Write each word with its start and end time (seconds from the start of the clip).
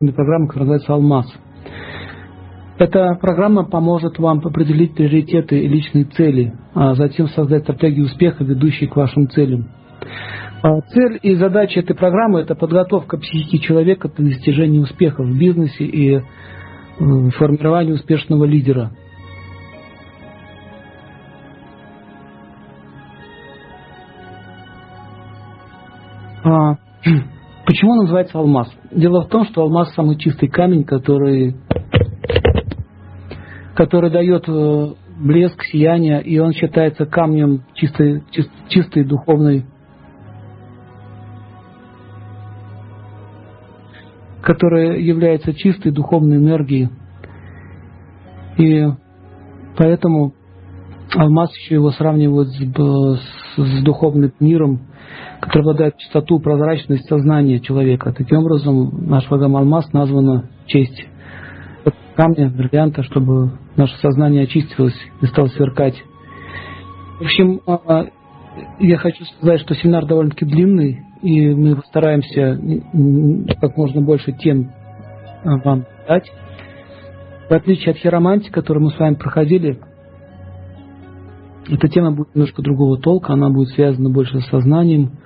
программа, 0.00 0.46
которая 0.46 0.68
называется 0.68 0.94
«Алмаз». 0.94 1.26
Эта 2.78 3.18
программа 3.20 3.64
поможет 3.64 4.16
вам 4.20 4.38
определить 4.38 4.94
приоритеты 4.94 5.58
и 5.58 5.66
личные 5.66 6.04
цели, 6.04 6.54
а 6.72 6.94
затем 6.94 7.26
создать 7.26 7.64
стратегию 7.64 8.04
успеха, 8.04 8.44
ведущие 8.44 8.88
к 8.88 8.94
вашим 8.94 9.28
целям. 9.28 9.66
А 10.62 10.80
цель 10.82 11.18
и 11.20 11.34
задача 11.34 11.80
этой 11.80 11.96
программы– 11.96 12.38
это 12.42 12.54
подготовка 12.54 13.18
психики 13.18 13.56
человека 13.56 14.08
для 14.08 14.26
достижения 14.26 14.78
успеха 14.78 15.24
в 15.24 15.36
бизнесе 15.36 15.84
и 15.84 16.14
э, 16.14 16.20
формирования 17.36 17.94
успешного 17.94 18.44
лидера. 18.44 18.92
А, 26.44 26.76
почему 27.68 27.96
называется 27.96 28.38
алмаз? 28.38 28.72
Дело 28.90 29.24
в 29.24 29.28
том, 29.28 29.44
что 29.44 29.60
алмаз 29.60 29.92
самый 29.92 30.16
чистый 30.16 30.48
камень, 30.48 30.84
который, 30.84 31.54
который 33.74 34.10
дает 34.10 34.48
э, 34.48 34.94
блеск, 35.20 35.62
сияние, 35.64 36.22
и 36.22 36.38
он 36.38 36.52
считается 36.52 37.04
камнем 37.04 37.64
чистой, 37.74 38.24
чистой, 38.30 38.54
чистой 38.68 39.04
духовной 39.04 39.66
которая 44.40 44.96
является 44.96 45.52
чистой 45.52 45.92
духовной 45.92 46.38
энергией. 46.38 46.88
И 48.56 48.86
поэтому 49.76 50.32
алмаз 51.14 51.54
еще 51.56 51.76
его 51.76 51.90
сравнивают 51.90 52.48
с, 52.50 52.58
с, 53.56 53.82
духовным 53.82 54.32
миром, 54.40 54.80
который 55.40 55.62
обладает 55.62 55.96
чистоту, 55.96 56.38
прозрачность 56.38 57.08
сознания 57.08 57.60
человека. 57.60 58.12
Таким 58.12 58.38
образом, 58.38 59.06
наш 59.06 59.26
программа 59.26 59.60
алмаз 59.60 59.92
названа 59.92 60.50
честь 60.66 61.06
камня, 62.18 62.50
бриллианта, 62.50 63.04
чтобы 63.04 63.52
наше 63.76 63.96
сознание 63.98 64.42
очистилось 64.42 64.96
и 65.22 65.26
стало 65.26 65.46
сверкать. 65.46 65.94
В 67.20 67.22
общем, 67.22 67.60
а, 67.64 68.06
я 68.80 68.96
хочу 68.96 69.24
сказать, 69.24 69.60
что 69.60 69.76
семинар 69.76 70.04
довольно-таки 70.04 70.44
длинный, 70.44 70.98
и 71.22 71.48
мы 71.54 71.76
постараемся 71.76 72.60
как 73.60 73.76
можно 73.76 74.00
больше 74.00 74.32
тем 74.32 74.72
а, 75.44 75.58
вам 75.64 75.86
дать. 76.08 76.28
В 77.48 77.52
отличие 77.52 77.92
от 77.92 77.98
хиромантии, 77.98 78.50
которую 78.50 78.86
мы 78.86 78.90
с 78.90 78.98
вами 78.98 79.14
проходили, 79.14 79.78
эта 81.68 81.88
тема 81.88 82.12
будет 82.12 82.34
немножко 82.34 82.62
другого 82.62 82.98
толка, 82.98 83.34
она 83.34 83.50
будет 83.50 83.68
связана 83.70 84.10
больше 84.10 84.40
с 84.40 84.46
сознанием, 84.48 85.18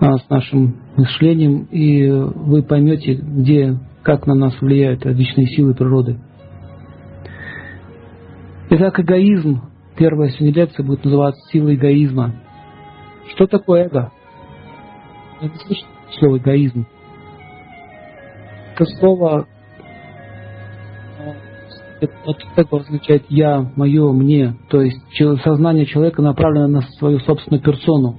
а, 0.00 0.18
с 0.18 0.28
нашим 0.28 0.76
мышлением, 0.96 1.64
и 1.70 2.08
вы 2.08 2.62
поймете, 2.62 3.14
где, 3.14 3.78
как 4.02 4.26
на 4.26 4.34
нас 4.34 4.60
влияют 4.60 5.04
различные 5.04 5.46
силы 5.48 5.74
природы. 5.74 6.18
Итак, 8.70 9.00
эгоизм. 9.00 9.62
Первая 9.96 10.30
сегодня 10.30 10.52
лекция 10.52 10.84
будет 10.84 11.04
называться 11.04 11.40
«Сила 11.50 11.74
эгоизма». 11.74 12.34
Что 13.34 13.46
такое 13.46 13.86
эго? 13.86 14.12
Я 15.40 15.48
не 15.48 15.54
слышу 15.56 15.82
слово 16.18 16.38
эгоизм. 16.38 16.86
Это 18.74 18.84
слово 19.00 19.46
это, 22.00 22.14
это 22.56 22.76
означает 22.76 23.24
я, 23.28 23.70
мое, 23.76 24.12
мне. 24.12 24.56
То 24.68 24.80
есть 24.82 24.98
сознание 25.42 25.86
человека 25.86 26.22
направлено 26.22 26.68
на 26.68 26.82
свою 26.98 27.20
собственную 27.20 27.62
персону. 27.62 28.18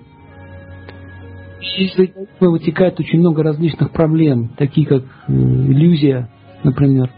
Из 1.78 1.98
этого 1.98 2.52
вытекает 2.52 3.00
очень 3.00 3.20
много 3.20 3.44
различных 3.44 3.92
проблем, 3.92 4.50
такие 4.58 4.88
как 4.88 5.04
э, 5.04 5.32
иллюзия, 5.32 6.30
например, 6.64 7.10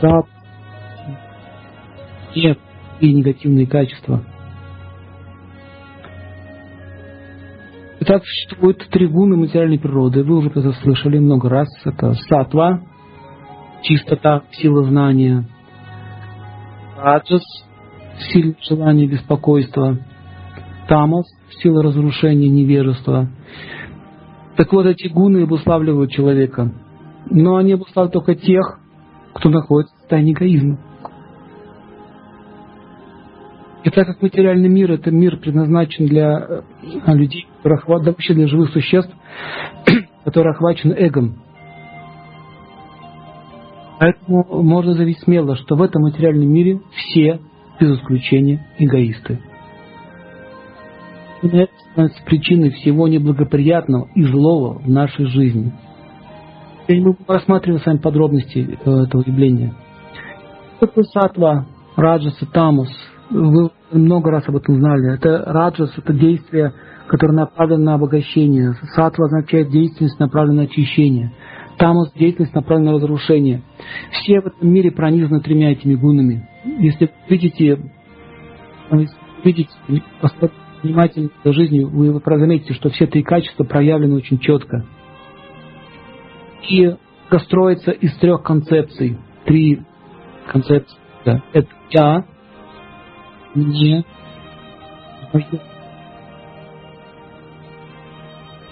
раб, 0.00 0.26
нет 2.34 2.58
и 3.00 3.12
негативные 3.12 3.66
качества. 3.66 4.24
Итак, 8.00 8.22
существует 8.24 8.86
три 8.90 9.06
гуны 9.06 9.36
материальной 9.36 9.78
природы. 9.78 10.22
Вы 10.24 10.36
уже 10.36 10.50
это 10.50 10.72
слышали 10.82 11.18
много 11.18 11.48
раз. 11.48 11.68
Это 11.84 12.12
сатва, 12.28 12.82
чистота, 13.84 14.42
сила 14.52 14.84
знания. 14.84 15.44
Раджас, 16.96 17.42
сила 18.32 18.54
желания, 18.68 19.06
беспокойства. 19.06 19.98
Тамас, 20.88 21.26
сила 21.62 21.82
разрушения, 21.82 22.48
невежества. 22.48 23.28
Так 24.56 24.72
вот, 24.72 24.86
эти 24.86 25.08
гуны 25.08 25.42
обуславливают 25.42 26.10
человека. 26.10 26.72
Но 27.30 27.56
они 27.56 27.72
обуславливают 27.72 28.12
только 28.12 28.34
тех, 28.34 28.80
кто 29.34 29.48
находится 29.50 29.94
в 29.94 29.98
состоянии 30.00 30.32
эгоизма. 30.32 30.78
И 33.84 33.90
так 33.90 34.06
как 34.06 34.22
материальный 34.22 34.68
мир– 34.68 34.92
это 34.92 35.10
мир 35.10 35.36
предназначен 35.36 36.06
для 36.06 36.38
э, 36.38 36.62
людей, 37.12 37.46
вообще 37.62 38.32
для 38.32 38.46
живых 38.46 38.70
существ, 38.70 39.12
которые 40.24 40.52
охвачены 40.52 40.94
эгом. 40.96 41.43
Поэтому 43.98 44.62
можно 44.62 44.94
заявить 44.94 45.20
смело, 45.20 45.56
что 45.56 45.76
в 45.76 45.82
этом 45.82 46.02
материальном 46.02 46.48
мире 46.48 46.80
все, 46.90 47.40
без 47.80 47.98
исключения, 47.98 48.66
эгоисты. 48.78 49.40
И 51.42 51.48
это 51.48 51.72
становится 51.92 52.24
причиной 52.24 52.70
всего 52.70 53.06
неблагоприятного 53.06 54.08
и 54.14 54.22
злого 54.24 54.78
в 54.78 54.88
нашей 54.88 55.26
жизни. 55.26 55.72
Теперь 56.82 57.02
мы 57.02 57.16
рассматриваем 57.26 57.80
с 57.80 57.86
вами 57.86 57.98
подробности 57.98 58.78
э, 58.84 58.90
этого 58.90 59.22
явления. 59.26 59.74
Это 60.80 61.02
сатва, 61.04 61.66
раджаса, 61.96 62.46
тамус– 62.46 62.88
вы 63.30 63.70
много 63.90 64.30
раз 64.30 64.48
об 64.48 64.56
этом 64.56 64.76
знали. 64.76 65.14
Это 65.14 65.44
раджас, 65.46 65.92
это 65.96 66.12
действие, 66.12 66.72
которое 67.08 67.32
направлено 67.32 67.84
на 67.84 67.94
обогащение. 67.94 68.74
Сатва 68.94 69.26
означает 69.26 69.70
деятельность, 69.70 70.18
направленная 70.18 70.64
на 70.64 70.70
очищение. 70.70 71.32
Тамас– 71.78 72.12
деятельность, 72.14 72.54
направленная 72.54 72.92
на 72.92 72.98
разрушение. 72.98 73.62
Все 74.12 74.40
в 74.40 74.46
этом 74.46 74.72
мире 74.72 74.90
пронизаны 74.90 75.40
тремя 75.40 75.72
этими 75.72 75.94
гунами. 75.94 76.48
Если 76.78 77.10
видите, 77.28 77.78
видите 79.44 79.70
внимательно 80.82 81.30
за 81.44 81.52
жизнью, 81.52 81.88
вы 81.88 82.20
заметите, 82.24 82.74
что 82.74 82.90
все 82.90 83.06
три 83.06 83.22
качества 83.22 83.64
проявлены 83.64 84.14
очень 84.16 84.38
четко. 84.38 84.84
И 86.68 86.94
строится 87.38 87.90
из 87.90 88.16
трех 88.18 88.42
концепций. 88.42 89.18
Три 89.44 89.82
концепции. 90.46 90.96
Да. 91.24 91.42
Это 91.52 91.68
я, 91.90 92.24
мне 93.54 94.04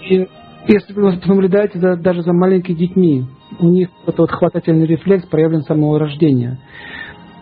И 0.09 0.27
если 0.67 0.93
вы 0.93 1.19
наблюдаете 1.25 1.79
за, 1.79 1.95
даже 1.95 2.21
за 2.21 2.33
маленькими 2.33 2.75
детьми, 2.75 3.25
у 3.59 3.67
них 3.69 3.89
вот 4.05 4.29
хватательный 4.31 4.85
рефлекс 4.85 5.25
проявлен 5.27 5.61
с 5.61 5.67
самого 5.67 5.99
рождения. 5.99 6.59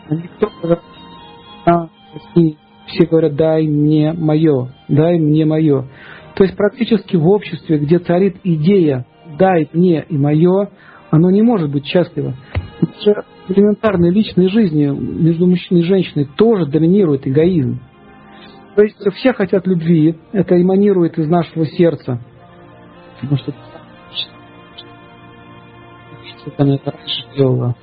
Они 0.10 0.24
кто 0.24 0.50
а, 1.66 1.90
все 2.88 3.06
говорят, 3.06 3.36
дай 3.36 3.68
мне 3.68 4.14
мое, 4.14 4.74
дай 4.88 5.20
мне 5.20 5.46
мое. 5.46 5.88
То 6.36 6.44
есть 6.44 6.56
практически 6.56 7.16
в 7.16 7.28
обществе, 7.28 7.78
где 7.78 8.00
царит 8.00 8.38
идея 8.44 9.06
дай 9.38 9.70
мне 9.74 10.06
и 10.08 10.18
мое, 10.18 10.70
оно 11.12 11.30
не 11.30 11.42
может 11.42 11.72
быть 11.72 11.86
счастливо 11.86 12.36
элементарной 13.48 14.12
личной 14.12 14.50
жизни 14.50 14.86
между 14.86 15.48
мужчиной 15.48 15.82
и 15.82 15.86
женщиной 15.86 16.28
тоже 16.38 16.66
доминирует 16.66 17.28
эгоизм. 17.28 17.80
То 18.76 18.84
есть 18.84 18.98
все 19.16 19.34
хотят 19.34 19.68
любви, 19.68 20.16
это 20.32 20.60
эманирует 20.62 21.18
из 21.18 21.28
нашего 21.28 21.66
сердца. 21.66 22.22
Потому 23.22 23.38
что 23.38 23.54
она 26.58 26.76
это 26.76 26.92
раньше 26.92 27.24
делала. 27.36 27.76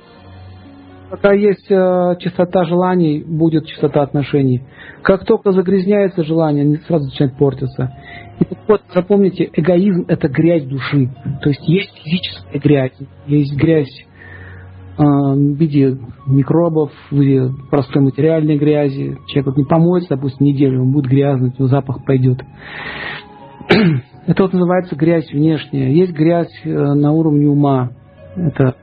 Пока 1.09 1.33
есть 1.33 1.71
э, 1.71 2.15
чистота 2.19 2.65
желаний, 2.65 3.23
будет 3.23 3.65
чистота 3.65 4.03
отношений. 4.03 4.61
Как 5.01 5.25
только 5.25 5.51
загрязняется 5.53 6.23
желание, 6.23 6.63
они 6.63 6.77
сразу 6.77 7.05
начинают 7.05 7.35
портиться. 7.37 7.91
И 8.39 8.45
так 8.45 8.59
вот, 8.67 8.81
запомните, 8.93 9.49
эгоизм– 9.53 10.05
это 10.07 10.27
грязь 10.27 10.65
души. 10.65 11.09
То 11.41 11.49
есть 11.49 11.67
есть 11.67 11.91
физическая 12.03 12.59
грязь, 12.59 12.93
есть 13.25 13.55
грязь 13.55 14.05
а, 14.97 15.33
в 15.33 15.55
виде 15.55 15.97
микробов, 16.27 16.91
в 17.09 17.15
виде 17.15 17.51
простой 17.71 18.03
материальной 18.03 18.57
грязи. 18.57 19.17
Человек 19.27 19.57
не 19.57 19.63
помоется, 19.63 20.09
допустим, 20.11 20.45
неделю, 20.45 20.83
он 20.83 20.91
будет 20.91 21.09
грязный, 21.09 21.53
его 21.57 21.67
запах 21.67 22.05
пойдет. 22.05 22.41
Это 24.27 24.43
вот 24.43 24.53
называется 24.53 24.95
грязь 24.95 25.31
внешняя. 25.31 25.91
Есть 25.91 26.13
грязь 26.13 26.51
э, 26.63 26.69
на 26.69 27.11
уровне 27.11 27.47
ума. 27.47 27.91
Это 28.35 28.75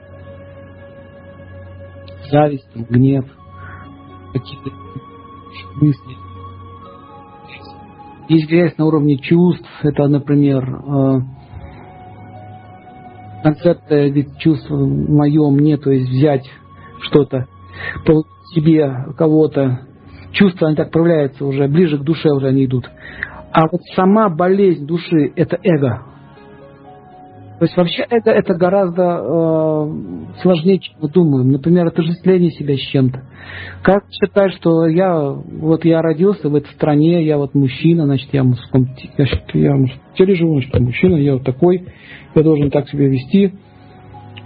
зависть, 2.30 2.68
гнев, 2.74 3.24
какие-то 4.32 4.70
мысли. 5.80 6.16
Есть 8.28 8.48
грязь 8.48 8.76
на 8.76 8.86
уровне 8.86 9.18
чувств. 9.18 9.68
Это, 9.82 10.08
например, 10.08 10.64
э, 10.68 11.20
концепция 13.42 14.08
ведь 14.08 14.36
чувства 14.38 14.76
мое, 14.76 15.48
мне, 15.50 15.76
то 15.76 15.90
есть 15.90 16.10
взять 16.10 16.44
что-то, 17.02 17.46
по 18.04 18.24
себе 18.52 19.06
кого-то, 19.16 19.80
чувства, 20.32 20.68
они 20.68 20.76
так 20.76 20.90
проявляются 20.90 21.44
уже, 21.44 21.68
ближе 21.68 21.98
к 21.98 22.02
душе 22.02 22.30
уже 22.30 22.48
они 22.48 22.64
идут. 22.64 22.90
А 23.56 23.68
вот 23.72 23.80
сама 23.94 24.28
болезнь 24.28 24.86
души– 24.86 25.32
это 25.34 25.56
эго. 25.62 26.02
То 27.58 27.64
есть 27.64 27.74
вообще 27.74 28.04
эго– 28.10 28.30
это 28.32 28.52
гораздо 28.52 29.02
э, 29.02 30.42
сложнее, 30.42 30.78
чем 30.78 30.96
мы 31.00 31.08
думаем. 31.08 31.52
Например, 31.52 31.86
отождествление 31.86 32.50
себя 32.50 32.76
с 32.76 32.80
чем-то. 32.80 33.22
Как 33.80 34.04
считать, 34.10 34.52
что 34.56 34.86
я, 34.86 35.30
вот 35.30 35.86
я 35.86 36.02
родился 36.02 36.50
в 36.50 36.54
этой 36.54 36.70
стране, 36.74 37.24
я 37.24 37.38
вот 37.38 37.54
мужчина, 37.54 38.04
значит, 38.04 38.28
я 38.34 38.42
в 38.42 38.54
я, 39.14 39.24
я 39.54 39.72
в 39.72 40.16
теле 40.18 40.34
живу, 40.34 40.52
значит, 40.56 40.74
я 40.74 40.80
мужчина, 40.82 41.16
я 41.16 41.32
вот 41.32 41.44
такой, 41.44 41.88
я 42.34 42.42
должен 42.42 42.70
так 42.70 42.90
себя 42.90 43.08
вести. 43.08 43.54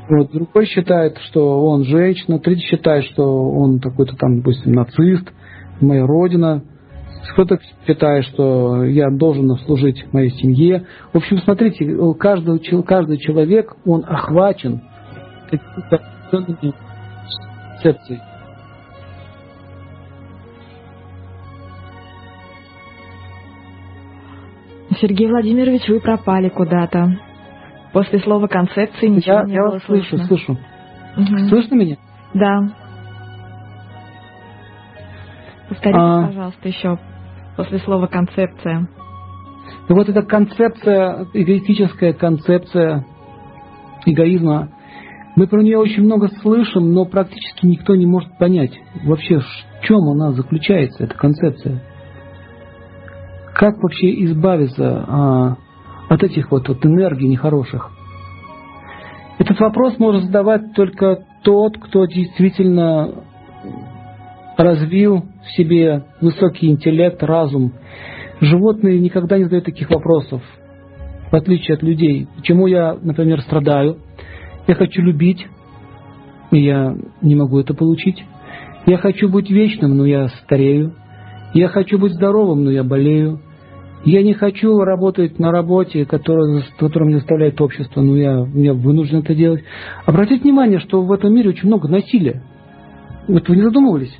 Вот, 0.09 0.31
другой 0.31 0.67
считает, 0.67 1.19
что 1.19 1.65
он 1.65 1.83
женщина, 1.83 2.39
третий 2.39 2.69
считает, 2.69 3.07
что 3.07 3.25
он 3.25 3.81
какой-то 3.81 4.15
там, 4.15 4.37
допустим, 4.37 4.71
нацист, 4.71 5.33
моя 5.81 6.07
родина. 6.07 6.63
Кто-то 7.33 7.59
считает, 7.87 8.25
что 8.27 8.85
я 8.85 9.11
должен 9.11 9.49
служить 9.59 10.05
моей 10.13 10.31
семье. 10.31 10.87
В 11.13 11.19
общем, 11.19 11.39
смотрите, 11.39 11.97
каждый, 12.19 12.61
каждый 12.83 13.19
человек, 13.19 13.75
он 13.85 14.05
охвачен 14.07 14.83
какими-то 15.51 16.01
концепциями. 17.83 18.23
Сергей 25.01 25.29
Владимирович, 25.29 25.89
вы 25.89 26.01
пропали 26.01 26.49
куда-то. 26.49 27.17
После 27.93 28.19
слова 28.21 28.47
концепции 28.47 29.07
ничего 29.09 29.37
я, 29.39 29.45
не 29.45 29.55
я 29.55 29.63
было 29.63 29.73
вас 29.73 29.83
слышу, 29.85 30.17
слышно. 30.19 30.27
слышу. 30.27 30.59
Мгм. 31.17 31.49
Слышно 31.49 31.75
меня? 31.75 31.97
Да. 32.35 32.61
Повторите, 35.69 35.99
А. 36.01 36.27
пожалуйста, 36.27 36.69
еще 36.69 36.99
после 37.61 37.79
слова 37.81 38.07
концепция. 38.07 38.89
И 39.87 39.93
вот 39.93 40.09
эта 40.09 40.23
концепция, 40.23 41.27
эгоистическая 41.35 42.15
концепция 42.15 43.05
эгоизма, 44.07 44.71
мы 45.37 45.47
про 45.47 45.63
нее 45.63 45.77
очень 45.77 46.05
много 46.05 46.29
слышим, 46.41 46.95
но 46.95 47.05
практически 47.05 47.67
никто 47.67 47.95
не 47.97 48.07
может 48.07 48.39
понять 48.39 48.73
вообще, 49.05 49.41
в 49.41 49.83
чем 49.83 49.99
она 50.09 50.33
заключается, 50.33 51.05
эта 51.05 51.15
концепция. 51.15 51.83
Как 53.55 53.77
вообще 53.83 54.25
избавиться 54.25 55.05
а, 55.07 55.57
от 56.09 56.23
этих 56.23 56.51
вот, 56.51 56.67
вот 56.67 56.87
энергий 56.87 57.29
нехороших? 57.29 57.91
Этот 59.39 59.61
вопрос 59.61 59.99
может 59.99 60.25
задавать 60.25 60.73
только 60.75 61.27
тот, 61.43 61.77
кто 61.77 62.07
действительно 62.07 63.23
развил 64.57 65.25
в 65.45 65.51
себе 65.57 66.05
высокий 66.21 66.69
интеллект, 66.69 67.23
разум. 67.23 67.73
Животные 68.41 68.99
никогда 68.99 69.39
не 69.39 69.45
задают 69.45 69.65
таких 69.65 69.91
вопросов, 69.91 70.43
в 71.31 71.35
отличие 71.35 71.77
от 71.77 71.83
людей. 71.83 72.27
Почему 72.37 72.67
я, 72.67 72.97
например, 73.01 73.41
страдаю? 73.43 73.99
Я 74.67 74.75
хочу 74.75 75.03
любить, 75.03 75.47
и 76.51 76.59
я 76.59 76.97
не 77.23 77.35
могу 77.37 77.59
это 77.59 77.75
получить. 77.75 78.23
Я 78.87 78.99
хочу 78.99 79.29
быть 79.29 79.51
вечным, 79.51 79.97
но 79.97 80.07
я 80.07 80.29
старею. 80.45 80.95
Я 81.53 81.69
хочу 81.69 81.99
быть 81.99 82.13
здоровым, 82.13 82.65
но 82.65 82.71
я 82.71 82.85
болею. 82.85 83.41
Я 84.05 84.23
не 84.23 84.33
хочу 84.33 84.79
работать 84.79 85.39
на 85.39 85.51
работе, 85.51 86.07
которая, 86.07 86.63
которая 86.79 87.09
мне 87.09 87.19
заставляет 87.19 87.61
общество, 87.61 88.01
но 88.01 88.17
я, 88.17 88.47
я 88.55 88.73
вынужден 88.73 89.19
это 89.19 89.35
делать. 89.35 89.63
Обратите 90.07 90.43
внимание, 90.43 90.79
что 90.79 91.03
в 91.03 91.13
этом 91.13 91.35
мире 91.35 91.51
очень 91.51 91.69
много 91.69 91.87
насилия. 91.89 92.43
Вот 93.29 93.47
вы 93.49 93.57
не 93.57 93.63
задумывались? 93.63 94.17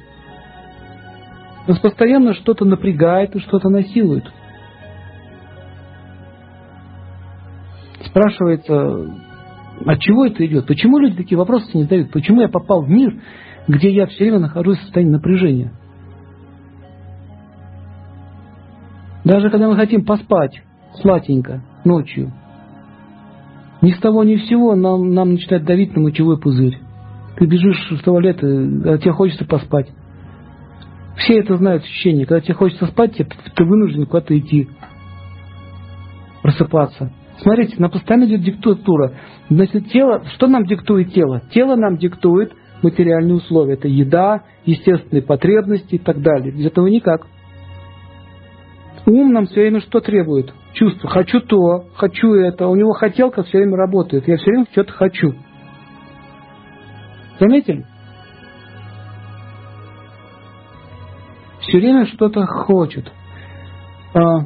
Нас 1.67 1.79
постоянно 1.79 2.35
что-то 2.35 2.65
напрягает 2.65 3.35
и 3.37 3.41
что-то 3.41 3.69
насилует. 3.69 4.25
Спрашивается, 8.07 9.15
от 9.85 10.01
чего 10.01 10.27
это 10.27 10.45
идет? 10.45 10.67
Почему 10.67 10.99
люди 10.99 11.17
такие 11.17 11.39
вопросы 11.39 11.69
не 11.75 11.85
задают? 11.85 12.11
Почему 12.11 12.41
я 12.41 12.49
попал 12.49 12.83
в 12.83 12.89
мир, 12.89 13.21
где 13.69 13.91
я 13.91 14.07
все 14.07 14.25
время 14.25 14.41
нахожусь 14.41 14.79
в 14.79 14.83
состоянии 14.83 15.13
напряжения? 15.13 15.73
Даже 19.25 19.51
когда 19.51 19.69
мы 19.69 19.77
хотим 19.77 20.05
поспать 20.05 20.63
сладенько 21.01 21.63
ночью, 21.85 22.33
ни 23.83 23.93
с 23.93 23.99
того 23.99 24.25
ни 24.25 24.37
с 24.37 24.49
сего 24.49 24.75
нам, 24.75 25.15
нам 25.15 25.33
начинает 25.33 25.65
давить 25.65 25.95
на 25.95 26.03
мочевой 26.03 26.39
пузырь. 26.39 26.79
Ты 27.37 27.47
бежишь 27.47 27.91
в 27.91 28.03
туалет, 28.03 28.39
а 28.43 28.99
тебе 28.99 29.13
хочется 29.13 29.45
поспать. 29.45 29.89
Все 31.31 31.39
это 31.39 31.57
знают 31.59 31.85
ощущение. 31.85 32.27
Когда 32.27 32.41
тебе 32.41 32.55
хочется 32.55 32.87
спать, 32.87 33.15
тебе, 33.15 33.29
ты 33.55 33.65
вынужден 33.65 34.05
куда-то 34.05 34.37
идти, 34.37 34.69
просыпаться. 36.43 37.13
Смотрите, 37.39 37.77
на 37.79 37.89
постоянно 37.89 38.25
идет 38.25 38.43
диктатура. 38.43 39.13
Значит, 39.49 39.91
тело, 39.93 40.25
что 40.35 40.49
нам 40.49 40.67
диктует 40.67 41.13
тело? 41.15 41.43
Тело 41.53 41.77
нам 41.77 41.99
диктует 41.99 42.53
материальные 42.83 43.37
условия. 43.37 43.75
Это 43.75 43.87
еда, 43.87 44.43
естественные 44.65 45.23
потребности 45.23 45.95
и 45.95 45.99
так 45.99 46.21
далее. 46.21 46.51
Без 46.51 46.67
этого 46.67 46.89
никак. 46.89 47.29
Ум 49.07 49.33
нам 49.33 49.47
все 49.47 49.61
время 49.61 49.83
что 49.83 50.01
требует? 50.01 50.53
Чувство. 50.73 51.09
Хочу 51.09 51.39
то, 51.43 51.85
хочу 51.95 52.35
это. 52.35 52.67
У 52.67 52.75
него 52.75 52.91
хотелка 52.91 53.45
все 53.45 53.59
время 53.59 53.77
работает. 53.77 54.27
Я 54.27 54.37
все 54.37 54.47
время 54.47 54.67
что-то 54.73 54.93
хочу. 54.95 55.37
Заметили? 57.39 57.87
Все 61.71 61.79
время 61.79 62.05
что-то 62.07 62.45
хочет. 62.47 63.13
А, 64.13 64.41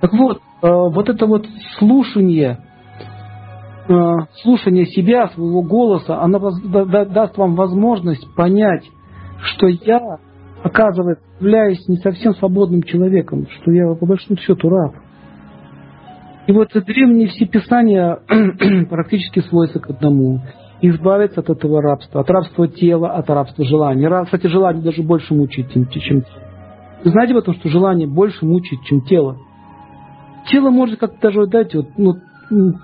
Так 0.00 0.12
вот, 0.12 0.38
э, 0.38 0.40
вот 0.62 1.08
это 1.08 1.26
вот 1.26 1.44
слушание, 1.78 2.58
э, 3.88 4.14
слушание 4.42 4.86
себя, 4.86 5.28
своего 5.28 5.62
голоса, 5.62 6.22
оно 6.22 6.38
даст 6.38 7.36
вам 7.36 7.56
возможность 7.56 8.32
понять, 8.36 8.84
что 9.40 9.66
я, 9.66 10.00
оказывается, 10.62 11.24
являюсь 11.40 11.88
не 11.88 11.96
совсем 11.96 12.32
свободным 12.34 12.84
человеком, 12.84 13.48
что 13.50 13.72
я 13.72 13.92
по 13.94 14.06
большому 14.06 14.38
счету 14.38 14.68
раб. 14.68 14.94
И 16.48 16.52
вот 16.52 16.70
древние 16.72 17.28
все 17.28 17.44
писания 17.44 18.20
практически 18.88 19.40
сводятся 19.40 19.80
к 19.80 19.90
одному. 19.90 20.40
Избавиться 20.80 21.40
от 21.40 21.50
этого 21.50 21.82
рабства, 21.82 22.22
от 22.22 22.30
рабства 22.30 22.66
тела, 22.68 23.10
от 23.10 23.28
рабства 23.28 23.66
желания. 23.66 24.24
Кстати, 24.24 24.46
желание 24.46 24.82
даже 24.82 25.02
больше 25.02 25.34
мучает, 25.34 25.70
чем, 25.72 25.86
чем 25.88 26.24
Вы 27.04 27.10
знаете 27.10 27.36
о 27.36 27.42
том, 27.42 27.54
что 27.54 27.68
желание 27.68 28.08
больше 28.08 28.46
мучает, 28.46 28.80
чем 28.84 29.02
тело? 29.02 29.36
Тело 30.50 30.70
может 30.70 30.98
как-то 30.98 31.18
даже 31.20 31.46
дать, 31.48 31.74
вот, 31.74 31.88
ну, 31.98 32.14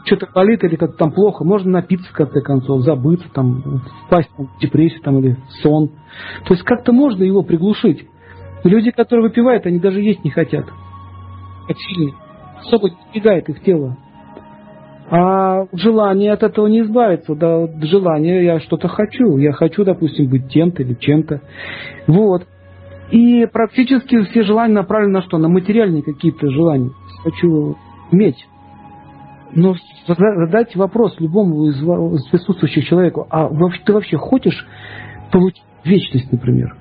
что-то 0.04 0.28
болит 0.34 0.62
или 0.62 0.76
как-то 0.76 0.98
там 0.98 1.12
плохо, 1.12 1.42
можно 1.42 1.70
напиться 1.70 2.06
в 2.10 2.12
конце 2.14 2.42
концов, 2.42 2.82
забыться, 2.82 3.28
там, 3.32 3.80
впасть 4.06 4.28
там, 4.36 4.46
в 4.46 4.60
депрессию 4.60 5.00
там, 5.00 5.20
или 5.20 5.36
в 5.36 5.62
сон. 5.62 5.88
То 6.44 6.52
есть 6.52 6.64
как-то 6.64 6.92
можно 6.92 7.22
его 7.22 7.42
приглушить. 7.42 8.06
Люди, 8.62 8.90
которые 8.90 9.28
выпивают, 9.28 9.64
они 9.64 9.78
даже 9.78 10.02
есть 10.02 10.22
не 10.22 10.30
хотят. 10.30 10.66
Как 11.66 11.78
сильно. 11.78 12.23
Особо 12.66 12.90
не 12.90 12.96
двигает 13.12 13.48
их 13.48 13.62
тело. 13.62 13.96
А 15.10 15.66
желание 15.72 16.32
от 16.32 16.42
этого 16.42 16.66
не 16.66 16.80
избавиться. 16.80 17.34
Да, 17.34 17.68
желание, 17.82 18.44
я 18.44 18.60
что-то 18.60 18.88
хочу. 18.88 19.36
Я 19.36 19.52
хочу, 19.52 19.84
допустим, 19.84 20.30
быть 20.30 20.48
тем-то 20.48 20.82
или 20.82 20.94
чем-то. 20.94 21.42
Вот. 22.06 22.46
И 23.10 23.46
практически 23.52 24.22
все 24.24 24.42
желания 24.42 24.74
направлены 24.74 25.12
на 25.12 25.22
что? 25.22 25.38
На 25.38 25.48
материальные 25.48 26.02
какие-то 26.02 26.48
желания. 26.50 26.90
Хочу 27.22 27.76
иметь. 28.10 28.46
Но 29.54 29.74
задать 30.08 30.74
вопрос 30.74 31.14
любому 31.20 31.66
из 31.66 32.26
присутствующих 32.28 32.86
человеку, 32.86 33.26
а 33.30 33.48
ты 33.84 33.92
вообще 33.92 34.16
хочешь 34.16 34.66
получить 35.30 35.62
вечность, 35.84 36.32
например? 36.32 36.74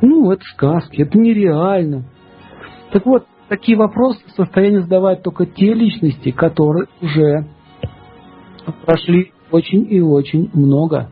Ну, 0.00 0.30
это 0.30 0.42
сказки, 0.54 1.02
это 1.02 1.18
нереально. 1.18 2.04
Так 2.92 3.04
вот, 3.04 3.26
такие 3.48 3.76
вопросы 3.76 4.20
в 4.26 4.32
состоянии 4.32 4.78
задавать 4.78 5.22
только 5.22 5.46
те 5.46 5.74
личности, 5.74 6.30
которые 6.30 6.86
уже 7.00 7.46
прошли 8.84 9.32
очень 9.50 9.86
и 9.90 10.00
очень 10.00 10.50
много. 10.52 11.10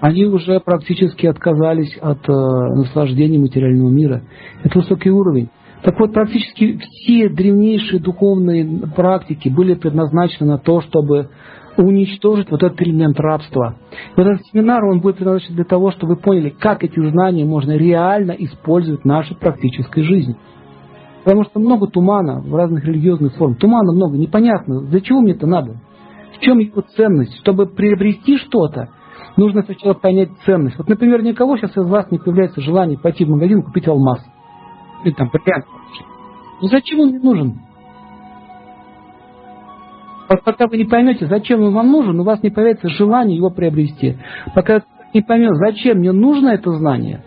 Они 0.00 0.24
уже 0.24 0.60
практически 0.60 1.26
отказались 1.26 1.96
от 2.00 2.26
э, 2.28 2.32
наслаждения 2.32 3.38
материального 3.38 3.90
мира. 3.90 4.22
Это 4.62 4.78
высокий 4.78 5.10
уровень. 5.10 5.50
Так 5.82 5.98
вот, 5.98 6.12
практически 6.12 6.78
все 6.78 7.28
древнейшие 7.28 8.00
духовные 8.00 8.86
практики 8.94 9.48
были 9.48 9.74
предназначены 9.74 10.50
на 10.52 10.58
то, 10.58 10.80
чтобы 10.82 11.30
уничтожить 11.82 12.50
вот 12.50 12.62
этот 12.62 12.80
элемент 12.82 13.18
рабства. 13.18 13.76
Вот 14.16 14.26
этот 14.26 14.46
семинар, 14.46 14.84
он 14.84 15.00
будет 15.00 15.16
предназначен 15.16 15.54
для 15.54 15.64
того, 15.64 15.90
чтобы 15.90 16.14
вы 16.14 16.20
поняли, 16.20 16.50
как 16.50 16.84
эти 16.84 17.00
знания 17.10 17.44
можно 17.44 17.76
реально 17.76 18.32
использовать 18.32 19.02
в 19.02 19.06
нашей 19.06 19.36
практической 19.36 20.02
жизни. 20.02 20.36
Потому 21.24 21.44
что 21.44 21.60
много 21.60 21.86
тумана 21.86 22.40
в 22.40 22.54
разных 22.54 22.84
религиозных 22.84 23.34
формах. 23.36 23.58
Тумана 23.58 23.92
много, 23.92 24.16
непонятно, 24.16 24.82
для 24.82 25.00
чего 25.00 25.20
мне 25.20 25.32
это 25.32 25.46
надо? 25.46 25.80
В 26.36 26.40
чем 26.40 26.58
его 26.58 26.82
ценность? 26.96 27.38
Чтобы 27.40 27.66
приобрести 27.66 28.38
что-то, 28.38 28.88
нужно 29.36 29.62
сначала 29.62 29.94
понять 29.94 30.30
ценность. 30.46 30.78
Вот, 30.78 30.88
например, 30.88 31.22
никого 31.22 31.56
сейчас 31.56 31.76
из 31.76 31.86
вас 31.86 32.10
не 32.10 32.18
появляется 32.18 32.60
желание 32.60 32.98
пойти 32.98 33.24
в 33.24 33.28
магазин 33.28 33.62
купить 33.62 33.86
алмаз. 33.86 34.20
Или 35.04 35.12
там 35.12 35.30
бриллиант. 35.30 35.66
Ну 36.62 36.68
зачем 36.68 37.00
он 37.00 37.08
мне 37.08 37.20
нужен? 37.20 37.60
Пока 40.30 40.68
вы 40.68 40.78
не 40.78 40.84
поймете, 40.84 41.26
зачем 41.26 41.60
он 41.60 41.74
вам 41.74 41.90
нужен, 41.90 42.20
у 42.20 42.22
вас 42.22 42.40
не 42.44 42.50
появится 42.50 42.88
желание 42.88 43.36
его 43.36 43.50
приобрести. 43.50 44.16
Пока 44.54 44.82
не 45.12 45.22
поймет, 45.22 45.56
зачем 45.56 45.98
мне 45.98 46.12
нужно 46.12 46.50
это 46.50 46.70
знание, 46.70 47.24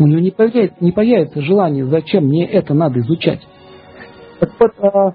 у 0.00 0.06
него 0.06 0.18
не 0.18 0.32
появится, 0.32 0.76
не 0.80 0.90
появится 0.90 1.40
желание, 1.42 1.84
зачем 1.84 2.24
мне 2.24 2.44
это 2.44 2.74
надо 2.74 2.98
изучать. 3.00 3.46
Так 4.40 4.50
вот, 4.58 4.72
а, 4.80 5.12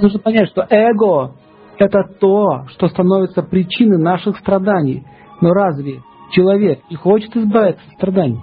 нужно 0.00 0.18
понять, 0.18 0.48
что 0.48 0.66
эго– 0.70 1.34
это 1.78 2.04
то, 2.18 2.64
что 2.68 2.88
становится 2.88 3.42
причиной 3.42 3.98
наших 3.98 4.38
страданий. 4.38 5.04
Но 5.42 5.50
разве 5.52 6.00
человек 6.30 6.80
не 6.88 6.96
хочет 6.96 7.36
избавиться 7.36 7.82
от 7.88 7.94
страданий? 7.96 8.40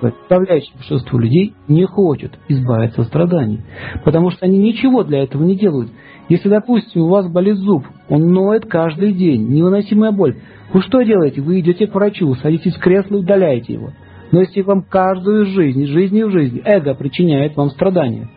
Подавляющее 0.00 0.74
большинство 0.76 1.18
людей 1.18 1.54
не 1.66 1.84
хочет 1.84 2.38
избавиться 2.48 3.02
от 3.02 3.08
страданий, 3.08 3.60
потому 4.04 4.30
что 4.30 4.46
они 4.46 4.58
ничего 4.58 5.02
для 5.04 5.22
этого 5.22 5.42
не 5.44 5.56
делают. 5.56 5.90
Если, 6.28 6.48
допустим, 6.48 7.02
у 7.02 7.08
вас 7.08 7.26
болит 7.30 7.56
зуб, 7.56 7.84
он 8.08 8.32
ноет 8.32 8.66
каждый 8.66 9.12
день, 9.12 9.48
невыносимая 9.48 10.12
боль, 10.12 10.36
вы 10.72 10.82
что 10.82 11.00
делаете? 11.02 11.40
Вы 11.40 11.60
идете 11.60 11.86
к 11.86 11.94
врачу, 11.94 12.34
садитесь 12.34 12.74
в 12.74 12.80
кресло 12.80 13.16
и 13.16 13.20
удаляете 13.20 13.72
его. 13.72 13.90
Но 14.30 14.40
если 14.40 14.60
вам 14.60 14.82
каждую 14.82 15.46
жизнь, 15.46 15.86
жизнь 15.86 16.22
в 16.22 16.30
жизни, 16.30 16.60
эго 16.64 16.94
причиняет 16.94 17.56
вам 17.56 17.70
страдания, 17.70 18.28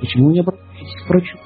почему 0.00 0.30
не 0.30 0.40
обратитесь 0.40 1.02
к 1.04 1.08
врачу? 1.08 1.36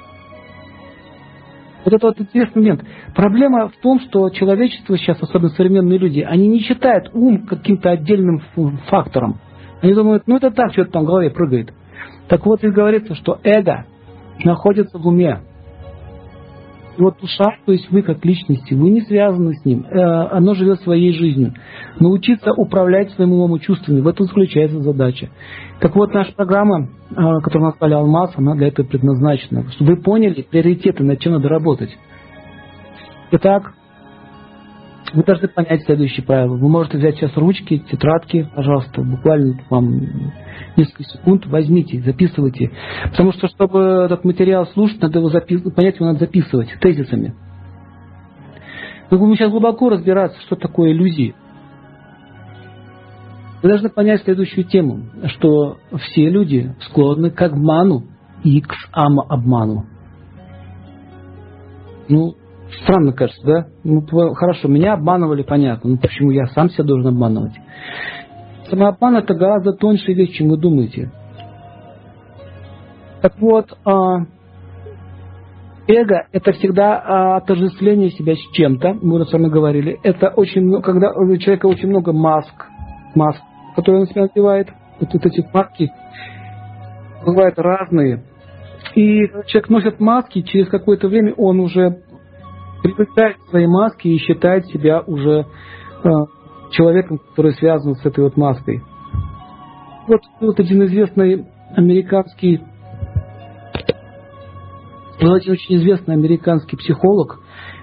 Вот 1.84 1.94
это 1.94 2.06
вот 2.08 2.20
интересный 2.20 2.60
момент. 2.60 2.84
Проблема 3.14 3.68
в 3.68 3.76
том, 3.80 3.98
что 4.00 4.28
человечество 4.28 4.98
сейчас, 4.98 5.22
особенно 5.22 5.48
современные 5.48 5.98
люди, 5.98 6.20
они 6.20 6.46
не 6.46 6.60
считают 6.60 7.08
ум 7.14 7.46
каким-то 7.46 7.90
отдельным 7.90 8.42
фактором. 8.88 9.38
Они 9.80 9.94
думают, 9.94 10.24
ну 10.26 10.36
это 10.36 10.50
так, 10.50 10.72
что-то 10.72 10.92
там 10.92 11.04
в 11.04 11.06
голове 11.06 11.30
прыгает. 11.30 11.72
Так 12.28 12.44
вот, 12.46 12.62
и 12.62 12.68
говорится, 12.68 13.14
что 13.14 13.38
эго 13.42 13.86
находится 14.44 14.98
в 14.98 15.06
уме. 15.06 15.40
И 16.96 17.00
вот 17.00 17.14
душа, 17.20 17.44
то 17.64 17.70
есть 17.70 17.88
вы 17.92 18.02
как 18.02 18.24
личности, 18.24 18.74
вы 18.74 18.90
не 18.90 19.02
связаны 19.02 19.54
с 19.54 19.64
ним, 19.64 19.86
э, 19.86 20.00
оно 20.00 20.54
живет 20.54 20.80
своей 20.80 21.12
жизнью. 21.12 21.54
Научиться 22.00 22.52
управлять 22.52 23.12
своим 23.12 23.34
умом 23.34 23.54
и 23.54 23.60
чувствами, 23.60 24.00
в 24.00 24.08
этом 24.08 24.26
заключается 24.26 24.82
задача. 24.82 25.28
Так 25.78 25.94
вот, 25.94 26.12
наша 26.12 26.32
программа, 26.34 26.88
э, 27.10 27.14
которую 27.44 27.70
назвали 27.70 27.94
«Алмаз», 27.94 28.32
она 28.36 28.56
для 28.56 28.66
этого 28.66 28.84
предназначена, 28.84 29.70
чтобы 29.70 29.94
вы 29.94 30.02
поняли 30.02 30.42
приоритеты, 30.42 31.04
над 31.04 31.20
чем 31.20 31.34
надо 31.34 31.48
работать. 31.48 31.96
Итак, 33.30 33.74
вы 35.12 35.22
должны 35.22 35.48
понять 35.48 35.84
следующие 35.84 36.24
правила. 36.24 36.56
Вы 36.56 36.68
можете 36.68 36.98
взять 36.98 37.16
сейчас 37.16 37.34
ручки, 37.36 37.78
тетрадки, 37.90 38.48
пожалуйста, 38.54 39.02
буквально 39.02 39.58
вам 39.70 40.00
несколько 40.76 41.04
секунд, 41.04 41.46
возьмите, 41.46 42.00
записывайте. 42.02 42.70
Потому 43.10 43.32
что, 43.32 43.48
чтобы 43.48 44.04
этот 44.04 44.24
материал 44.24 44.66
слушать, 44.66 45.00
надо 45.00 45.18
его 45.18 45.30
записывать, 45.30 45.74
понять 45.74 45.96
его 45.96 46.06
надо 46.06 46.20
записывать 46.20 46.68
тезисами. 46.80 47.34
Мы 49.10 49.18
будем 49.18 49.36
сейчас 49.36 49.50
глубоко 49.50 49.88
разбираться, 49.88 50.38
что 50.42 50.56
такое 50.56 50.92
иллюзии. 50.92 51.34
Вы 53.62 53.70
должны 53.70 53.88
понять 53.88 54.22
следующую 54.22 54.64
тему, 54.64 55.06
что 55.28 55.78
все 55.96 56.28
люди 56.28 56.74
склонны 56.82 57.30
к 57.30 57.40
обману 57.42 58.04
и 58.44 58.60
к 58.60 58.72
самообману. 58.92 59.86
Ну, 62.08 62.34
Странно 62.82 63.12
кажется, 63.12 63.46
да? 63.46 63.66
Ну, 63.84 64.02
хорошо, 64.34 64.68
меня 64.68 64.94
обманывали, 64.94 65.42
понятно. 65.42 65.90
Ну, 65.90 65.96
почему 65.98 66.30
я 66.30 66.46
сам 66.46 66.70
себя 66.70 66.84
должен 66.84 67.08
обманывать? 67.08 67.54
Самообман 68.68 69.16
это 69.16 69.34
гораздо 69.34 69.72
тоньше 69.72 70.12
вещь, 70.12 70.36
чем 70.36 70.48
вы 70.48 70.58
думаете. 70.58 71.10
Так 73.22 73.38
вот, 73.38 73.66
а, 73.84 74.26
эго– 75.88 76.26
это 76.32 76.52
всегда 76.52 76.98
а, 76.98 77.36
отождествление 77.38 78.10
себя 78.10 78.34
с 78.34 78.52
чем-то, 78.52 78.98
мы 79.00 79.16
уже 79.16 79.24
с 79.24 79.32
вами 79.32 79.48
говорили. 79.48 79.98
Это 80.02 80.28
очень, 80.28 80.80
когда 80.82 81.10
у 81.12 81.36
человека 81.38 81.66
очень 81.66 81.88
много 81.88 82.12
маск, 82.12 82.66
маск, 83.14 83.40
которые 83.74 84.02
он 84.02 84.06
себя 84.06 84.22
надевает, 84.22 84.68
вот, 85.00 85.12
вот 85.12 85.26
эти 85.26 85.44
маски 85.52 85.90
бывают 87.24 87.58
разные. 87.58 88.24
И 88.94 89.26
человек 89.46 89.68
носит 89.68 90.00
маски, 90.00 90.42
через 90.42 90.68
какое-то 90.68 91.08
время 91.08 91.32
он 91.34 91.60
уже 91.60 92.02
привыкает 92.82 93.36
к 93.36 93.50
своей 93.50 93.66
маске 93.66 94.10
и 94.10 94.18
считает 94.18 94.66
себя 94.66 95.00
уже 95.00 95.46
э, 96.04 96.08
человеком, 96.70 97.18
который 97.18 97.52
связан 97.54 97.94
с 97.94 98.04
этой 98.04 98.24
вот 98.24 98.36
маской. 98.36 98.82
Вот, 100.06 100.20
вот 100.40 100.58
один 100.60 100.84
известный 100.84 101.46
американский, 101.76 102.60
ну, 105.20 105.34
один 105.34 105.52
очень 105.52 105.76
известный 105.76 106.14
американский 106.14 106.76
психолог, 106.76 107.40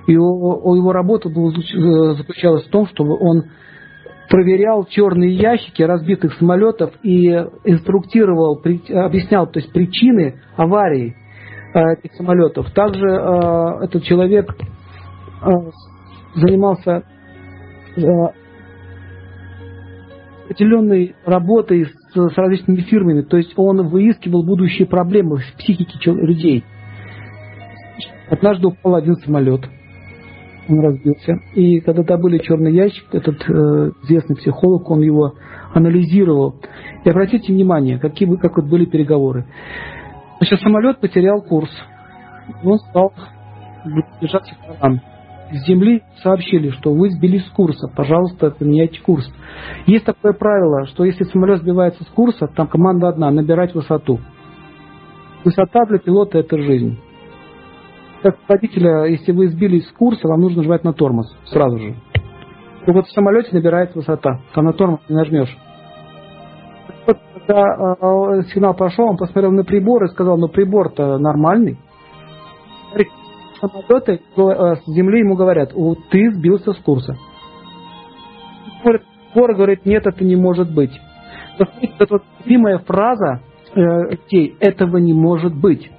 его, 0.08 0.76
его 0.76 0.92
работа 0.92 1.30
была, 1.30 1.52
э, 1.52 2.14
заключалась 2.16 2.66
в 2.66 2.70
том, 2.70 2.88
чтобы 2.88 3.18
он 3.20 3.44
проверял 4.30 4.86
черные 4.86 5.36
ящики 5.36 5.82
разбитых 5.84 6.34
самолетов 6.34 6.94
и 7.04 7.28
инструктировал, 7.64 8.60
объяснял 8.60 9.48
то 9.48 9.60
есть 9.60 9.72
причины 9.72 10.42
аварии 10.56 11.16
э, 11.74 11.80
этих 11.94 12.16
самолетов. 12.16 12.72
Также 12.72 13.06
э, 13.06 13.86
этот 13.86 14.04
человек 14.04 14.56
занимался 16.36 17.04
э, 17.96 18.02
определенной 20.46 21.16
работой 21.26 21.86
с, 21.86 22.14
с 22.14 22.38
различными 22.38 22.82
фирмами, 22.82 23.22
то 23.22 23.38
есть 23.38 23.54
он 23.56 23.88
выискивал 23.88 24.44
будущие 24.44 24.88
проблемы 24.88 25.38
в 25.38 25.58
психике 25.58 25.98
людей. 26.12 26.64
Однажды 28.30 28.68
упал 28.68 28.96
один 28.96 29.16
самолет, 29.18 29.62
он 30.68 30.80
разбился. 30.80 31.36
И 31.54 31.80
когда 31.82 32.04
добыли 32.04 32.40
черный 32.40 32.74
ящик, 32.74 33.06
этот 33.14 33.42
э, 33.48 33.92
известный 34.04 34.36
психолог, 34.36 34.90
он 34.90 35.02
его 35.02 35.36
анализировал. 35.74 36.56
И 37.04 37.10
обратите 37.10 37.54
внимание, 37.54 38.00
какие, 38.00 38.34
как 38.38 38.58
вот 38.58 38.66
были 38.66 38.86
переговоры. 38.86 39.46
Значит, 40.40 40.60
самолет 40.62 41.00
потерял 41.00 41.42
курс. 41.42 41.70
Он 42.64 42.80
стал 42.80 43.14
держаться 44.22 44.54
в 44.56 44.84
с 45.56 45.68
Земли 45.68 46.04
сообщили, 46.22 46.70
что 46.70 46.94
вы 46.94 47.10
сбились 47.10 47.46
с 47.46 47.50
курса, 47.52 47.88
пожалуйста, 47.96 48.52
поменяйте 48.52 49.02
курс. 49.02 49.26
Есть 49.88 50.06
такое 50.06 50.34
правило, 50.34 50.86
что 50.88 51.06
если 51.06 51.24
самолет 51.26 51.62
сбивается 51.62 52.04
с 52.04 52.08
курса, 52.08 52.48
там 52.48 52.68
команда 52.68 53.10
одна– 53.10 53.32
набирать 53.32 53.74
высоту. 53.74 54.20
Высота 55.44 55.86
для 55.86 56.00
пилота– 56.00 56.38
это 56.40 56.58
жизнь. 56.58 57.00
Как 58.22 58.38
водителя, 58.48 59.06
если 59.06 59.32
вы 59.32 59.48
сбились 59.48 59.88
с 59.88 59.92
курса, 59.92 60.28
вам 60.28 60.42
нужно 60.42 60.58
нажимать 60.58 60.84
на 60.84 60.94
тормоз 60.94 61.28
сразу 61.46 61.78
же. 61.78 61.96
И 62.88 62.92
вот 62.92 63.06
в 63.06 63.12
самолете 63.12 63.50
набирается 63.52 63.98
высота, 63.98 64.40
там 64.54 64.66
на 64.66 64.74
тормоз 64.74 65.00
не 65.08 65.16
нажмешь. 65.16 65.56
Когда 67.06 67.62
э, 67.62 68.42
сигнал 68.54 68.74
пошел, 68.74 69.08
он 69.08 69.18
посмотрел 69.18 69.52
на 69.52 69.64
прибор 69.64 70.06
и 70.06 70.10
сказал, 70.10 70.38
ну 70.38 70.48
прибор-то 70.48 71.18
нормальный 71.20 71.78
самолеты 73.60 74.22
э, 74.36 74.76
с 74.76 74.86
земли 74.88 75.20
ему 75.20 75.36
говорят, 75.36 75.74
ты 76.10 76.32
сбился 76.32 76.74
с 76.74 76.78
курса. 76.78 77.18
Пор 79.34 79.54
говорит, 79.54 79.86
нет, 79.86 80.06
это 80.06 80.24
не 80.24 80.36
может 80.36 80.74
быть. 80.74 80.92
Это 81.58 82.08
вот 82.10 82.24
любимая 82.44 82.80
фраза 82.80 83.42
э, 83.74 84.12
детей, 84.12 84.56
этого 84.60 84.98
не 84.98 85.14
может 85.14 85.54
быть. 85.54 85.90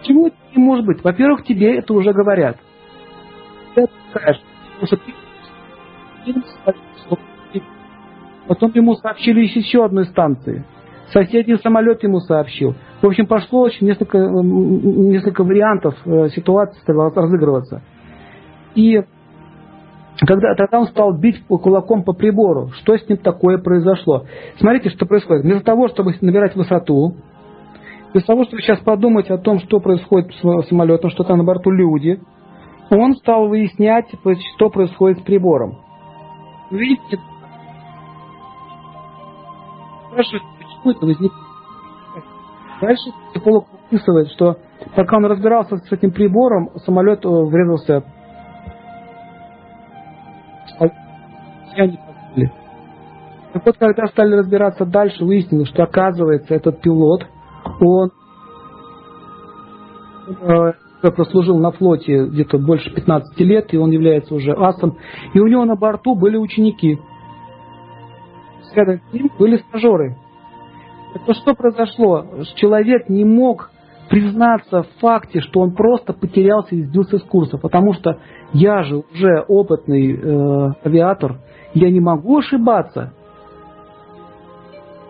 Почему 0.00 0.26
это 0.26 0.36
не 0.54 0.62
может 0.62 0.84
быть? 0.84 1.02
Во-первых, 1.02 1.44
тебе 1.44 1.78
это 1.78 1.92
уже 1.94 2.12
говорят. 2.12 2.56
Потом 8.46 8.72
ему 8.74 8.94
сообщили 8.96 9.40
еще 9.40 9.84
одной 9.84 10.06
станции. 10.06 10.64
Соседний 11.12 11.56
самолет 11.56 12.02
ему 12.02 12.20
сообщил. 12.20 12.74
В 13.02 13.06
общем, 13.06 13.26
пошло 13.26 13.62
очень 13.62 13.86
несколько, 13.86 14.18
несколько 14.18 15.44
вариантов 15.44 15.94
э, 16.04 16.28
ситуации 16.30 16.80
стало 16.80 17.10
разыгрываться. 17.14 17.82
И 18.74 19.02
когда 20.20 20.54
тогда 20.54 20.80
он 20.80 20.86
стал 20.86 21.12
бить 21.12 21.44
кулаком 21.46 22.04
по 22.04 22.12
прибору, 22.12 22.68
что 22.80 22.96
с 22.96 23.08
ним 23.08 23.18
такое 23.18 23.58
произошло. 23.58 24.24
Смотрите, 24.58 24.90
что 24.90 25.06
происходит. 25.06 25.44
Вместо 25.44 25.64
того, 25.64 25.88
чтобы 25.88 26.14
набирать 26.20 26.54
высоту, 26.54 27.16
Без 28.14 28.24
того, 28.24 28.44
чтобы 28.44 28.62
сейчас 28.62 28.78
подумать 28.78 29.28
о 29.28 29.38
том, 29.38 29.58
что 29.58 29.80
происходит 29.80 30.32
с 30.34 30.68
самолетом, 30.68 31.10
что 31.10 31.24
там 31.24 31.38
на 31.38 31.44
борту 31.44 31.70
люди, 31.70 32.20
он 32.90 33.16
стал 33.16 33.48
выяснять, 33.48 34.06
что 34.54 34.70
происходит 34.70 35.18
с 35.18 35.22
прибором. 35.22 35.78
Видите? 36.70 37.18
Спрашивает, 40.10 40.42
это 40.90 41.06
возникает. 41.06 41.32
Дальше 42.80 43.10
психолог 43.30 43.66
описывает, 43.86 44.30
что 44.32 44.56
пока 44.94 45.16
он 45.16 45.26
разбирался 45.26 45.76
с 45.76 45.92
этим 45.92 46.10
прибором, 46.10 46.70
самолет 46.84 47.24
э, 47.24 47.28
врезался 47.28 48.04
я 51.76 51.86
не 51.86 51.96
позволили. 51.96 52.52
Так 53.52 53.66
вот, 53.66 53.76
когда 53.78 54.06
стали 54.06 54.34
разбираться 54.34 54.84
дальше, 54.84 55.24
выяснилось, 55.24 55.68
что 55.68 55.84
оказывается 55.84 56.54
этот 56.54 56.80
пилот, 56.80 57.26
он 57.80 58.10
э, 60.40 60.72
прослужил 61.10 61.58
на 61.58 61.70
флоте 61.70 62.26
где-то 62.26 62.58
больше 62.58 62.92
15 62.92 63.38
лет, 63.40 63.72
и 63.72 63.78
он 63.78 63.90
является 63.90 64.34
уже 64.34 64.52
асом. 64.52 64.98
И 65.34 65.40
у 65.40 65.46
него 65.46 65.64
на 65.64 65.76
борту 65.76 66.14
были 66.14 66.36
ученики. 66.36 66.98
Рядом 68.74 69.00
с 69.08 69.12
ним 69.12 69.30
были 69.38 69.58
стажеры. 69.58 70.16
Это 71.14 71.34
что 71.34 71.54
произошло? 71.54 72.26
Человек 72.56 73.08
не 73.08 73.24
мог 73.24 73.70
признаться 74.10 74.82
в 74.82 74.88
факте, 75.00 75.40
что 75.40 75.60
он 75.60 75.74
просто 75.74 76.12
потерялся 76.12 76.74
и 76.74 76.82
сбился 76.82 77.18
с 77.18 77.22
курса, 77.22 77.56
потому 77.56 77.94
что 77.94 78.18
я 78.52 78.82
же 78.82 78.96
уже 78.96 79.44
опытный 79.48 80.12
э, 80.12 80.72
авиатор, 80.84 81.38
я 81.72 81.90
не 81.90 82.00
могу 82.00 82.38
ошибаться. 82.38 83.12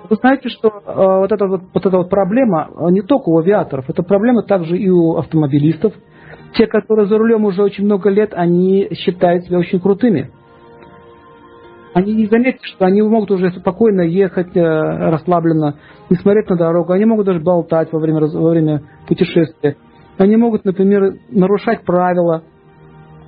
Вы 0.08 0.16
знаете, 0.16 0.48
что 0.48 0.68
э, 0.68 0.94
вот, 0.94 1.32
эта 1.32 1.46
вот, 1.46 1.62
вот 1.72 1.86
эта 1.86 1.96
вот 1.96 2.10
проблема 2.10 2.68
э, 2.68 2.90
не 2.90 3.02
только 3.02 3.30
у 3.30 3.38
авиаторов, 3.38 3.88
это 3.88 4.02
проблема 4.02 4.42
также 4.42 4.78
и 4.78 4.88
у 4.88 5.16
автомобилистов. 5.16 5.94
Те, 6.54 6.66
которые 6.66 7.06
за 7.06 7.18
рулем 7.18 7.44
уже 7.44 7.62
очень 7.62 7.84
много 7.84 8.10
лет, 8.10 8.32
они 8.32 8.88
считают 8.92 9.44
себя 9.44 9.58
очень 9.58 9.80
крутыми. 9.80 10.30
Они 11.94 12.12
не 12.12 12.26
заметят, 12.26 12.60
что 12.64 12.86
они 12.86 13.02
могут 13.02 13.30
уже 13.30 13.52
спокойно 13.52 14.00
ехать, 14.00 14.56
э, 14.56 14.60
расслабленно, 14.60 15.76
не 16.10 16.16
смотреть 16.16 16.50
на 16.50 16.56
дорогу. 16.56 16.92
Они 16.92 17.04
могут 17.04 17.26
даже 17.26 17.38
болтать 17.38 17.92
во 17.92 18.00
время, 18.00 18.20
во 18.20 18.50
время 18.50 18.82
путешествия. 19.06 19.76
Они 20.18 20.36
могут, 20.36 20.64
например, 20.64 21.14
нарушать 21.30 21.84
правила. 21.84 22.42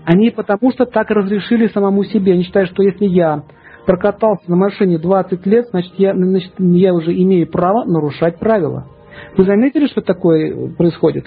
Они 0.04 0.30
потому 0.30 0.72
что 0.72 0.84
так 0.84 1.10
разрешили 1.10 1.68
самому 1.68 2.02
себе. 2.04 2.32
Они 2.32 2.42
считают, 2.42 2.70
что 2.70 2.82
если 2.82 3.04
я 3.04 3.44
прокатался 3.86 4.50
на 4.50 4.56
машине 4.56 4.98
20 4.98 5.46
лет, 5.46 5.66
значит 5.70 5.92
я, 5.96 6.12
значит, 6.12 6.52
я 6.58 6.92
уже 6.92 7.12
имею 7.12 7.48
право 7.48 7.84
нарушать 7.84 8.40
правила. 8.40 8.88
Вы 9.36 9.44
заметили, 9.44 9.86
что 9.86 10.00
такое 10.00 10.74
происходит? 10.74 11.26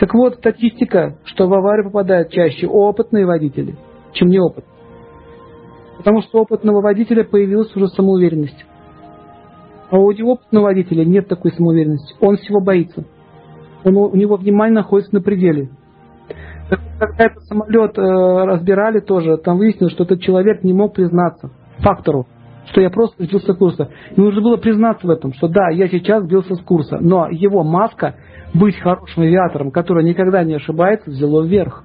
Так 0.00 0.12
вот, 0.14 0.34
статистика, 0.34 1.16
что 1.24 1.46
в 1.46 1.54
аварию 1.54 1.84
попадают 1.84 2.30
чаще 2.30 2.66
опытные 2.66 3.24
водители, 3.24 3.76
чем 4.14 4.28
неопытные. 4.28 4.73
Потому 6.04 6.20
что 6.20 6.38
у 6.38 6.42
опытного 6.42 6.82
водителя 6.82 7.24
появилась 7.24 7.74
уже 7.74 7.88
самоуверенность. 7.88 8.66
А 9.90 9.96
у 9.96 10.12
неопытного 10.12 10.64
водителя 10.64 11.02
нет 11.02 11.28
такой 11.28 11.50
самоуверенности. 11.52 12.14
Он 12.20 12.36
всего 12.36 12.60
боится. 12.60 13.04
Он, 13.84 13.96
у 13.96 14.14
него 14.14 14.36
внимание 14.36 14.74
находится 14.74 15.14
на 15.14 15.22
пределе. 15.22 15.70
Когда 16.68 17.24
этот 17.24 17.42
самолет 17.44 17.96
э, 17.96 18.02
разбирали 18.02 19.00
тоже, 19.00 19.38
там 19.38 19.56
выяснилось, 19.56 19.94
что 19.94 20.04
этот 20.04 20.20
человек 20.20 20.62
не 20.62 20.74
мог 20.74 20.94
признаться 20.94 21.50
фактору, 21.78 22.26
что 22.66 22.82
я 22.82 22.90
просто 22.90 23.24
сбился 23.24 23.54
с 23.54 23.56
курса. 23.56 23.88
Ему 24.14 24.26
нужно 24.26 24.42
было 24.42 24.56
признаться 24.58 25.06
в 25.06 25.10
этом, 25.10 25.32
что 25.32 25.48
да, 25.48 25.70
я 25.70 25.88
сейчас 25.88 26.24
сбился 26.24 26.54
с 26.54 26.60
курса, 26.60 26.98
но 27.00 27.28
его 27.30 27.64
маска 27.64 28.16
быть 28.52 28.78
хорошим 28.78 29.22
авиатором, 29.22 29.70
который 29.70 30.04
никогда 30.04 30.44
не 30.44 30.54
ошибается, 30.54 31.10
взяло 31.10 31.42
вверх. 31.42 31.84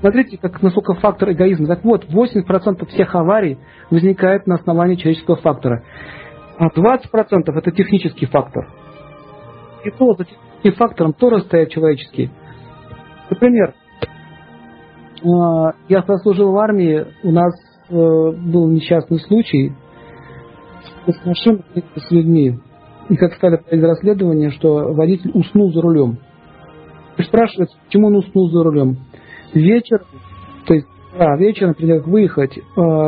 Смотрите, 0.00 0.38
как, 0.38 0.62
насколько 0.62 0.94
фактор 0.94 1.32
эгоизма. 1.32 1.66
Так 1.66 1.84
вот, 1.84 2.06
80% 2.06 2.86
всех 2.88 3.14
аварий 3.14 3.58
возникает 3.90 4.46
на 4.46 4.54
основании 4.54 4.96
человеческого 4.96 5.36
фактора. 5.36 5.84
А 6.58 6.68
20% 6.68 7.52
это 7.54 7.70
технический 7.70 8.26
фактор. 8.26 8.66
И 9.84 9.90
то 9.90 10.14
за 10.14 10.24
техническим 10.24 10.72
фактором 10.72 11.12
тоже 11.12 11.42
стоят 11.42 11.70
человеческие. 11.70 12.30
Например, 13.28 13.74
а, 15.22 15.72
я 15.88 16.02
сослужил 16.02 16.52
в 16.52 16.56
армии, 16.56 17.06
у 17.22 17.30
нас 17.30 17.52
э, 17.90 17.94
был 17.94 18.68
несчастный 18.68 19.20
случай 19.20 19.72
с 21.06 21.26
машиной, 21.26 21.62
с 21.96 22.10
людьми. 22.10 22.58
И 23.10 23.16
как 23.16 23.34
стали 23.34 23.56
проводить 23.56 23.84
расследование, 23.84 24.50
что 24.50 24.94
водитель 24.94 25.30
уснул 25.34 25.72
за 25.72 25.82
рулем. 25.82 26.18
И 27.18 27.22
спрашивается, 27.22 27.76
почему 27.84 28.06
он 28.06 28.16
уснул 28.16 28.50
за 28.50 28.62
рулем 28.62 28.98
вечер, 29.54 30.04
то 30.66 30.74
есть 30.74 30.86
да, 31.18 31.36
вечером, 31.36 31.74
перед 31.74 32.06
выехать, 32.06 32.56
э, 32.56 32.60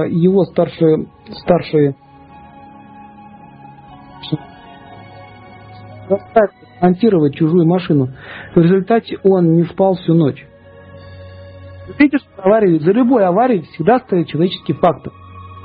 его 0.09 0.44
старшие, 0.44 1.07
старшие 1.44 1.94
заставили 6.09 6.62
монтировать 6.81 7.35
чужую 7.37 7.66
машину. 7.66 8.09
В 8.55 8.61
результате 8.61 9.18
он 9.22 9.55
не 9.55 9.64
спал 9.64 9.94
всю 9.94 10.14
ночь. 10.14 10.44
Видите, 11.98 12.18
что 12.18 12.42
аварии, 12.42 12.78
за 12.78 12.92
любой 12.92 13.24
аварией 13.24 13.62
всегда 13.62 14.00
стоит 14.00 14.28
человеческий 14.28 14.72
фактор. 14.72 15.12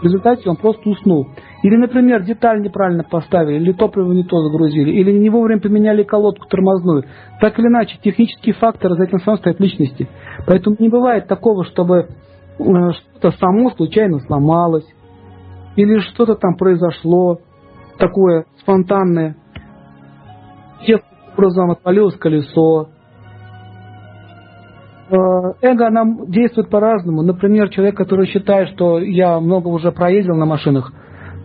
В 0.02 0.04
результате 0.04 0.50
он 0.50 0.58
просто 0.58 0.88
уснул. 0.90 1.28
Или, 1.64 1.76
например, 1.76 2.24
деталь 2.24 2.62
неправильно 2.62 3.04
поставили, 3.04 3.56
или 3.56 3.74
топливо 3.74 4.14
не 4.14 4.24
то 4.24 4.42
загрузили, 4.42 4.92
или 4.92 5.12
не 5.12 5.30
вовремя 5.30 5.60
поменяли 5.60 6.04
колодку 6.04 6.48
тормозную. 6.48 7.06
Так 7.42 7.58
или 7.58 7.68
иначе, 7.68 7.98
технический 8.02 8.52
фактор 8.52 8.94
за 8.94 9.04
этим 9.06 9.20
самым 9.20 9.40
стоит 9.40 9.60
личности. 9.60 10.08
Поэтому 10.46 10.76
не 10.80 10.90
бывает 10.90 11.28
такого, 11.28 11.66
чтобы 11.66 11.98
э, 11.98 12.08
что-то 12.60 13.32
само 13.38 13.72
случайно 13.72 14.20
сломалось, 14.20 14.88
или 15.76 16.00
что-то 16.00 16.36
там 16.36 16.56
произошло 16.56 17.40
такое 17.98 18.46
спонтанное. 18.60 19.36
Образом 21.36 21.72
отвалилось 21.72 22.18
колесо, 22.18 22.90
Э, 25.10 25.16
эго 25.62 25.90
нам 25.90 26.30
действует 26.30 26.70
по-разному. 26.70 27.22
Например, 27.22 27.70
человек, 27.70 27.96
который 27.96 28.28
считает, 28.28 28.70
что 28.70 29.00
я 29.00 29.40
много 29.40 29.70
уже 29.70 29.92
проездил 29.92 30.36
на 30.36 30.46
машинах, 30.46 30.92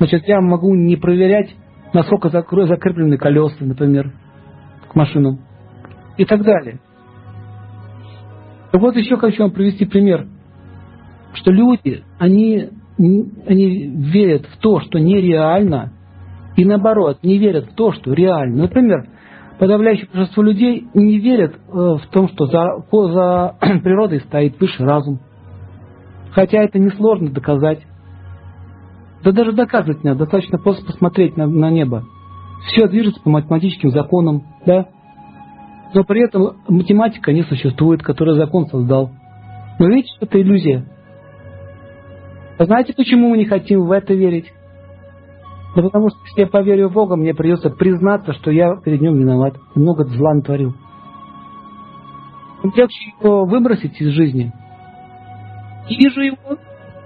значит, 0.03 0.27
я 0.27 0.41
могу 0.41 0.75
не 0.75 0.97
проверять, 0.97 1.55
насколько 1.93 2.29
закреплены 2.29 3.17
колеса, 3.19 3.55
например, 3.61 4.12
к 4.91 4.97
машинам. 4.97 5.38
И 6.17 6.25
так 6.25 6.43
далее. 6.43 6.81
Вот 8.73 8.97
еще 8.97 9.17
хочу 9.17 9.45
вам 9.45 9.53
привести 9.53 9.85
пример, 9.85 10.27
что 11.35 11.53
люди, 11.53 12.03
они, 12.19 12.71
они 12.99 13.87
верят 14.12 14.47
в 14.47 14.59
то, 14.59 14.81
что 14.81 14.99
нереально, 14.99 15.93
и 16.57 16.65
наоборот, 16.65 17.19
не 17.23 17.38
верят 17.38 17.67
в 17.67 17.75
то, 17.77 17.93
что 17.93 18.12
реально. 18.12 18.62
Например, 18.62 19.07
подавляющее 19.61 20.09
большинство 20.12 20.43
людей 20.43 20.88
не 20.95 21.19
верят 21.21 21.55
э, 21.55 21.59
в 21.71 22.03
том, 22.11 22.29
что 22.29 22.47
за, 22.47 22.85
за 22.91 23.57
природой 23.85 24.21
стоит 24.23 24.59
высший 24.59 24.85
разум. 24.85 25.21
Хотя 26.33 26.59
это 26.59 26.81
несложно 26.81 27.31
доказать. 27.31 27.87
Да 29.25 29.33
даже 29.33 29.53
доказывать 29.53 30.03
не 30.03 30.11
надо, 30.11 30.21
достаточно 30.21 30.59
просто 30.59 30.85
посмотреть 30.85 31.37
на, 31.37 31.47
на 31.47 31.71
небо. 31.71 32.05
Все 32.67 32.89
движется 32.89 33.21
по 33.23 33.31
математическим 33.31 33.91
законам, 33.91 34.43
да? 34.67 34.89
Но 35.95 36.05
при 36.05 36.25
этом 36.25 36.57
математика 36.69 37.33
не 37.33 37.43
существует, 37.43 38.03
которая 38.03 38.37
закон 38.37 38.67
создал. 38.67 39.11
Но 39.79 39.89
видите, 39.89 40.13
это 40.21 40.41
иллюзия. 40.41 40.87
А 42.59 42.65
знаете, 42.65 42.95
почему 42.97 43.29
мы 43.31 43.39
не 43.39 43.45
хотим 43.45 43.87
в 43.87 43.93
это 43.93 44.15
верить? 44.15 44.53
Да 45.75 45.83
потому 45.83 46.11
что 46.11 46.19
если 46.27 46.43
я 46.43 46.47
поверю 46.47 46.89
в 46.89 46.93
Бога, 46.93 47.17
мне 47.17 47.35
придется 47.35 47.71
признаться, 47.71 48.33
что 48.35 48.51
я 48.51 48.77
перед 48.85 49.01
Ним 49.01 49.19
виноват. 49.19 49.55
Много 49.75 50.05
зла 50.05 50.35
натворил. 50.35 50.75
Легче 52.63 53.13
его 53.21 53.45
выбросить 53.45 54.01
из 54.01 54.09
жизни. 54.09 54.53
Не 55.89 55.97
вижу 55.97 56.21
его, 56.21 56.59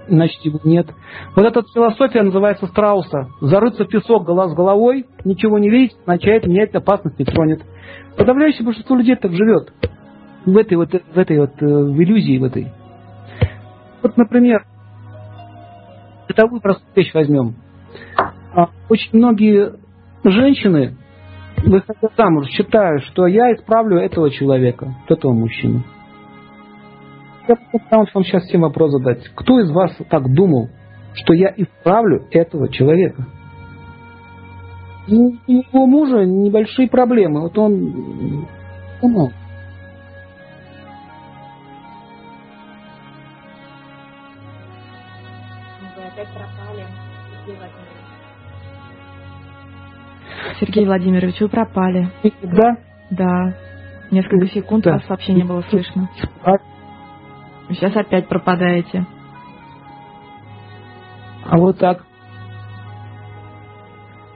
значит 0.07 0.41
его 0.43 0.59
нет. 0.63 0.87
Вот 1.35 1.45
эта 1.45 1.61
философия 1.73 2.23
называется 2.23 2.67
страуса. 2.67 3.29
Зарыться 3.41 3.85
в 3.85 3.87
песок 3.87 4.23
с 4.23 4.53
головой, 4.53 5.05
ничего 5.25 5.57
не 5.59 5.69
видеть, 5.69 5.95
означает, 6.01 6.45
меня 6.45 6.63
эта 6.63 6.79
опасность 6.79 7.19
не 7.19 7.25
тронет. 7.25 7.61
Подавляющее 8.17 8.65
большинство 8.65 8.95
людей 8.95 9.15
так 9.15 9.31
живет. 9.33 9.71
В 10.45 10.57
этой 10.57 10.77
вот, 10.77 10.91
в 10.91 11.17
этой 11.17 11.39
вот, 11.39 11.61
э, 11.61 11.65
в 11.65 12.01
иллюзии 12.01 12.37
в 12.37 12.43
этой. 12.43 12.71
Вот, 14.01 14.15
например, 14.17 14.65
бытовую 16.27 16.61
простую 16.61 16.91
вещь 16.95 17.13
возьмем. 17.13 17.55
А 18.55 18.69
очень 18.89 19.09
многие 19.13 19.73
женщины, 20.23 20.95
выходя 21.57 22.09
замуж, 22.15 22.47
считают, 22.47 23.03
что 23.05 23.27
я 23.27 23.53
исправлю 23.53 23.97
этого 23.99 24.29
человека, 24.31 24.95
этого 25.09 25.33
мужчину. 25.33 25.83
Я 27.47 27.55
попытаюсь 27.55 28.13
вам 28.13 28.23
сейчас 28.25 28.43
всем 28.43 28.61
вопрос 28.61 28.91
задать. 28.91 29.23
Кто 29.35 29.59
из 29.59 29.71
вас 29.71 29.95
так 30.09 30.33
думал, 30.33 30.69
что 31.13 31.33
я 31.33 31.53
исправлю 31.55 32.27
этого 32.31 32.67
человека? 32.69 33.25
У 35.07 35.31
его 35.47 35.85
мужа 35.85 36.25
небольшие 36.25 36.89
проблемы. 36.89 37.41
Вот 37.41 37.57
он... 37.57 38.45
Ну, 39.01 39.29
Сергей 50.59 50.85
Владимирович, 50.85 51.39
вы 51.39 51.47
пропали. 51.47 52.09
Да? 52.41 52.77
Да. 53.11 53.53
Несколько 54.11 54.47
секунд 54.47 54.83
Да. 54.83 54.93
вас 54.93 55.07
вообще 55.07 55.33
не 55.33 55.43
было 55.43 55.61
слышно. 55.69 56.09
Сейчас 57.69 57.95
опять 57.95 58.27
пропадаете. 58.27 59.05
А 61.45 61.57
вот 61.57 61.77
так. 61.77 62.03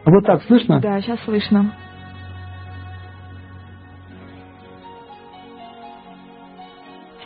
А 0.05 0.09
вот 0.09 0.25
так 0.25 0.43
слышно? 0.43 0.79
Да, 0.81 0.99
сейчас 1.01 1.19
слышно. 1.21 1.73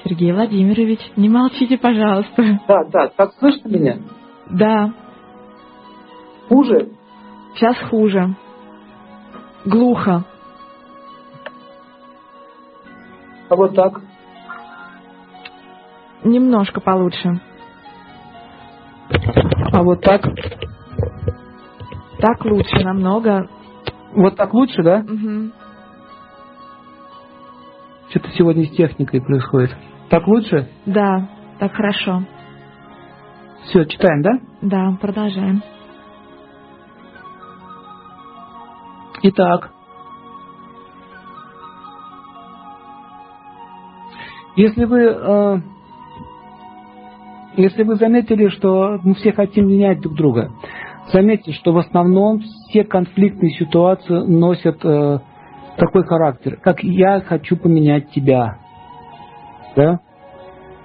Сергей 0.04 0.32
Владимирович, 0.34 1.00
не 1.16 1.30
молчите, 1.30 1.78
пожалуйста. 1.78 2.60
Да, 2.68 2.84
да. 2.86 3.08
Так 3.16 3.34
слышно 3.40 3.68
меня? 3.68 3.98
Да, 4.52 4.94
Хуже? 6.48 6.90
сейчас 7.56 7.76
хуже. 7.90 8.36
Глухо. 9.66 10.24
А 13.50 13.56
вот 13.56 13.74
так? 13.76 14.00
Немножко 16.26 16.82
получше. 16.82 17.40
А 19.72 19.84
вот 19.84 20.02
так? 20.02 20.24
Так 22.20 22.44
лучше 22.46 22.84
намного. 22.84 23.48
Вот 24.16 24.36
так 24.36 24.52
лучше, 24.54 24.82
да? 24.82 25.04
Мгм. 25.04 25.54
Что-то 28.10 28.30
сегодня 28.32 28.66
с 28.66 28.72
техникой 28.72 29.22
происходит. 29.22 29.76
Так 30.10 30.28
лучше? 30.28 30.68
Да, 30.88 31.30
так 31.60 31.74
хорошо. 31.74 32.24
Все, 33.66 33.86
читаем, 33.86 34.24
да? 34.24 34.32
Да, 34.62 34.98
продолжаем. 35.00 35.62
Итак, 39.22 39.72
если 44.56 44.86
вы, 44.86 45.02
э, 45.02 45.62
если 47.58 47.84
вы 47.84 47.96
заметили, 47.96 48.48
что 48.50 49.00
мы 49.04 49.16
все 49.16 49.32
хотим 49.32 49.68
менять 49.68 50.02
друг 50.02 50.16
друга, 50.16 50.52
заметьте, 51.12 51.52
что 51.54 51.72
в 51.72 51.78
основном 51.78 52.42
все 52.70 52.84
конфликтные 52.84 53.52
ситуации 53.52 54.14
носят 54.14 54.84
э, 54.84 55.20
такой 55.78 56.04
характер, 56.04 56.58
как 56.62 56.84
я 56.84 57.22
хочу 57.22 57.58
поменять 57.58 58.12
тебя, 58.12 58.58
да? 59.76 60.00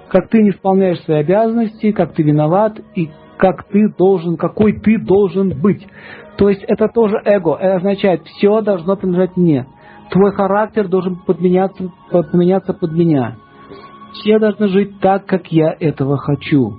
Как 0.08 0.28
ты 0.28 0.42
не 0.42 0.50
исполняешь 0.50 1.00
свои 1.02 1.18
обязанности, 1.18 1.92
как 1.92 2.14
ты 2.14 2.24
виноват 2.24 2.80
и 2.96 3.10
как 3.36 3.64
ты 3.68 3.88
должен, 3.96 4.36
какой 4.36 4.72
ты 4.72 4.98
должен 4.98 5.60
быть. 5.60 5.86
То 6.36 6.48
есть 6.48 6.62
это 6.64 6.88
тоже 6.88 7.16
эго. 7.24 7.54
Это 7.54 7.76
означает, 7.76 8.22
все 8.24 8.60
должно 8.60 8.96
принадлежать 8.96 9.36
мне. 9.36 9.66
Твой 10.10 10.32
характер 10.32 10.88
должен 10.88 11.16
подменяться, 11.16 11.90
поменяться 12.10 12.74
под 12.74 12.92
меня. 12.92 13.36
Все 14.12 14.38
должны 14.38 14.68
жить 14.68 15.00
так, 15.00 15.26
как 15.26 15.50
я 15.52 15.74
этого 15.78 16.16
хочу. 16.16 16.78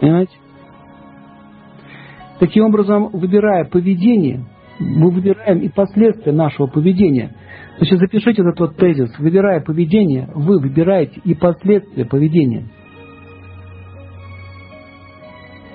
Понимаете? 0.00 0.32
Таким 2.38 2.64
образом, 2.64 3.08
выбирая 3.12 3.64
поведение, 3.64 4.44
мы 4.78 5.10
выбираем 5.10 5.58
и 5.60 5.68
последствия 5.68 6.32
нашего 6.32 6.66
поведения. 6.66 7.34
Значит, 7.78 7.98
запишите 7.98 8.42
этот 8.42 8.60
вот 8.60 8.76
тезис. 8.76 9.18
Выбирая 9.18 9.60
поведение, 9.60 10.28
вы 10.34 10.60
выбираете 10.60 11.20
и 11.24 11.34
последствия 11.34 12.04
поведения. 12.04 12.66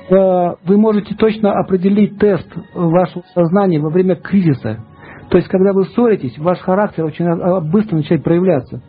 Э, 0.09 0.55
Вы 0.65 0.77
можете 0.77 1.15
точно 1.15 1.53
определить 1.53 2.17
тест 2.17 2.47
вашего 2.73 3.23
сознания 3.33 3.79
во 3.79 3.89
время 3.89 4.15
кризиса. 4.15 4.83
То 5.31 5.37
есть, 5.37 5.47
когда 5.47 5.71
вы 5.71 5.85
ссоритесь, 5.85 6.37
ваш 6.37 6.59
характер 6.59 7.05
очень 7.05 7.25
э, 7.25 7.61
быстро 7.61 7.95
начинает 7.95 8.21
проявляться. 8.21 8.81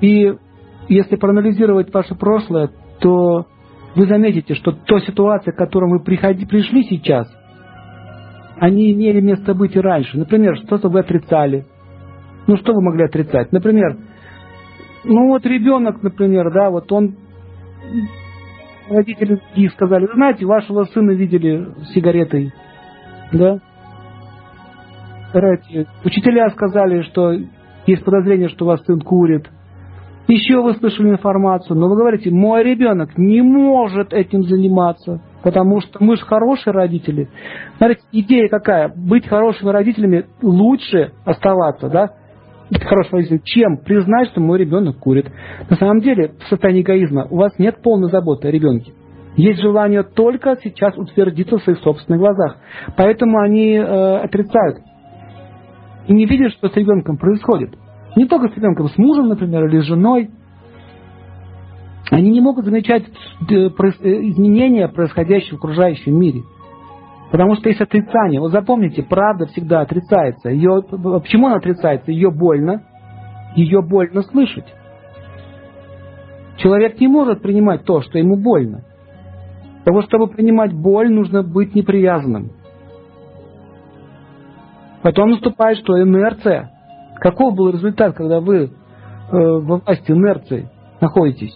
И 0.00 0.34
если 0.88 1.14
проанализировать 1.14 1.94
ваше 1.94 2.16
прошлое, 2.16 2.68
то 2.98 3.46
вы 3.94 4.06
заметите, 4.06 4.54
что 4.54 4.72
та 4.72 4.98
ситуация, 5.00 5.52
к 5.52 5.56
которой 5.56 5.88
вы 5.88 6.02
приходи, 6.02 6.44
пришли 6.44 6.82
сейчас, 6.82 7.32
они 8.58 8.92
имели 8.92 9.20
место 9.20 9.54
быть 9.54 9.76
и 9.76 9.80
раньше. 9.80 10.18
Например, 10.18 10.56
что-то 10.56 10.88
вы 10.88 11.00
отрицали. 11.00 11.66
Ну, 12.48 12.56
что 12.56 12.72
вы 12.72 12.82
могли 12.82 13.04
отрицать? 13.04 13.52
Например, 13.52 13.98
ну 15.04 15.28
вот 15.28 15.46
ребенок, 15.46 16.02
например, 16.02 16.52
да, 16.52 16.70
вот 16.70 16.90
он, 16.90 17.14
родители 18.88 19.40
сказали, 19.68 20.06
«Вы 20.06 20.14
знаете, 20.14 20.44
вашего 20.44 20.84
сына 20.86 21.12
видели 21.12 21.68
с 21.84 21.92
сигаретой, 21.94 22.52
да? 23.32 23.58
Знаете, 25.32 25.86
Учителя 26.04 26.50
сказали, 26.50 27.02
что 27.02 27.32
есть 27.86 28.04
подозрение, 28.04 28.48
что 28.48 28.64
у 28.64 28.68
вас 28.68 28.84
сын 28.84 29.00
курит. 29.00 29.48
Еще 30.28 30.60
вы 30.60 30.74
слышали 30.74 31.10
информацию, 31.10 31.76
но 31.76 31.88
вы 31.88 31.96
говорите, 31.96 32.30
мой 32.30 32.62
ребенок 32.62 33.16
не 33.16 33.42
может 33.42 34.12
этим 34.12 34.44
заниматься, 34.44 35.20
потому 35.42 35.80
что 35.80 36.02
мы 36.02 36.16
же 36.16 36.24
хорошие 36.24 36.72
родители. 36.72 37.28
Смотрите, 37.78 38.02
идея 38.12 38.48
какая? 38.48 38.92
Быть 38.94 39.26
хорошими 39.26 39.70
родителями 39.70 40.26
лучше 40.40 41.12
оставаться, 41.24 41.88
да? 41.88 42.10
Быть 42.70 42.84
хорошим 42.84 43.14
родителем, 43.14 43.40
чем 43.42 43.76
признать, 43.78 44.28
что 44.28 44.40
мой 44.40 44.58
ребенок 44.58 44.98
курит. 44.98 45.26
На 45.68 45.76
самом 45.76 46.00
деле, 46.00 46.32
в 46.38 46.48
состоянии 46.48 46.82
эгоизма 46.82 47.26
у 47.28 47.36
вас 47.36 47.58
нет 47.58 47.82
полной 47.82 48.10
заботы 48.10 48.46
о 48.46 48.50
ребенке. 48.52 48.92
Есть 49.36 49.60
желание 49.60 50.02
только 50.02 50.56
сейчас 50.62 50.96
утвердиться 50.98 51.58
в 51.58 51.62
своих 51.62 51.78
собственных 51.80 52.20
глазах. 52.20 52.56
Поэтому 52.96 53.38
они 53.38 53.74
э, 53.74 54.16
отрицают 54.18 54.78
и 56.06 56.12
не 56.12 56.26
видят, 56.26 56.52
что 56.52 56.68
с 56.68 56.76
ребенком 56.76 57.16
происходит. 57.16 57.74
Не 58.16 58.26
только 58.26 58.48
с 58.48 58.56
ребенком, 58.56 58.88
с 58.88 58.98
мужем, 58.98 59.28
например, 59.28 59.66
или 59.66 59.80
с 59.80 59.84
женой. 59.84 60.30
Они 62.10 62.30
не 62.30 62.40
могут 62.40 62.64
замечать 62.64 63.04
э, 63.04 63.54
э, 63.54 63.68
изменения, 63.70 64.88
происходящие 64.88 65.52
в 65.52 65.58
окружающем 65.58 66.18
мире. 66.18 66.42
Потому 67.30 67.54
что 67.54 67.68
есть 67.68 67.80
отрицание. 67.80 68.40
Вот 68.40 68.50
запомните, 68.50 69.04
правда 69.04 69.46
всегда 69.46 69.82
отрицается. 69.82 70.50
Ее, 70.50 70.82
почему 71.22 71.46
она 71.46 71.56
отрицается? 71.56 72.10
Ее 72.10 72.32
больно. 72.32 72.82
Ее 73.54 73.82
больно 73.82 74.22
слышать. 74.22 74.66
Человек 76.56 76.98
не 77.00 77.06
может 77.06 77.40
принимать 77.40 77.84
то, 77.84 78.02
что 78.02 78.18
ему 78.18 78.36
больно. 78.36 78.84
Того, 79.84 80.02
чтобы 80.02 80.28
принимать 80.28 80.72
боль, 80.72 81.10
нужно 81.10 81.42
быть 81.42 81.74
непривязанным. 81.74 82.52
Потом 85.02 85.30
наступает 85.30 85.78
что? 85.78 86.00
Инерция. 86.02 86.70
Каков 87.20 87.54
был 87.54 87.70
результат, 87.70 88.14
когда 88.14 88.40
вы 88.40 88.64
э, 88.64 88.70
во 89.30 89.78
власти 89.78 90.10
инерции 90.10 90.68
находитесь? 91.00 91.54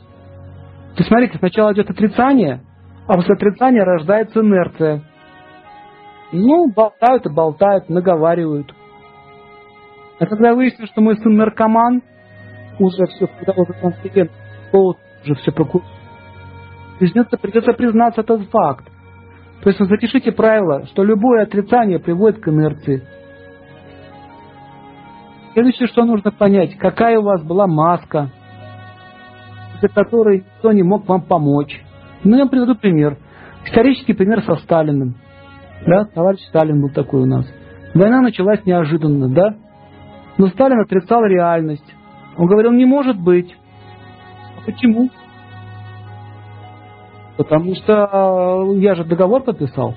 То 0.96 1.02
есть, 1.02 1.38
сначала 1.38 1.72
идет 1.72 1.90
отрицание, 1.90 2.62
а 3.06 3.14
после 3.14 3.34
отрицания 3.34 3.84
рождается 3.84 4.40
инерция. 4.40 5.02
Ну, 6.32 6.70
болтают 6.72 7.26
и 7.26 7.32
болтают, 7.32 7.88
наговаривают. 7.88 8.72
А 10.18 10.26
когда 10.26 10.54
выяснилось, 10.54 10.90
что 10.90 11.00
мой 11.00 11.16
сын 11.16 11.34
наркоман, 11.34 12.02
уже 12.78 13.06
все, 13.06 13.26
когда 13.26 13.60
уже 13.60 13.72
конфидент, 13.74 14.30
уже 14.72 15.34
все 15.36 15.52
прокурор. 15.52 15.86
Придется, 16.98 17.36
придется 17.36 17.72
признаться 17.72 18.20
этот 18.20 18.48
факт. 18.50 18.84
То 19.62 19.70
есть 19.70 19.78
запишите 19.78 20.32
правило, 20.32 20.86
что 20.86 21.02
любое 21.02 21.42
отрицание 21.42 21.98
приводит 21.98 22.40
к 22.40 22.48
инерции. 22.48 23.02
Следующее, 25.54 25.88
что 25.88 26.04
нужно 26.04 26.30
понять, 26.32 26.76
какая 26.78 27.18
у 27.18 27.22
вас 27.22 27.42
была 27.42 27.66
маска, 27.66 28.30
из-за 29.76 29.88
которой 29.88 30.38
никто 30.38 30.72
не 30.72 30.82
мог 30.82 31.08
вам 31.08 31.22
помочь. 31.22 31.80
Ну, 32.24 32.36
я 32.36 32.42
вам 32.42 32.48
приведу 32.48 32.74
пример. 32.74 33.18
Исторический 33.64 34.12
пример 34.12 34.42
со 34.42 34.56
Сталиным. 34.56 35.14
Да, 35.86 36.04
товарищ 36.04 36.40
Сталин 36.48 36.80
был 36.80 36.90
такой 36.90 37.22
у 37.22 37.26
нас. 37.26 37.46
Война 37.94 38.20
началась 38.20 38.64
неожиданно, 38.64 39.28
да? 39.28 39.54
Но 40.38 40.48
Сталин 40.48 40.80
отрицал 40.80 41.24
реальность. 41.24 41.84
Он 42.36 42.46
говорил, 42.46 42.72
не 42.72 42.84
может 42.84 43.18
быть. 43.18 43.54
А 44.58 44.64
почему? 44.66 45.10
Потому 47.36 47.74
что 47.74 48.72
э, 48.72 48.78
я 48.78 48.94
же 48.94 49.04
договор 49.04 49.42
подписал. 49.42 49.94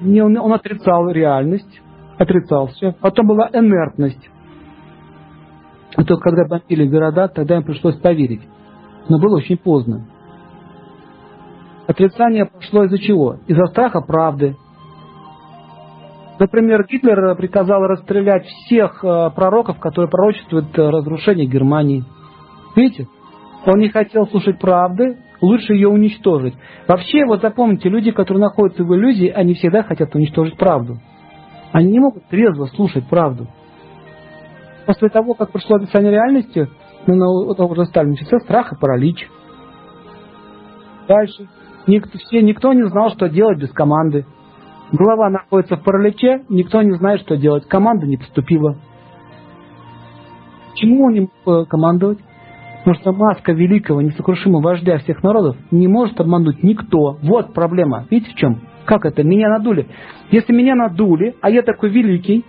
Не, 0.00 0.22
он, 0.22 0.36
он 0.36 0.52
отрицал 0.52 1.08
реальность, 1.10 1.80
отрицал 2.18 2.68
все. 2.68 2.92
Потом 2.92 3.26
была 3.26 3.48
инертность. 3.52 4.30
И 5.98 6.04
только 6.04 6.30
когда 6.30 6.44
бомбили 6.46 6.86
города, 6.86 7.28
тогда 7.28 7.56
им 7.56 7.64
пришлось 7.64 7.96
поверить. 7.96 8.42
Но 9.08 9.18
было 9.18 9.36
очень 9.38 9.56
поздно. 9.56 10.06
Отрицание 11.86 12.46
пошло 12.46 12.84
из-за 12.84 12.98
чего? 12.98 13.38
Из-за 13.46 13.66
страха 13.66 14.00
правды. 14.00 14.56
Например, 16.38 16.86
Гитлер 16.86 17.34
приказал 17.36 17.82
расстрелять 17.82 18.46
всех 18.46 19.04
э, 19.04 19.30
пророков, 19.34 19.78
которые 19.78 20.10
пророчествуют 20.10 20.78
э, 20.78 20.88
разрушение 20.88 21.46
Германии. 21.46 22.04
Видите? 22.76 23.08
Он 23.66 23.78
не 23.78 23.88
хотел 23.88 24.26
слушать 24.26 24.58
правды, 24.58 25.18
лучше 25.40 25.74
ее 25.74 25.88
уничтожить. 25.88 26.54
Вообще, 26.88 27.24
вот 27.26 27.42
запомните, 27.42 27.88
люди, 27.88 28.10
которые 28.10 28.40
находятся 28.40 28.84
в 28.84 28.94
иллюзии, 28.94 29.28
они 29.28 29.54
всегда 29.54 29.82
хотят 29.82 30.14
уничтожить 30.14 30.56
правду. 30.56 30.98
Они 31.72 31.92
не 31.92 32.00
могут 32.00 32.26
трезво 32.28 32.66
слушать 32.66 33.08
правду. 33.08 33.46
После 34.86 35.08
того, 35.08 35.34
как 35.34 35.52
пришло 35.52 35.76
описание 35.76 36.10
реальности, 36.10 36.68
ну, 37.06 37.14
на 37.14 37.54
того 37.54 37.74
же 37.74 37.84
Сталина, 37.84 38.12
начался 38.12 38.38
страх 38.40 38.72
и 38.72 38.76
паралич. 38.76 39.28
Дальше. 41.06 41.48
Никто, 41.86 42.18
все, 42.18 42.42
никто 42.42 42.72
не 42.72 42.86
знал, 42.88 43.10
что 43.10 43.28
делать 43.28 43.58
без 43.58 43.70
команды. 43.72 44.26
Голова 44.92 45.30
находится 45.30 45.76
в 45.76 45.84
параличе, 45.84 46.44
никто 46.48 46.82
не 46.82 46.96
знает, 46.96 47.20
что 47.20 47.36
делать. 47.36 47.66
Команда 47.68 48.06
не 48.06 48.16
поступила. 48.16 48.76
Чему 50.74 51.04
он 51.06 51.12
не 51.12 51.28
мог 51.44 51.68
командовать? 51.68 52.18
Потому 52.90 53.02
что 53.02 53.12
маска 53.12 53.52
великого, 53.52 54.02
несокрушимого 54.02 54.60
вождя 54.60 54.98
всех 54.98 55.22
народов 55.22 55.56
не 55.70 55.86
может 55.86 56.18
обмануть 56.18 56.64
никто. 56.64 57.18
Вот 57.22 57.54
проблема. 57.54 58.06
Видите 58.10 58.32
в 58.32 58.34
чем? 58.34 58.62
Как 58.84 59.04
это? 59.04 59.22
Меня 59.22 59.48
надули. 59.48 59.86
Если 60.32 60.52
меня 60.52 60.74
надули, 60.74 61.36
а 61.40 61.50
я 61.50 61.62
такой 61.62 61.90
великий, 61.90 62.44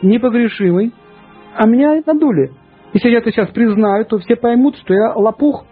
непогрешимый, 0.00 0.92
а 1.56 1.66
меня 1.66 2.00
надули. 2.06 2.52
Если 2.92 3.08
я 3.08 3.18
это 3.18 3.32
сейчас 3.32 3.48
признаю, 3.48 4.04
то 4.04 4.18
все 4.18 4.36
поймут, 4.36 4.76
что 4.76 4.94
я 4.94 5.14
лопух. 5.16 5.64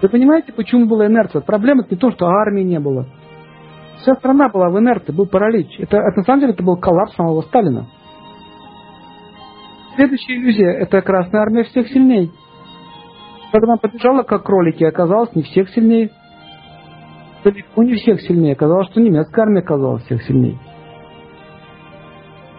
Вы 0.00 0.08
понимаете, 0.08 0.52
почему 0.52 0.86
была 0.86 1.08
инерция? 1.08 1.40
Проблема 1.40 1.84
не 1.90 1.96
то, 1.96 2.12
что 2.12 2.28
армии 2.28 2.62
не 2.62 2.78
было. 2.78 3.06
Вся 4.02 4.14
страна 4.14 4.48
была 4.50 4.70
в 4.70 4.78
инерции, 4.78 5.10
был 5.10 5.26
паралич. 5.26 5.80
Это, 5.80 5.96
на 6.14 6.22
самом 6.22 6.42
деле 6.42 6.52
это 6.52 6.62
был 6.62 6.76
коллапс 6.76 7.16
самого 7.16 7.40
Сталина. 7.40 7.88
Следующая 9.98 10.36
иллюзия– 10.36 10.70
это 10.78 11.02
Красная 11.02 11.40
Армия 11.40 11.64
всех 11.64 11.88
сильней. 11.88 12.30
Когда 13.50 13.72
она 13.72 13.78
побежала, 13.78 14.22
как 14.22 14.44
кролики, 14.44 14.84
оказалось 14.84 15.34
не 15.34 15.42
всех 15.42 15.70
сильнее. 15.70 16.10
Далеко 17.42 17.82
не 17.82 17.94
всех 17.94 18.20
сильнее. 18.20 18.52
Оказалось, 18.52 18.86
что 18.90 19.00
немецкая 19.00 19.42
армия 19.42 19.58
оказалась 19.58 20.04
всех 20.04 20.22
сильнее. 20.22 20.56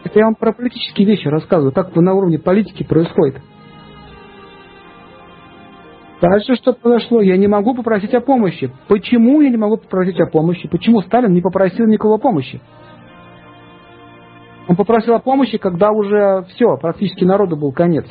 Это 0.04 0.20
я 0.20 0.26
вам 0.26 0.36
про 0.36 0.52
политические 0.52 1.08
вещи 1.08 1.30
рассказываю, 1.30 1.72
как 1.72 1.96
на 1.96 2.14
уровне 2.14 2.40
политики 2.40 2.84
происходит. 2.84 3.42
Дальше 6.20 6.56
что 6.56 6.74
произошло? 6.74 7.22
Я 7.22 7.38
не 7.38 7.48
могу 7.48 7.74
попросить 7.74 8.14
о 8.16 8.20
помощи. 8.20 8.70
Почему 8.90 9.40
я 9.40 9.50
не 9.50 9.56
могу 9.56 9.78
попросить 9.78 10.20
о 10.20 10.26
помощи? 10.26 10.68
Почему 10.68 11.00
Сталин 11.04 11.32
не 11.32 11.40
попросил 11.40 11.86
никого 11.86 12.18
помощи? 12.18 12.60
Он 14.70 14.76
попросил 14.76 15.16
о 15.16 15.20
помощи, 15.20 15.58
когда 15.58 15.90
уже 15.90 16.44
все, 16.50 16.78
практически 16.78 17.26
народу 17.26 17.58
был 17.58 17.72
конец. 17.72 18.06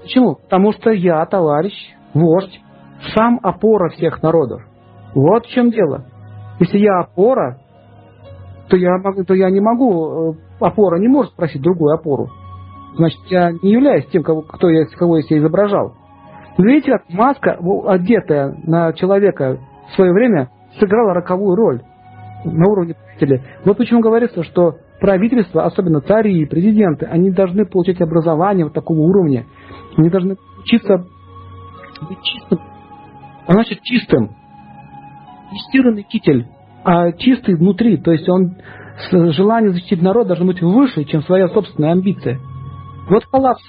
Почему? 0.00 0.36
Потому 0.36 0.72
что 0.72 0.90
я, 0.90 1.24
товарищ, 1.26 1.74
вождь, 2.14 2.60
сам 3.14 3.38
опора 3.42 3.90
всех 3.90 4.22
народов. 4.22 4.62
Вот 5.14 5.44
в 5.44 5.50
чем 5.50 5.70
дело. 5.70 6.06
Если 6.60 6.78
я 6.78 7.00
опора, 7.00 7.58
то 8.70 8.76
я, 8.78 8.96
то 9.26 9.34
я 9.34 9.50
не 9.50 9.60
могу, 9.60 10.32
э, 10.32 10.34
опора 10.60 10.98
не 10.98 11.08
может 11.08 11.32
спросить 11.32 11.60
другую 11.60 11.94
опору. 11.94 12.28
Значит, 12.96 13.20
я 13.28 13.52
не 13.52 13.72
являюсь 13.72 14.06
тем, 14.06 14.22
кого, 14.22 14.40
кто 14.40 14.70
я, 14.70 14.86
кого 14.96 15.18
я 15.18 15.22
себя 15.24 15.40
изображал. 15.40 15.92
видите, 16.56 16.92
как 16.92 17.10
маска, 17.10 17.58
одетая 17.86 18.56
на 18.64 18.94
человека 18.94 19.58
в 19.90 19.94
свое 19.94 20.12
время, 20.12 20.48
сыграла 20.78 21.12
роковую 21.12 21.54
роль 21.54 21.82
на 22.44 22.70
уровне 22.70 22.94
правителя. 22.94 23.42
Вот 23.64 23.76
почему 23.76 24.00
говорится, 24.00 24.42
что 24.44 24.76
правительство, 25.00 25.64
особенно 25.64 26.00
цари 26.00 26.40
и 26.40 26.46
президенты, 26.46 27.06
они 27.06 27.30
должны 27.30 27.66
получать 27.66 28.00
образование 28.00 28.64
вот 28.64 28.74
такого 28.74 29.00
уровня. 29.00 29.46
Они 29.96 30.10
должны 30.10 30.36
учиться 30.62 31.04
быть 32.08 32.18
чистым. 32.22 32.58
А 33.46 33.52
значит, 33.52 33.80
чистым. 33.82 34.30
Тестированный 35.50 36.02
китель, 36.02 36.46
а 36.84 37.12
чистый 37.12 37.54
внутри. 37.56 37.96
То 37.98 38.12
есть 38.12 38.28
он 38.28 38.56
желание 39.10 39.72
защитить 39.72 40.02
народ 40.02 40.26
должно 40.26 40.46
быть 40.46 40.62
выше, 40.62 41.04
чем 41.04 41.22
своя 41.22 41.48
собственная 41.48 41.92
амбиция. 41.92 42.38
Вот 43.08 43.26
коллапс. 43.26 43.62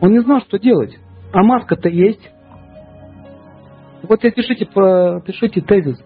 Он 0.00 0.12
не 0.12 0.20
знал, 0.20 0.40
что 0.40 0.58
делать. 0.58 0.98
А 1.32 1.42
маска-то 1.42 1.88
есть. 1.88 2.30
Вот 4.02 4.24
я 4.24 4.30
пишите, 4.30 4.64
пишите 4.64 5.60
тезис. 5.60 5.98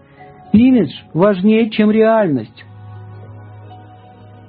Имидж 0.55 0.91
важнее, 1.13 1.69
чем 1.69 1.91
реальность. 1.91 2.63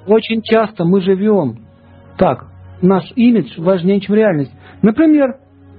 Очень 0.07 0.41
часто 0.41 0.85
мы 0.85 1.01
живем 1.01 1.67
так. 2.17 2.47
Наш 2.81 3.11
имидж 3.15 3.59
важнее, 3.59 3.99
чем 3.99 4.15
реальность. 4.15 4.53
Например, 4.81 5.37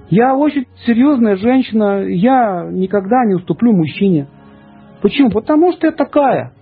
я 0.09 0.35
очень 0.35 0.65
серьезная 0.85 1.35
женщина, 1.37 2.03
я 2.03 2.67
никогда 2.69 3.25
не 3.25 3.35
уступлю 3.35 3.73
мужчине. 3.73 4.27
Почему? 5.01 5.31
Потому 5.31 5.71
что 5.71 5.87
я 5.87 5.93
такая. 5.93 6.53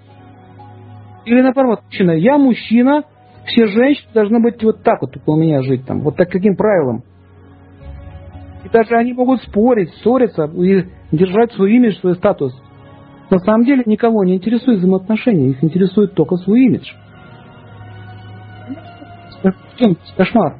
Или 1.25 1.41
наоборот, 1.41 1.82
мужчина, 1.86 2.12
я 2.12 2.38
мужчина, 2.38 3.03
все 3.45 3.67
женщины 3.67 4.10
должны 4.13 4.39
быть 4.39 4.63
вот 4.63 4.82
так 4.84 5.01
вот 5.01 5.12
у 5.25 5.36
меня 5.36 5.62
жить, 5.63 5.86
там, 5.86 6.01
вот 6.01 6.15
так 6.15 6.30
каким 6.30 6.56
правилам. 6.56 7.03
И 8.63 8.69
даже 8.69 8.95
они 8.95 9.12
могут 9.12 9.41
спорить, 9.43 9.89
ссориться 9.95 10.45
и 10.45 10.86
держать 11.12 11.51
свой 11.53 11.73
имидж, 11.73 11.99
свой 11.99 12.15
статус. 12.15 12.53
На 13.29 13.39
самом 13.39 13.65
деле 13.65 13.83
никого 13.85 14.23
не 14.23 14.35
интересует 14.35 14.79
взаимоотношения, 14.79 15.49
их 15.49 15.63
интересует 15.63 16.13
только 16.13 16.37
свой 16.37 16.65
имидж. 16.65 16.91
Кошмар. 20.15 20.57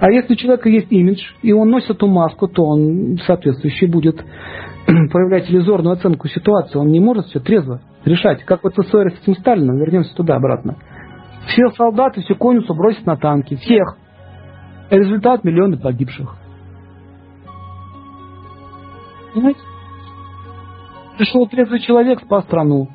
А 0.00 0.10
если 0.10 0.34
у 0.34 0.36
человека 0.36 0.68
есть 0.68 0.92
имидж, 0.92 1.22
и 1.42 1.52
он 1.52 1.70
носит 1.70 1.90
эту 1.90 2.06
маску, 2.06 2.48
то 2.48 2.62
он 2.64 3.18
соответствующий 3.26 3.86
будет 3.86 4.16
проявлять 4.86 5.50
иллюзорную 5.50 5.94
оценку 5.94 6.28
ситуации. 6.28 6.78
Он 6.78 6.88
не 6.88 7.00
может 7.00 7.26
все 7.26 7.40
трезво 7.40 7.80
решать. 8.04 8.44
Как 8.44 8.62
вот 8.62 8.76
в 8.76 8.82
ссоре 8.82 9.10
с 9.10 9.22
этим 9.22 9.34
Сталином, 9.34 9.78
вернемся 9.78 10.14
туда 10.14 10.36
обратно. 10.36 10.76
Все 11.46 11.68
солдаты, 11.76 12.20
всю 12.20 12.36
конницу 12.36 12.74
бросят 12.74 13.06
на 13.06 13.16
танки. 13.16 13.56
Всех. 13.56 13.96
результат 14.90 15.44
миллионы 15.44 15.78
погибших. 15.78 16.36
Понимаете? 19.32 19.60
Пришел 21.16 21.46
трезвый 21.46 21.80
человек, 21.80 22.20
спас 22.20 22.44
страну. 22.44 22.88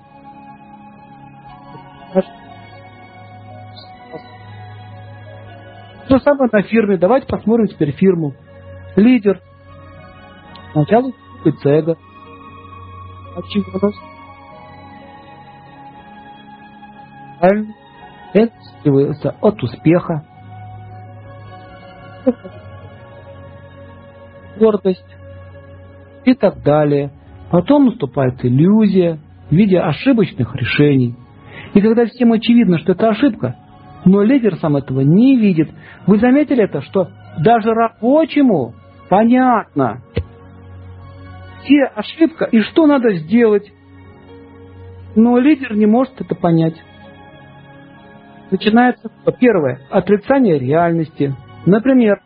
То 6.09 6.17
же 6.17 6.23
самое 6.23 6.49
на 6.51 6.63
фирме. 6.63 6.97
Давайте 6.97 7.27
посмотрим 7.27 7.67
теперь 7.67 7.91
фирму. 7.91 8.33
Лидер. 8.95 9.39
Сначала 10.73 11.11
купится 11.37 11.69
эго. 11.69 11.97
Это 18.33 18.53
скрывается 18.79 19.35
от 19.39 19.63
успеха. 19.63 20.25
Гордость. 24.57 25.15
И 26.25 26.33
так 26.33 26.61
далее. 26.63 27.11
Потом 27.51 27.85
наступает 27.85 28.43
иллюзия 28.45 29.19
в 29.49 29.53
виде 29.53 29.79
ошибочных 29.79 30.55
решений. 30.55 31.15
И 31.73 31.81
когда 31.81 32.05
всем 32.05 32.31
очевидно, 32.31 32.79
что 32.79 32.91
это 32.91 33.09
ошибка, 33.09 33.55
но 34.05 34.21
лидер 34.21 34.55
сам 34.57 34.77
этого 34.77 35.01
не 35.01 35.37
видит, 35.37 35.69
вы 36.05 36.19
заметили 36.19 36.63
это, 36.63 36.81
что 36.81 37.09
даже 37.39 37.71
рабочему 37.71 38.73
понятно, 39.09 40.01
где 41.63 41.83
ошибка 41.83 42.45
и 42.45 42.61
что 42.61 42.87
надо 42.87 43.13
сделать, 43.15 43.71
но 45.15 45.37
лидер 45.37 45.75
не 45.75 45.85
может 45.85 46.21
это 46.21 46.35
понять. 46.35 46.75
Начинается, 48.51 49.11
первое, 49.39 49.81
отрицание 49.89 50.57
реальности. 50.57 51.35
Например, 51.65 52.19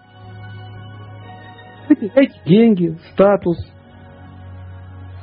эти 1.90 2.34
деньги, 2.46 2.98
статус, 3.12 3.58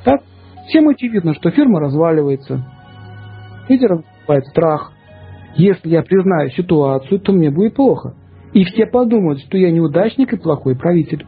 так? 0.03 0.21
Всем 0.67 0.87
очевидно, 0.87 1.33
что 1.33 1.51
фирма 1.51 1.79
разваливается. 1.79 2.63
Лидером 3.67 4.03
наступает 4.05 4.45
страх. 4.47 4.91
Если 5.55 5.89
я 5.89 6.01
признаю 6.01 6.49
ситуацию, 6.51 7.19
то 7.19 7.33
мне 7.33 7.51
будет 7.51 7.75
плохо. 7.75 8.15
И 8.53 8.63
все 8.65 8.85
подумают, 8.85 9.39
что 9.41 9.57
я 9.57 9.71
неудачник 9.71 10.33
и 10.33 10.37
плохой 10.37 10.75
правитель. 10.75 11.25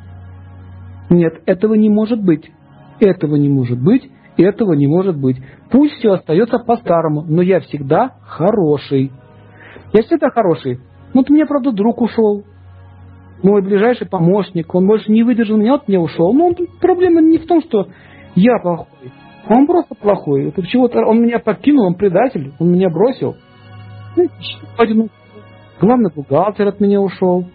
Нет, 1.10 1.42
этого 1.46 1.74
не 1.74 1.90
может 1.90 2.22
быть. 2.24 2.52
Этого 3.00 3.36
не 3.36 3.50
может 3.50 3.82
быть. 3.82 4.10
Этого 4.38 4.74
не 4.74 4.88
может 4.88 5.18
быть. 5.18 5.38
Пусть 5.70 5.94
все 5.96 6.14
остается 6.14 6.60
по-старому, 6.60 7.24
но 7.28 7.42
я 7.42 7.60
всегда 7.60 8.16
хороший. 8.24 9.12
Я 9.94 10.02
всегда 10.04 10.30
хороший. 10.30 10.80
Ну, 11.14 11.22
вот 11.22 11.30
у 11.30 11.34
меня, 11.34 11.46
правда, 11.46 11.72
друг 11.72 12.02
ушел. 12.02 12.44
Мой 13.44 13.62
ближайший 13.62 14.08
помощник. 14.08 14.74
Он 14.74 14.88
больше 14.88 15.12
не 15.12 15.24
выдержал 15.24 15.58
меня, 15.58 15.74
вот 15.74 15.88
мне 15.88 16.00
ушел. 16.00 16.34
Но 16.34 16.48
он, 16.48 16.56
проблема 16.82 17.22
не 17.22 17.38
в 17.38 17.46
том, 17.46 17.62
что 17.62 17.88
я 18.36 18.58
плохой. 18.60 19.12
Он 19.50 19.68
просто 19.68 19.96
плохой. 19.96 20.50
Это 20.50 20.66
чего-то 20.66 21.00
он 21.06 21.22
меня 21.22 21.40
покинул, 21.40 21.88
он 21.88 21.96
предатель, 21.96 22.54
он 22.60 22.72
меня 22.72 22.90
бросил. 22.90 23.36
Ну, 24.16 25.10
главный 25.80 26.12
бухгалтер 26.14 26.68
от 26.68 26.80
меня 26.80 27.02
ушел. 27.02 27.46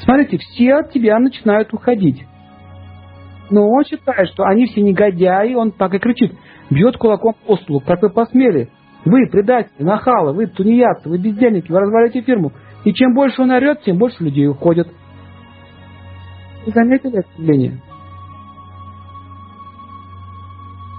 Смотрите, 0.00 0.38
все 0.38 0.74
от 0.74 0.92
тебя 0.92 1.18
начинают 1.18 1.72
уходить. 1.72 2.24
Но 3.50 3.68
он 3.68 3.84
считает, 3.84 4.28
что 4.30 4.44
они 4.44 4.66
все 4.66 4.82
негодяи, 4.82 5.54
он 5.54 5.70
так 5.70 5.94
и 5.94 5.98
кричит, 5.98 6.32
бьет 6.68 6.96
кулаком 6.96 7.34
по 7.46 7.56
столу, 7.56 7.80
как 7.80 8.02
вы 8.02 8.10
посмели. 8.10 8.70
Вы 9.04 9.28
предатели, 9.30 9.84
нахалы, 9.84 10.32
вы 10.32 10.48
тунеядцы, 10.48 11.08
вы 11.08 11.18
бездельники, 11.18 11.70
вы 11.70 11.78
развалите 11.78 12.22
фирму. 12.22 12.52
И 12.84 12.92
чем 12.92 13.14
больше 13.14 13.42
он 13.42 13.52
орет, 13.52 13.82
тем 13.82 13.98
больше 13.98 14.24
людей 14.24 14.48
уходят. 14.48 14.88
Вы 16.66 16.72
заметили 16.72 17.20
это 17.20 17.28
явление? 17.38 17.80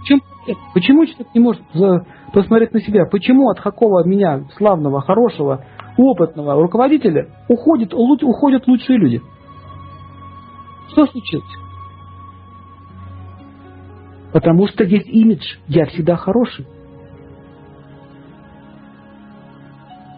Чем, 0.07 0.21
почему 0.73 1.05
человек 1.05 1.27
не 1.33 1.41
может 1.41 1.61
посмотреть 2.33 2.73
на 2.73 2.79
себя? 2.79 3.05
Почему 3.05 3.49
от 3.49 3.59
какого 3.59 4.07
меня, 4.07 4.45
славного, 4.55 5.01
хорошего, 5.01 5.65
опытного 5.97 6.53
руководителя, 6.61 7.27
уходят, 7.49 7.93
уходят 7.93 8.67
лучшие 8.67 8.97
люди? 8.97 9.21
Что 10.91 11.07
случилось? 11.07 11.43
Потому 14.31 14.67
что 14.67 14.85
есть 14.85 15.07
имидж 15.07 15.43
«я 15.67 15.85
всегда 15.87 16.15
хороший». 16.15 16.65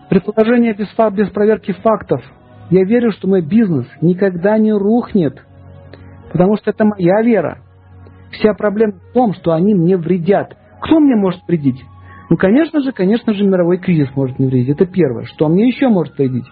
Предположение 0.10 0.74
без, 0.74 0.88
без 1.14 1.30
проверки 1.32 1.72
фактов. 1.72 2.24
Я 2.70 2.84
верю, 2.84 3.12
что 3.12 3.28
мой 3.28 3.42
бизнес 3.42 3.88
никогда 4.02 4.58
не 4.60 4.72
рухнет, 4.72 5.44
потому 6.32 6.58
что 6.58 6.70
это 6.70 6.86
моя 6.86 7.22
вера. 7.24 7.64
Вся 8.32 8.54
проблема 8.54 8.94
в 8.94 9.14
том, 9.14 9.34
что 9.34 9.54
они 9.54 9.74
мне 9.74 9.98
вредят. 9.98 10.56
Кто 10.82 11.00
мне 11.00 11.16
может 11.16 11.42
вредить? 11.48 11.84
Ну, 12.30 12.38
конечно 12.38 12.82
же, 12.82 12.92
конечно 12.92 13.34
же, 13.34 13.44
мировой 13.44 13.80
кризис 13.80 14.10
может 14.16 14.38
мне 14.38 14.50
вредить. 14.50 14.70
Это 14.70 14.86
первое. 14.86 15.26
Что 15.26 15.48
мне 15.50 15.68
еще 15.68 15.90
может 15.90 16.18
вредить? 16.18 16.46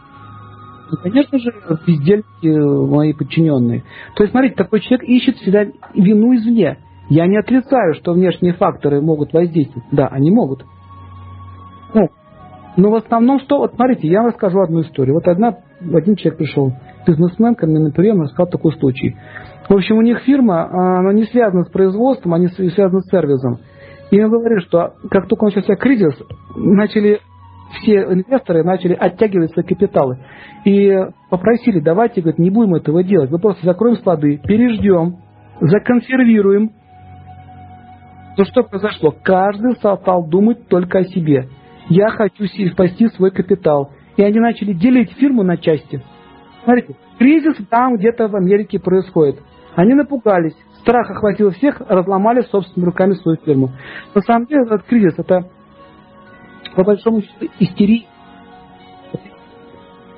Ну, 0.90 0.98
конечно 1.02 1.38
же, 1.38 1.54
бездельники 1.86 2.48
э, 2.48 2.88
мои 2.88 3.14
подчиненные. 3.14 3.84
То 4.16 4.24
есть, 4.24 4.32
смотрите, 4.32 4.56
такой 4.56 4.80
человек 4.80 5.08
ищет 5.08 5.36
всегда 5.38 5.66
вину 5.94 6.36
извне. 6.36 6.78
Я 7.10 7.28
не 7.28 7.38
отрицаю, 7.38 7.94
что 7.96 8.14
внешние 8.14 8.54
факторы 8.54 9.02
могут 9.02 9.34
воздействовать. 9.34 9.88
Да, 9.92 10.08
они 10.08 10.32
могут. 10.32 10.66
Ну, 11.94 12.10
но 12.78 12.92
в 12.92 12.96
основном 12.96 13.40
что? 13.40 13.60
Вот 13.60 13.74
смотрите, 13.74 14.08
я 14.08 14.24
расскажу 14.24 14.60
одну 14.60 14.82
историю. 14.82 15.16
Вот 15.16 15.28
одна, 15.28 15.58
один 15.82 16.16
человек 16.16 16.38
пришел, 16.38 16.74
бизнесмен 17.06 17.56
ко 17.56 17.66
мне 17.66 17.80
на 17.80 17.92
прием, 17.92 18.22
рассказал 18.22 18.48
такой 18.48 18.74
случай. 18.74 19.16
В 19.70 19.74
общем, 19.74 19.98
у 19.98 20.02
них 20.02 20.20
фирма, 20.20 20.64
а, 20.64 21.00
она 21.00 21.14
не 21.14 21.24
связана 21.24 21.64
с 21.64 21.70
производством, 21.70 22.34
они 22.34 22.48
связаны 22.48 23.02
с 23.02 23.10
сервисом. 23.10 23.60
И 24.12 24.22
он 24.22 24.30
говорит, 24.30 24.64
что 24.64 24.94
как 25.10 25.28
только 25.28 25.46
начался 25.46 25.76
кризис, 25.76 26.14
начали 26.56 27.20
все 27.82 28.04
инвесторы 28.04 28.64
начали 28.64 28.94
оттягивать 28.94 29.52
свои 29.52 29.66
капиталы. 29.66 30.20
И 30.66 30.90
попросили, 31.30 31.80
давайте, 31.80 32.22
говорит, 32.22 32.40
не 32.40 32.50
будем 32.50 32.76
этого 32.76 33.04
делать. 33.04 33.30
Мы 33.30 33.40
просто 33.40 33.66
закроем 33.66 33.98
склады, 33.98 34.38
переждем, 34.38 35.18
законсервируем. 35.60 36.72
Но 38.38 38.46
что 38.46 38.64
произошло? 38.64 39.14
Каждый 39.24 39.76
стал 39.76 40.28
думать 40.28 40.68
только 40.68 41.00
о 41.00 41.04
себе. 41.06 41.50
Я 41.90 42.10
хочу 42.10 42.46
спасти 42.72 43.08
свой 43.10 43.32
капитал. 43.32 43.92
И 44.16 44.24
они 44.24 44.40
начали 44.40 44.74
делить 44.74 45.12
фирму 45.14 45.44
на 45.44 45.58
части. 45.58 46.02
Смотрите, 46.64 46.96
кризис 47.18 47.56
там 47.70 47.98
где-то 47.98 48.28
в 48.28 48.36
Америке 48.36 48.80
происходит. 48.80 49.40
Они 49.78 49.94
напугались, 49.94 50.58
страх 50.80 51.08
охватил 51.12 51.52
всех, 51.52 51.80
разломали 51.88 52.42
собственными 52.42 52.90
руками 52.90 53.14
свою 53.14 53.38
фирму. 53.46 53.70
На 54.16 54.22
самом 54.22 54.48
деле 54.48 54.64
этот 54.64 54.82
кризис 54.88 55.14
это 55.18 55.52
по 56.76 56.84
большому 56.84 57.22
счету 57.22 57.46
истерия. 57.60 58.08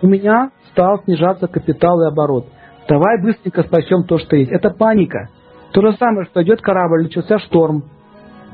У 0.01 0.07
меня 0.07 0.51
стал 0.71 1.03
снижаться 1.03 1.49
капитал 1.49 2.01
и 2.01 2.07
оборот. 2.07 2.47
Давай 2.87 3.21
быстренько 3.21 3.63
спасем 3.63 4.05
то, 4.05 4.17
что 4.17 4.37
есть. 4.37 4.49
Это 4.49 4.69
паника. 4.69 5.27
То 5.73 5.81
же 5.81 5.91
самое, 5.97 6.25
что 6.27 6.41
идет 6.41 6.61
корабль, 6.61 7.03
начался 7.03 7.37
шторм. 7.39 7.83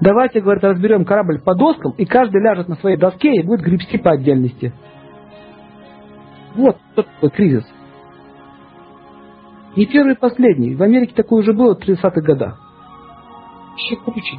Давайте, 0.02 0.42
говорит, 0.42 0.64
разберем 0.64 1.06
корабль 1.06 1.40
по 1.40 1.54
доскам, 1.54 1.92
и 2.00 2.06
каждый 2.06 2.42
ляжет 2.42 2.68
на 2.68 2.78
своей 2.78 2.98
доске 2.98 3.32
и 3.32 3.44
будет 3.44 3.62
гребсти 3.62 4.00
по 4.00 4.14
отдельности. 4.14 4.74
Вот 6.56 6.78
тот 6.96 7.06
такой 7.06 7.30
кризис. 7.30 7.75
Не 9.76 9.86
первый 9.86 10.14
и 10.14 10.18
последний. 10.18 10.76
В 10.76 10.82
Америке 10.82 11.14
такое 11.16 11.42
уже 11.42 11.54
было 11.54 11.76
в 11.76 11.80
30-х 11.80 12.22
годах. 12.22 12.60
Еще 13.78 13.98
круче. 13.98 14.38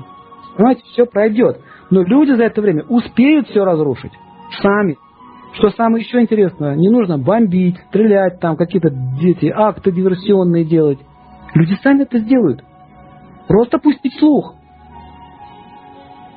Понимаете, 0.57 0.83
все 0.87 1.05
пройдет. 1.05 1.61
Но 1.91 2.03
люди 2.03 2.33
за 2.33 2.45
это 2.45 2.63
время 2.63 2.85
успеют 2.85 3.49
все 3.49 3.65
разрушить. 3.65 4.13
Сами. 4.63 4.97
Что 5.55 5.71
самое 5.71 6.05
еще 6.05 6.21
интересное, 6.21 6.75
не 6.75 6.91
нужно 6.91 7.19
бомбить, 7.19 7.79
стрелять, 7.89 8.41
там 8.41 8.57
какие-то 8.57 8.91
дети, 8.91 9.47
акты 9.47 9.91
диверсионные 9.91 10.65
делать. 10.65 10.99
Люди 11.55 11.75
сами 11.83 12.03
это 12.03 12.19
сделают. 12.19 12.63
Просто 13.49 13.79
пустить 13.79 14.19
слух. 14.19 14.55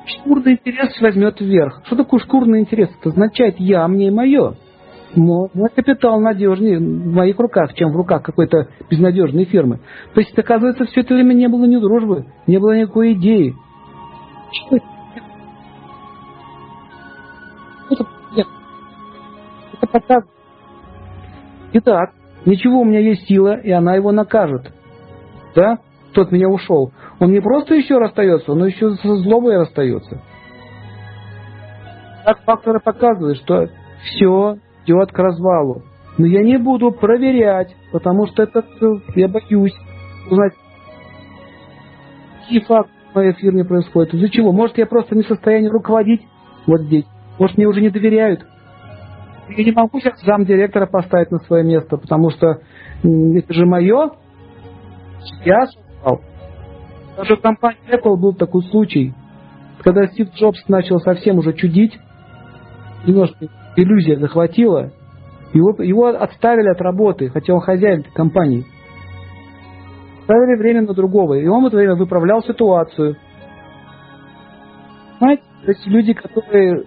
Шкурный 0.06 0.52
интерес 0.52 0.98
возьмет 1.00 1.40
вверх. 1.40 1.82
Что 1.84 1.96
такое 1.96 2.20
шкурный 2.20 2.60
интерес? 2.60 2.88
Это 2.98 3.10
означает 3.10 3.56
я, 3.58 3.86
мне 3.88 4.08
и 4.08 4.10
мое. 4.10 4.54
Мой 5.16 5.48
капитал 5.74 6.20
надежнее 6.20 6.78
в 6.78 7.12
моих 7.12 7.38
руках, 7.38 7.74
чем 7.74 7.90
в 7.92 7.96
руках 7.96 8.22
какой-то 8.22 8.68
безнадежной 8.88 9.44
фирмы. 9.44 9.80
То 10.14 10.20
есть, 10.20 10.38
оказывается, 10.38 10.84
все 10.84 11.00
это 11.00 11.14
время 11.14 11.34
не 11.34 11.48
было 11.48 11.64
ни 11.64 11.76
дружбы, 11.76 12.26
не 12.46 12.58
было 12.58 12.78
никакой 12.78 13.14
идеи. 13.14 13.54
Что 14.52 14.76
это? 14.76 14.84
Это, 19.72 19.86
показывает. 19.86 20.30
Итак, 21.72 22.10
ничего, 22.46 22.80
у 22.80 22.84
меня 22.84 23.00
есть 23.00 23.26
сила, 23.26 23.58
и 23.58 23.70
она 23.70 23.96
его 23.96 24.12
накажет. 24.12 24.72
Да? 25.54 25.78
Тот 26.12 26.30
меня 26.32 26.48
ушел. 26.48 26.92
Он 27.18 27.32
не 27.32 27.40
просто 27.40 27.74
еще 27.74 27.98
расстается, 27.98 28.52
он 28.52 28.64
еще 28.64 28.94
со 28.94 29.16
злобой 29.16 29.58
расстается. 29.58 30.20
Так 32.24 32.40
факторы 32.44 32.80
показывают, 32.80 33.38
что 33.38 33.68
все 34.02 34.58
идет 34.90 35.12
к 35.12 35.18
развалу. 35.18 35.82
Но 36.18 36.26
я 36.26 36.42
не 36.42 36.58
буду 36.58 36.90
проверять, 36.90 37.74
потому 37.92 38.26
что 38.26 38.42
это 38.42 38.62
я 39.14 39.28
боюсь 39.28 39.74
узнать, 40.30 40.52
какие 42.40 42.60
факты 42.60 42.92
в 43.10 43.14
моей 43.14 43.32
фирме 43.34 43.64
происходят. 43.64 44.12
Из-за 44.14 44.28
чего? 44.28 44.52
Может, 44.52 44.78
я 44.78 44.86
просто 44.86 45.14
не 45.14 45.22
в 45.22 45.28
состоянии 45.28 45.68
руководить 45.68 46.22
вот 46.66 46.82
здесь. 46.82 47.06
Может, 47.38 47.56
мне 47.56 47.66
уже 47.66 47.80
не 47.80 47.90
доверяют. 47.90 48.46
Я 49.48 49.64
не 49.64 49.72
могу 49.72 49.98
сейчас 50.00 50.20
замдиректора 50.22 50.86
поставить 50.86 51.30
на 51.30 51.38
свое 51.40 51.64
место, 51.64 51.96
потому 51.96 52.30
что 52.30 52.60
это 53.02 53.54
же 53.54 53.66
мое. 53.66 54.10
Я 55.44 55.66
создал. 55.66 56.20
Даже 57.16 57.36
в 57.36 57.40
компании 57.40 57.80
Apple 57.90 58.16
был 58.16 58.34
такой 58.34 58.62
случай, 58.64 59.14
когда 59.82 60.06
Стив 60.06 60.32
Джобс 60.34 60.68
начал 60.68 60.98
совсем 61.00 61.38
уже 61.38 61.52
чудить, 61.54 61.98
немножко 63.06 63.48
иллюзия 63.76 64.16
захватила, 64.18 64.92
его, 65.52 65.82
его 65.82 66.06
отставили 66.08 66.68
от 66.68 66.80
работы, 66.80 67.28
хотя 67.28 67.54
он 67.54 67.60
хозяин 67.60 68.04
компании. 68.14 68.64
Ставили 70.24 70.58
время 70.58 70.82
на 70.82 70.94
другого, 70.94 71.34
и 71.34 71.46
он 71.46 71.64
в 71.64 71.66
это 71.66 71.76
время 71.76 71.96
выправлял 71.96 72.42
ситуацию. 72.42 73.16
Знаете, 75.18 75.42
то 75.64 75.72
есть 75.72 75.86
люди, 75.86 76.14
которые 76.14 76.84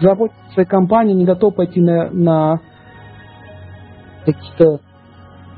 заботятся 0.00 0.40
о 0.48 0.52
своей 0.52 0.68
компании, 0.68 1.14
не 1.14 1.24
готовы 1.24 1.52
пойти 1.52 1.80
на, 1.80 2.10
на 2.10 2.60
какие-то 4.24 4.80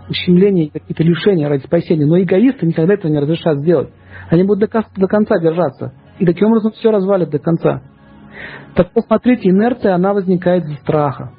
ущемления, 0.08 0.70
какие-то 0.70 1.02
лишения 1.02 1.48
ради 1.48 1.64
спасения. 1.64 2.06
Но 2.06 2.20
эгоисты 2.20 2.66
никогда 2.66 2.94
этого 2.94 3.10
не 3.10 3.18
разрешат 3.18 3.58
сделать. 3.58 3.90
Они 4.30 4.42
будут 4.44 4.70
до, 4.70 4.84
до 4.96 5.06
конца 5.06 5.38
держаться. 5.38 5.92
И 6.18 6.26
таким 6.26 6.48
образом 6.48 6.72
все 6.72 6.90
развалит 6.90 7.30
до 7.30 7.38
конца. 7.38 7.82
Так 8.74 8.92
посмотрите, 8.92 9.48
инерция, 9.48 9.94
она 9.94 10.12
возникает 10.12 10.64
из 10.64 10.78
страха. 10.78 11.32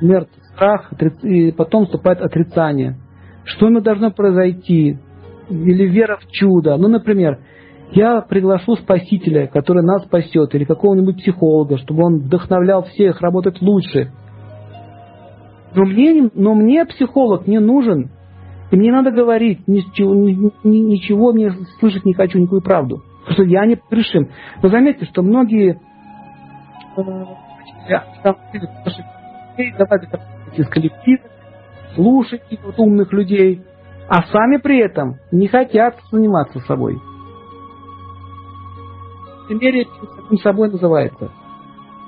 Инерция, 0.00 0.42
страх, 0.54 0.92
и 1.22 1.52
потом 1.52 1.86
вступает 1.86 2.20
отрицание. 2.20 2.96
Что 3.44 3.66
ему 3.66 3.80
должно 3.80 4.10
произойти? 4.10 4.98
Или 5.48 5.86
вера 5.86 6.18
в 6.18 6.30
чудо. 6.30 6.76
Ну, 6.76 6.88
например, 6.88 7.40
я 7.92 8.20
приглашу 8.20 8.76
спасителя, 8.76 9.48
который 9.48 9.82
нас 9.82 10.04
спасет, 10.04 10.54
или 10.54 10.64
какого-нибудь 10.64 11.16
психолога, 11.16 11.78
чтобы 11.78 12.04
он 12.04 12.20
вдохновлял 12.20 12.84
всех 12.84 13.20
работать 13.20 13.60
лучше. 13.60 14.12
Но 15.74 15.84
мне, 15.84 16.30
но 16.34 16.54
мне 16.54 16.84
психолог 16.84 17.46
не 17.46 17.58
нужен. 17.58 18.10
И 18.70 18.76
мне 18.76 18.92
надо 18.92 19.10
говорить, 19.10 19.66
ничего, 19.66 20.14
ничего 20.14 21.32
мне 21.32 21.52
слышать 21.80 22.04
не 22.04 22.14
хочу, 22.14 22.38
никакую 22.38 22.62
правду. 22.62 23.02
Что 23.28 23.42
я 23.44 23.66
не 23.66 23.76
пришим. 23.76 24.30
Вы 24.62 24.68
заметите, 24.70 25.06
что 25.06 25.22
многие 25.22 25.78
э, 26.96 27.02
давайте 29.78 30.08
из 30.56 30.68
коллектива, 30.68 31.22
слушайте 31.94 32.58
вот 32.62 32.78
умных 32.78 33.12
людей, 33.12 33.62
а 34.08 34.22
сами 34.24 34.56
при 34.56 34.78
этом 34.78 35.16
не 35.30 35.48
хотят 35.48 35.96
заниматься 36.10 36.58
собой. 36.60 36.98
Примере 39.48 39.84
самим 39.84 40.38
собой 40.38 40.70
называется. 40.70 41.30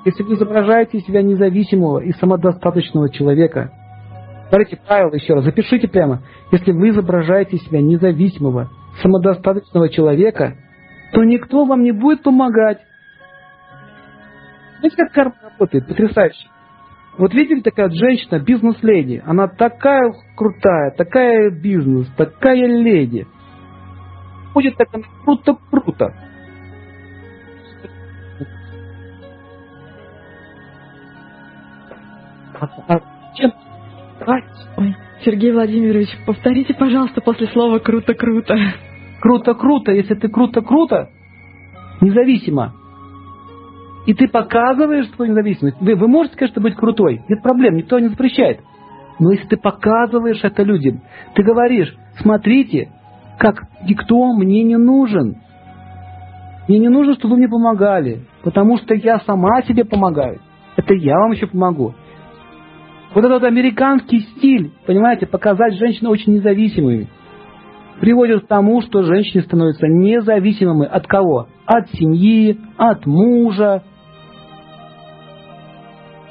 Если 0.05 0.23
вы 0.23 0.35
изображаете 0.35 0.99
себя 0.99 1.21
независимого 1.21 1.99
и 1.99 2.11
самодостаточного 2.13 3.09
человека, 3.09 3.71
смотрите 4.49 4.79
правило 4.85 5.13
еще 5.13 5.33
раз, 5.33 5.45
запишите 5.45 5.87
прямо. 5.87 6.23
Если 6.51 6.71
вы 6.71 6.89
изображаете 6.89 7.57
себя 7.57 7.81
независимого, 7.81 8.69
самодостаточного 9.01 9.89
человека, 9.89 10.57
то 11.13 11.23
никто 11.23 11.65
вам 11.65 11.83
не 11.83 11.91
будет 11.91 12.23
помогать. 12.23 12.79
Знаете, 14.79 14.97
как 14.97 15.13
карма 15.13 15.35
работает? 15.43 15.87
Потрясающе. 15.87 16.49
Вот 17.17 17.33
видели 17.33 17.61
такая 17.61 17.89
женщина, 17.91 18.39
бизнес-леди. 18.39 19.21
Она 19.25 19.47
такая 19.47 20.11
крутая, 20.35 20.91
такая 20.91 21.51
бизнес, 21.51 22.07
такая 22.17 22.65
леди. 22.65 23.27
Будет 24.55 24.75
так 24.75 24.89
круто-круто. 25.23 26.13
Сергей 35.23 35.51
Владимирович, 35.51 36.09
повторите, 36.25 36.73
пожалуйста, 36.73 37.21
после 37.21 37.47
слова 37.47 37.79
«круто-круто». 37.79 38.55
Круто-круто, 39.23 39.93
если 39.93 40.15
ты 40.15 40.27
круто-круто, 40.27 41.09
независимо, 42.01 42.73
и 44.05 44.13
ты 44.13 44.27
показываешь 44.27 45.09
свою 45.11 45.31
независимость. 45.31 45.77
Вы, 45.79 45.95
вы 45.95 46.09
можете, 46.09 46.35
конечно, 46.35 46.61
быть 46.61 46.75
крутой, 46.75 47.21
нет 47.29 47.41
проблем, 47.41 47.77
никто 47.77 47.99
не 47.99 48.09
запрещает. 48.09 48.59
Но 49.19 49.31
если 49.31 49.47
ты 49.47 49.55
показываешь 49.55 50.43
это 50.43 50.63
людям, 50.63 51.03
ты 51.35 51.41
говоришь, 51.41 51.95
смотрите, 52.17 52.91
как 53.39 53.61
никто 53.87 54.33
мне 54.33 54.61
не 54.61 54.75
нужен. 54.75 55.37
Мне 56.67 56.79
не 56.79 56.89
нужно, 56.89 57.13
чтобы 57.13 57.35
вы 57.35 57.37
мне 57.37 57.47
помогали, 57.47 58.25
потому 58.43 58.77
что 58.77 58.93
я 58.93 59.19
сама 59.21 59.61
себе 59.61 59.85
помогаю. 59.85 60.41
Это 60.75 60.93
я 60.95 61.17
вам 61.17 61.31
еще 61.31 61.47
помогу. 61.47 61.95
Вот 63.15 63.23
этот 63.23 63.43
американский 63.45 64.19
стиль, 64.19 64.73
понимаете, 64.85 65.27
показать 65.27 65.75
женщин 65.75 66.07
очень 66.07 66.33
независимыми, 66.33 67.07
приводит 67.99 68.45
к 68.45 68.47
тому, 68.47 68.81
что 68.81 69.03
женщины 69.03 69.43
становятся 69.43 69.87
независимыми 69.87 70.85
от 70.85 71.07
кого? 71.07 71.47
От 71.65 71.89
семьи, 71.91 72.59
от 72.77 73.05
мужа. 73.05 73.83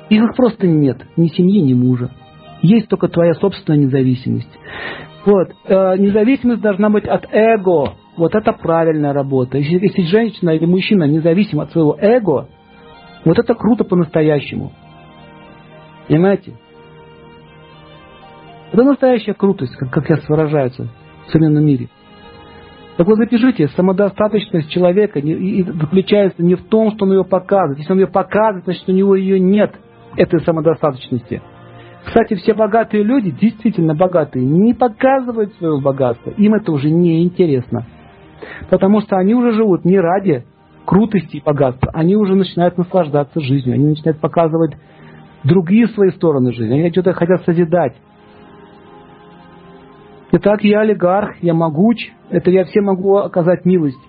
Их 0.09 0.23
просто 0.37 0.67
нет, 0.67 0.99
ни 1.17 1.29
семьи, 1.29 1.61
ни 1.63 1.75
мужа. 1.75 2.11
Есть 2.61 2.89
только 2.89 3.09
твоя 3.09 3.35
собственная 3.35 3.81
независимость. 3.81 4.59
Вот. 5.25 5.49
Э, 5.65 5.97
независимость 5.97 6.61
должна 6.61 6.91
быть 6.91 7.07
от 7.07 7.27
эго. 7.33 7.95
Вот 8.17 8.35
это 8.35 8.53
правильная 8.53 9.13
работа. 9.13 9.59
Если, 9.59 9.79
если 9.87 10.03
женщина 10.03 10.51
или 10.51 10.67
мужчина 10.67 11.05
независим 11.05 11.61
от 11.61 11.73
своего 11.73 11.97
эго, 11.99 12.49
вот 13.25 13.39
это 13.39 13.55
круто 13.55 13.85
по-настоящему. 13.85 14.73
Понимаете? 16.09 16.55
Это 18.73 18.83
настоящая 18.83 19.35
крутость, 19.35 19.75
как, 19.77 19.91
как 19.91 20.07
сейчас 20.07 20.29
выражаются 20.29 20.89
в 21.27 21.31
современном 21.31 21.65
мире. 21.65 21.89
Так 22.97 23.07
вот 23.07 23.17
запишите, 23.17 23.69
самодостаточность 23.69 24.71
человека 24.71 25.21
заключается 25.21 26.43
не 26.43 26.55
в 26.57 26.65
том, 26.65 26.93
что 26.93 27.07
он 27.07 27.13
ее 27.13 27.25
показывает. 27.25 27.79
Если 27.79 27.93
он 27.93 28.01
ее 28.01 28.07
показывает, 28.07 28.65
значит 28.65 28.89
у 28.89 28.93
него 28.93 29.15
ее 29.15 29.41
нет, 29.41 29.75
этой 30.17 30.41
самодостаточности. 30.41 31.41
Кстати, 32.05 32.35
все 32.35 32.53
богатые 32.53 33.03
люди, 33.03 33.31
действительно 33.31 33.95
богатые, 33.95 34.45
не 34.45 34.75
показывают 34.75 35.55
своего 35.55 35.81
богатства. 35.81 36.31
Им 36.37 36.55
это 36.55 36.73
уже 36.73 36.91
не 36.91 37.23
интересно. 37.23 37.87
Потому 38.71 39.01
что 39.01 39.17
они 39.17 39.35
уже 39.35 39.53
живут 39.53 39.85
не 39.85 39.99
ради 39.99 40.45
крутости 40.85 41.37
и 41.37 41.43
богатства. 41.43 41.91
Они 41.95 42.17
уже 42.17 42.35
начинают 42.35 42.77
наслаждаться 42.77 43.41
жизнью. 43.41 43.75
Они 43.75 43.87
начинают 43.87 44.19
показывать 44.19 44.73
другие 45.45 45.87
свои 45.89 46.11
стороны 46.11 46.53
жизни. 46.53 46.81
Они 46.81 46.91
что-то 46.91 47.13
хотят 47.13 47.45
созидать. 47.45 47.95
Итак, 50.35 50.65
я 50.65 50.81
олигарх, 50.81 51.37
я 51.43 51.53
могуч, 51.53 52.11
это 52.31 52.51
я 52.51 52.65
всем 52.65 52.87
могу 52.87 53.17
оказать 53.17 53.67
милость. 53.67 54.01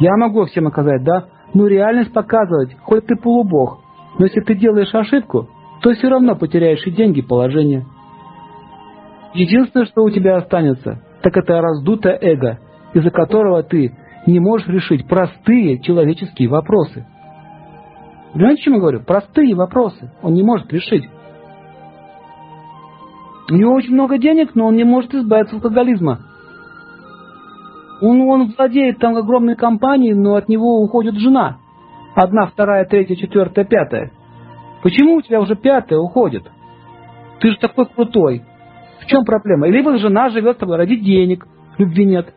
Я 0.00 0.16
могу 0.16 0.44
всем 0.46 0.66
оказать, 0.66 1.04
да? 1.04 1.26
Но 1.54 1.68
реальность 1.68 2.12
показывать, 2.12 2.76
хоть 2.82 3.06
ты 3.06 3.14
полубог, 3.14 3.78
но 4.18 4.26
если 4.26 4.40
ты 4.40 4.56
делаешь 4.56 4.92
ошибку, 4.92 5.48
то 5.80 5.92
все 5.92 6.08
равно 6.08 6.34
потеряешь 6.34 6.84
и 6.84 6.90
деньги, 6.90 7.20
и 7.20 7.22
положение. 7.22 7.86
Единственное, 9.34 9.86
что 9.86 10.02
у 10.02 10.10
тебя 10.10 10.36
останется, 10.36 11.00
так 11.22 11.36
это 11.36 11.60
раздутое 11.60 12.18
эго, 12.20 12.58
из-за 12.94 13.10
которого 13.10 13.62
ты 13.62 13.96
не 14.26 14.40
можешь 14.40 14.66
решить 14.66 15.06
простые 15.06 15.80
человеческие 15.80 16.48
вопросы. 16.48 17.06
Понимаете, 18.32 18.62
о 18.62 18.64
чем 18.64 18.74
я 18.74 18.80
говорю? 18.80 19.00
Простые 19.00 19.54
вопросы 19.54 20.10
он 20.22 20.34
не 20.34 20.42
может 20.42 20.72
решить. 20.72 21.08
У 23.50 23.54
него 23.54 23.72
очень 23.74 23.94
много 23.94 24.18
денег, 24.18 24.54
но 24.54 24.66
он 24.66 24.76
не 24.76 24.84
может 24.84 25.14
избавиться 25.14 25.56
от 25.56 25.64
алкоголизма. 25.64 26.20
Он, 28.02 28.20
он 28.20 28.52
владеет 28.56 28.98
там 28.98 29.16
огромной 29.16 29.56
компанией, 29.56 30.14
но 30.14 30.34
от 30.34 30.48
него 30.48 30.82
уходит 30.82 31.14
жена. 31.14 31.58
Одна, 32.14 32.46
вторая, 32.46 32.84
третья, 32.84 33.16
четвертая, 33.16 33.64
пятая. 33.64 34.12
Почему 34.82 35.16
у 35.16 35.22
тебя 35.22 35.40
уже 35.40 35.56
пятая 35.56 35.98
уходит? 35.98 36.44
Ты 37.40 37.50
же 37.50 37.56
такой 37.58 37.86
крутой. 37.86 38.42
В 39.00 39.06
чем 39.06 39.24
проблема? 39.24 39.66
Либо 39.68 39.96
жена 39.96 40.28
живет 40.28 40.56
с 40.56 40.60
тобой 40.60 40.76
ради 40.76 40.96
денег, 40.96 41.46
любви 41.78 42.04
нет. 42.04 42.34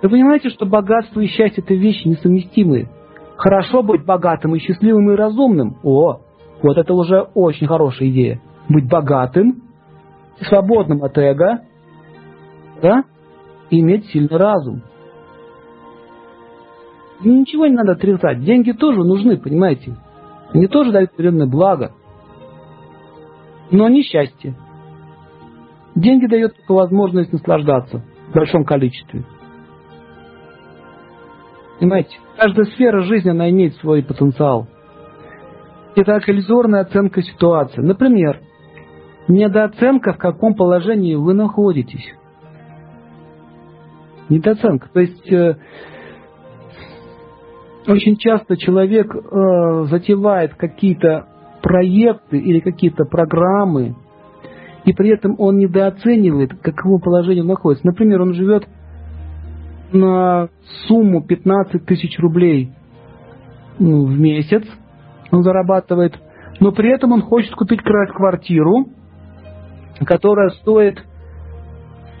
Вы 0.00 0.10
понимаете, 0.10 0.50
что 0.50 0.64
богатство 0.64 1.20
и 1.20 1.26
счастье 1.26 1.62
это 1.64 1.74
вещи 1.74 2.06
несовместимые. 2.06 2.88
Хорошо 3.36 3.82
быть 3.82 4.04
богатым 4.04 4.54
и 4.54 4.60
счастливым 4.60 5.10
и 5.10 5.16
разумным. 5.16 5.76
О, 5.82 6.20
вот 6.62 6.78
это 6.78 6.94
уже 6.94 7.22
очень 7.34 7.66
хорошая 7.66 8.08
идея 8.10 8.40
быть 8.68 8.88
богатым, 8.88 9.62
свободным 10.48 11.02
от 11.02 11.16
эго, 11.18 11.62
да, 12.82 13.04
и 13.70 13.80
иметь 13.80 14.06
сильный 14.06 14.36
разум. 14.36 14.82
И 17.22 17.28
ничего 17.28 17.66
не 17.66 17.74
надо 17.74 17.92
отрицать. 17.92 18.44
Деньги 18.44 18.72
тоже 18.72 18.98
нужны, 18.98 19.38
понимаете? 19.38 19.96
Они 20.52 20.66
тоже 20.66 20.92
дают 20.92 21.12
определенное 21.12 21.46
благо. 21.46 21.92
Но 23.70 23.88
не 23.88 24.02
счастье. 24.02 24.54
Деньги 25.94 26.26
дают 26.26 26.54
только 26.56 26.74
возможность 26.74 27.32
наслаждаться 27.32 28.04
в 28.28 28.34
большом 28.34 28.64
количестве. 28.64 29.24
Понимаете? 31.80 32.16
Каждая 32.36 32.66
сфера 32.66 33.00
жизни, 33.00 33.30
она 33.30 33.48
имеет 33.50 33.74
свой 33.76 34.02
потенциал. 34.02 34.68
Это 35.94 36.20
иллюзорная 36.26 36.82
оценка 36.82 37.22
ситуации. 37.22 37.80
Например, 37.80 38.40
недооценка, 39.28 40.12
в 40.12 40.18
каком 40.18 40.54
положении 40.54 41.14
вы 41.14 41.34
находитесь. 41.34 42.06
Недооценка. 44.28 44.88
То 44.92 45.00
есть 45.00 45.32
э, 45.32 45.56
очень 47.86 48.16
часто 48.16 48.56
человек 48.56 49.14
э, 49.14 49.84
затевает 49.90 50.54
какие-то 50.54 51.26
проекты 51.62 52.38
или 52.38 52.60
какие-то 52.60 53.04
программы, 53.04 53.96
и 54.84 54.92
при 54.92 55.10
этом 55.10 55.34
он 55.38 55.58
недооценивает, 55.58 56.52
в 56.52 56.60
каком 56.60 57.00
положении 57.00 57.40
он 57.40 57.48
находится. 57.48 57.86
Например, 57.86 58.22
он 58.22 58.34
живет 58.34 58.66
на 59.92 60.48
сумму 60.86 61.22
15 61.22 61.84
тысяч 61.84 62.18
рублей 62.18 62.72
в 63.78 64.18
месяц, 64.18 64.64
он 65.30 65.42
зарабатывает, 65.42 66.14
но 66.60 66.72
при 66.72 66.92
этом 66.92 67.12
он 67.12 67.22
хочет 67.22 67.54
купить 67.54 67.80
квартиру, 67.82 68.86
которая 70.04 70.50
стоит 70.50 71.02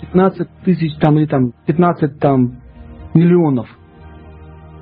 15 0.00 0.48
тысяч 0.64 0.96
там 0.98 1.18
или 1.18 1.26
там 1.26 1.52
15 1.66 2.18
там 2.18 2.60
миллионов. 3.14 3.68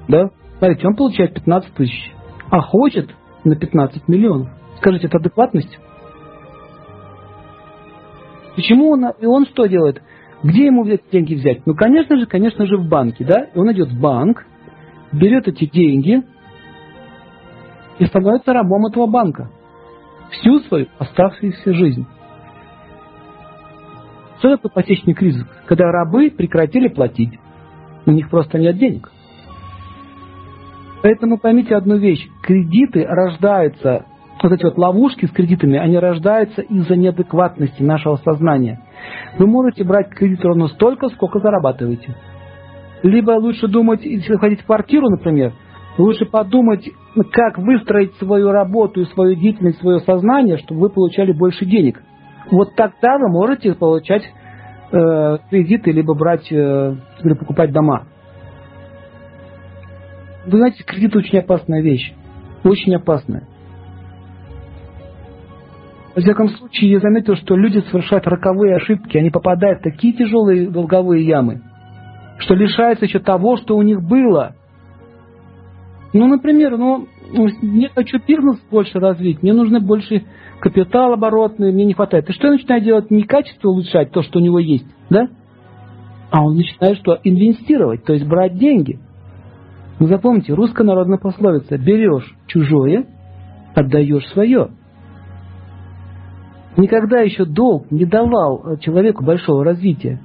Да? 0.09 0.31
Смотрите, 0.59 0.87
он 0.87 0.97
получает 0.97 1.35
15 1.35 1.75
тысяч, 1.75 2.13
а 2.51 2.61
хочет 2.61 3.11
на 3.45 3.57
15 3.57 4.09
миллионов. 4.09 4.49
Скажите, 4.79 5.07
это 5.07 5.19
адекватность? 5.19 5.79
Почему 8.55 8.91
он, 8.91 9.05
и 9.21 9.27
он 9.27 9.47
что 9.47 9.67
делает? 9.67 10.03
Где 10.43 10.67
ему 10.67 10.87
эти 10.87 11.03
деньги 11.11 11.35
взять? 11.35 11.67
Ну, 11.67 11.75
конечно 11.75 12.19
же, 12.19 12.27
конечно 12.27 12.67
же, 12.67 12.77
в 12.77 12.89
банке, 12.89 13.25
да? 13.25 13.47
И 13.55 13.59
он 13.59 13.73
идет 13.73 13.89
в 13.89 14.01
банк, 14.01 14.45
берет 15.13 15.49
эти 15.49 15.65
деньги 15.67 16.23
и 17.99 18.05
становится 18.07 18.53
рабом 18.53 18.87
этого 18.87 19.07
банка 19.07 19.51
всю 20.31 20.61
свою 20.61 20.87
оставшуюся 20.99 21.73
жизнь. 21.73 22.07
Что 24.45 24.59
такое 24.59 24.73
ипотечный 24.73 25.15
кризис? 25.15 25.43
Когда 25.65 25.91
рабы 25.91 26.31
прекратили 26.31 26.89
платить. 26.89 27.39
У 28.05 28.11
них 28.11 28.29
просто 28.29 28.59
нет 28.59 28.77
денег. 28.77 29.11
Поэтому 31.03 31.39
поймите 31.39 31.75
одну 31.75 31.97
вещь. 31.97 32.29
Кредиты 32.43 33.07
рождаются, 33.07 34.05
вот 34.43 34.53
эти 34.53 34.63
вот 34.65 34.77
ловушки 34.77 35.25
с 35.25 35.31
кредитами, 35.31 35.79
они 35.79 35.97
рождаются 35.97 36.61
из-за 36.61 36.95
неадекватности 36.95 37.83
нашего 37.83 38.17
сознания. 38.17 38.83
Вы 39.39 39.47
можете 39.47 39.83
брать 39.83 40.11
кредит 40.11 40.45
ровно 40.45 40.69
столько, 40.69 41.09
сколько 41.09 41.39
зарабатываете. 41.39 42.15
Либо 43.03 43.31
лучше 43.31 43.67
думать, 43.67 44.05
если 44.05 44.37
хотите 44.37 44.63
в 44.63 44.67
квартиру, 44.67 45.09
например, 45.09 45.55
лучше 45.97 46.27
подумать, 46.27 46.87
как 47.33 47.57
выстроить 47.57 48.15
свою 48.17 48.51
работу 48.51 49.01
и 49.01 49.07
свою 49.07 49.37
деятельность, 49.37 49.81
свое 49.81 50.01
сознание, 50.01 50.59
чтобы 50.59 50.83
вы 50.83 50.89
получали 50.91 51.33
больше 51.33 51.65
денег. 51.65 52.03
Вот 52.51 52.75
тогда 52.75 53.19
вы 53.19 53.29
можете 53.29 53.75
получать 53.75 54.23
э, 54.93 55.39
кредиты, 55.51 55.93
либо 55.93 56.15
брать, 56.15 56.51
э, 56.53 56.95
покупать 57.41 57.73
дома. 57.73 58.07
Вы 60.47 60.59
знаете, 60.59 60.85
кредит 60.85 61.17
очень 61.17 61.39
опасная 61.39 61.81
вещь. 61.81 62.13
Очень 62.65 62.95
опасная. 62.97 63.47
Во 66.15 66.21
всяком 66.21 66.49
случае, 66.49 66.93
я 66.93 67.01
заметил, 67.01 67.35
что 67.35 67.57
люди 67.57 67.81
совершают 67.91 68.27
роковые 68.27 68.77
ошибки. 68.77 69.19
Они 69.19 69.31
попадают 69.31 69.81
в 69.81 69.83
такие 69.83 70.13
тяжелые 70.13 70.71
долговые 70.71 71.27
ямы, 71.27 71.63
что 72.39 72.55
лишаются 72.55 73.07
еще 73.07 73.19
того, 73.19 73.57
что 73.57 73.77
у 73.77 73.83
них 73.83 74.01
было. 74.01 74.55
Ну, 76.13 76.29
например, 76.29 76.77
ну, 76.77 77.09
не 77.63 77.89
хочу 77.89 78.19
бизнес 78.27 78.59
больше 78.71 78.99
развить, 78.99 79.43
мне 79.43 79.53
нужно 79.53 79.81
больше 79.81 80.25
капитал 80.61 81.13
оборотный, 81.13 81.73
мне 81.73 81.85
не 81.85 81.95
хватает. 81.95 82.29
И 82.29 82.33
что 82.33 82.49
я 82.49 82.53
начинаю 82.55 82.83
делать? 82.83 83.11
Не 83.11 83.23
качество 83.23 83.69
улучшать, 83.69 84.11
то, 84.13 84.23
что 84.23 84.39
у 84.39 84.43
него 84.43 84.59
есть, 84.59 84.87
да? 85.11 85.29
А 86.31 86.45
он 86.45 86.57
начинает 86.57 86.99
что? 86.99 87.19
Инвестировать, 87.23 88.05
то 88.05 88.13
есть 88.13 88.27
брать 88.27 88.57
деньги. 88.57 88.99
Вы 89.99 90.09
запомните, 90.09 90.53
русская 90.55 90.85
народная 90.85 91.19
пословица 91.19 91.79
«берешь 91.79 92.35
чужое, 92.47 93.07
отдаешь 93.75 94.27
свое». 94.29 94.71
Никогда 96.77 97.21
еще 97.21 97.45
долг 97.45 97.91
не 97.93 98.05
давал 98.05 98.79
человеку 98.79 99.25
большого 99.25 99.65
развития. 99.65 100.21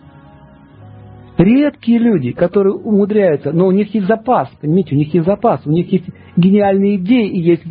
Редкие 1.39 1.99
люди, 1.99 2.33
которые 2.33 2.73
умудряются, 2.73 3.53
но 3.53 3.65
у 3.65 3.71
них 3.71 3.95
есть 3.95 4.07
запас, 4.07 4.49
понимаете, 4.59 4.93
у 4.93 4.97
них 4.97 5.13
есть 5.13 5.25
запас, 5.25 5.65
у 5.65 5.71
них 5.71 5.89
есть 5.89 6.03
гениальные 6.35 6.97
идеи 6.97 7.29
и 7.29 7.39
есть 7.39 7.63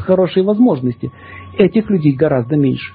хорошие 0.00 0.42
возможности. 0.44 1.10
Этих 1.58 1.90
людей 1.90 2.14
гораздо 2.14 2.56
меньше. 2.56 2.94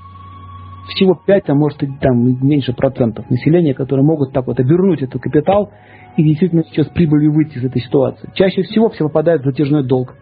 Всего 0.87 1.13
5, 1.23 1.49
а 1.49 1.53
может 1.53 1.83
и 1.83 1.87
там 2.01 2.17
меньше 2.41 2.73
процентов 2.73 3.29
населения, 3.29 3.75
которые 3.75 4.03
могут 4.03 4.33
так 4.33 4.47
вот 4.47 4.59
обернуть 4.59 5.03
этот 5.03 5.21
капитал 5.21 5.69
и 6.15 6.23
действительно 6.23 6.63
сейчас 6.63 6.87
прибылью 6.87 7.31
выйти 7.31 7.59
из 7.59 7.65
этой 7.65 7.83
ситуации. 7.83 8.31
Чаще 8.33 8.63
всего 8.63 8.89
все 8.89 9.03
попадают 9.03 9.43
в 9.43 9.45
затяжной 9.45 9.83
долг. 9.83 10.15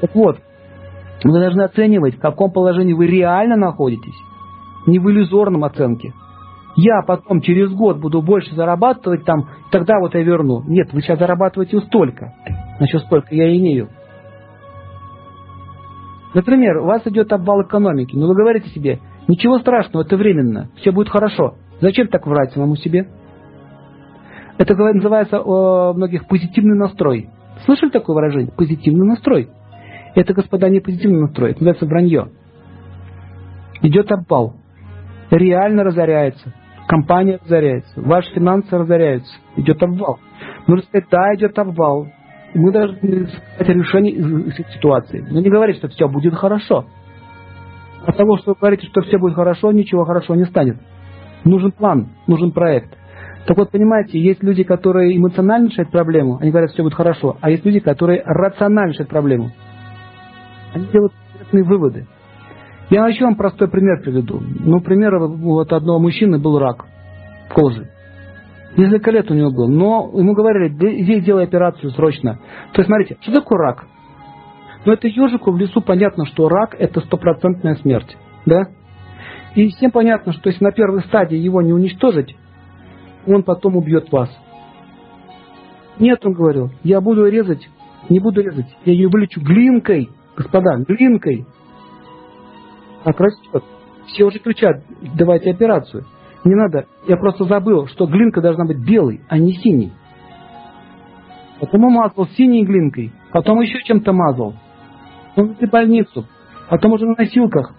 Так 0.00 0.14
вот, 0.14 0.38
вы 1.22 1.38
должны 1.38 1.60
оценивать, 1.60 2.14
в 2.14 2.20
каком 2.20 2.50
положении 2.50 2.94
вы 2.94 3.06
реально 3.06 3.56
находитесь, 3.56 4.16
не 4.86 4.98
в 4.98 5.10
иллюзорном 5.10 5.64
оценке. 5.64 6.14
Я 6.80 7.02
потом 7.02 7.40
через 7.40 7.72
год 7.72 7.98
буду 7.98 8.22
больше 8.22 8.54
зарабатывать 8.54 9.24
там, 9.24 9.48
тогда 9.72 9.98
вот 9.98 10.14
я 10.14 10.22
верну. 10.22 10.62
Нет, 10.64 10.92
вы 10.92 11.00
сейчас 11.00 11.18
зарабатываете 11.18 11.80
столько. 11.80 12.34
Значит, 12.78 13.00
столько 13.00 13.34
я 13.34 13.52
имею. 13.56 13.88
Например, 16.34 16.76
у 16.76 16.84
вас 16.84 17.04
идет 17.04 17.32
обвал 17.32 17.62
экономики, 17.62 18.14
но 18.14 18.28
вы 18.28 18.34
говорите 18.36 18.68
себе, 18.68 19.00
ничего 19.26 19.58
страшного, 19.58 20.04
это 20.04 20.16
временно, 20.16 20.70
все 20.76 20.92
будет 20.92 21.08
хорошо. 21.08 21.56
Зачем 21.80 22.06
так 22.06 22.24
врать 22.28 22.52
самому 22.52 22.76
себе? 22.76 23.08
Это 24.56 24.76
называется 24.76 25.40
у 25.40 25.94
многих 25.94 26.28
позитивный 26.28 26.78
настрой. 26.78 27.28
Слышали 27.64 27.90
такое 27.90 28.14
выражение? 28.14 28.52
Позитивный 28.56 29.08
настрой. 29.08 29.48
Это, 30.14 30.32
господа, 30.32 30.68
не 30.68 30.78
позитивный 30.78 31.22
настрой, 31.22 31.50
это 31.50 31.58
называется 31.58 31.86
вранье. 31.86 32.28
Идет 33.82 34.12
обвал. 34.12 34.54
Реально 35.30 35.82
разоряется. 35.82 36.54
Компания 36.88 37.38
разоряется. 37.44 38.00
Ваши 38.00 38.32
финансы 38.32 38.76
разоряются. 38.76 39.32
Идет 39.56 39.82
обвал. 39.82 40.18
Нужно 40.66 40.84
сказать, 40.86 41.06
да, 41.10 41.34
идет 41.34 41.58
обвал. 41.58 42.08
Мы 42.54 42.72
должны 42.72 43.24
искать 43.24 43.68
решение 43.68 44.14
из 44.14 44.54
этой 44.54 44.72
ситуации. 44.72 45.22
Но 45.30 45.40
не 45.40 45.50
говорить, 45.50 45.76
что 45.76 45.88
все 45.88 46.08
будет 46.08 46.34
хорошо. 46.34 46.86
От 48.06 48.16
того, 48.16 48.38
что 48.38 48.52
вы 48.52 48.56
говорите, 48.58 48.86
что 48.86 49.02
все 49.02 49.18
будет 49.18 49.34
хорошо, 49.34 49.70
ничего 49.70 50.06
хорошо 50.06 50.34
не 50.34 50.46
станет. 50.46 50.78
Нужен 51.44 51.72
план, 51.72 52.08
нужен 52.26 52.52
проект. 52.52 52.96
Так 53.46 53.58
вот, 53.58 53.70
понимаете, 53.70 54.18
есть 54.18 54.42
люди, 54.42 54.64
которые 54.64 55.14
эмоционально 55.14 55.68
решают 55.68 55.90
проблему, 55.90 56.38
они 56.40 56.50
говорят, 56.50 56.70
все 56.70 56.82
будет 56.82 56.94
хорошо, 56.94 57.36
а 57.40 57.50
есть 57.50 57.64
люди, 57.64 57.80
которые 57.80 58.22
рационально 58.24 58.92
решают 58.92 59.10
проблему. 59.10 59.50
Они 60.74 60.86
делают 60.86 61.12
конкретные 61.32 61.64
выводы. 61.64 62.06
Я 62.90 63.06
еще 63.06 63.24
вам 63.24 63.36
простой 63.36 63.68
пример 63.68 64.00
приведу. 64.02 64.40
Ну, 64.40 64.80
пример 64.80 65.18
вот 65.18 65.72
одного 65.72 65.98
мужчины 65.98 66.38
был 66.38 66.58
рак 66.58 66.86
кожи. 67.48 67.88
Несколько 68.76 69.10
лет 69.10 69.30
у 69.30 69.34
него 69.34 69.50
был, 69.50 69.68
но 69.68 70.10
ему 70.14 70.34
говорили, 70.34 70.68
иди 71.02 71.20
делай 71.20 71.44
операцию 71.44 71.90
срочно. 71.90 72.38
То 72.72 72.80
есть, 72.80 72.86
смотрите, 72.86 73.16
что 73.20 73.32
такое 73.32 73.58
рак? 73.58 73.86
Ну, 74.84 74.92
это 74.92 75.08
ежику 75.08 75.50
в 75.50 75.58
лесу 75.58 75.80
понятно, 75.80 76.26
что 76.26 76.48
рак– 76.48 76.76
это 76.78 77.00
стопроцентная 77.00 77.74
смерть, 77.76 78.16
да? 78.46 78.68
И 79.54 79.68
всем 79.68 79.90
понятно, 79.90 80.32
что 80.32 80.50
если 80.50 80.62
на 80.62 80.70
первой 80.70 81.00
стадии 81.02 81.36
его 81.36 81.60
не 81.62 81.72
уничтожить, 81.72 82.36
он 83.26 83.42
потом 83.42 83.76
убьет 83.76 84.12
вас. 84.12 84.30
Нет, 85.98 86.24
он 86.24 86.34
говорил, 86.34 86.70
я 86.84 87.00
буду 87.00 87.26
резать, 87.26 87.68
не 88.08 88.20
буду 88.20 88.40
резать, 88.40 88.68
я 88.84 88.92
ее 88.92 89.08
вылечу 89.08 89.40
глинкой, 89.40 90.10
господа, 90.36 90.76
глинкой. 90.86 91.46
Так 93.04 93.18
растет. 93.20 93.64
Все 94.06 94.24
уже 94.24 94.38
кричат, 94.38 94.82
давайте 95.14 95.50
операцию. 95.50 96.04
Не 96.44 96.54
надо, 96.54 96.86
я 97.06 97.16
просто 97.16 97.44
забыл, 97.44 97.86
что 97.88 98.06
глинка 98.06 98.40
должна 98.40 98.64
быть 98.64 98.78
белой, 98.78 99.20
а 99.28 99.38
не 99.38 99.52
синей. 99.54 99.92
Потом 101.60 101.80
мазал 101.92 102.26
синей 102.36 102.64
глинкой, 102.64 103.12
потом 103.32 103.60
еще 103.60 103.82
чем-то 103.84 104.12
мазал. 104.12 104.54
Он 105.36 105.54
в 105.54 105.70
больницу, 105.70 106.26
потом 106.70 106.92
уже 106.92 107.06
на 107.06 107.14
носилках. 107.16 107.74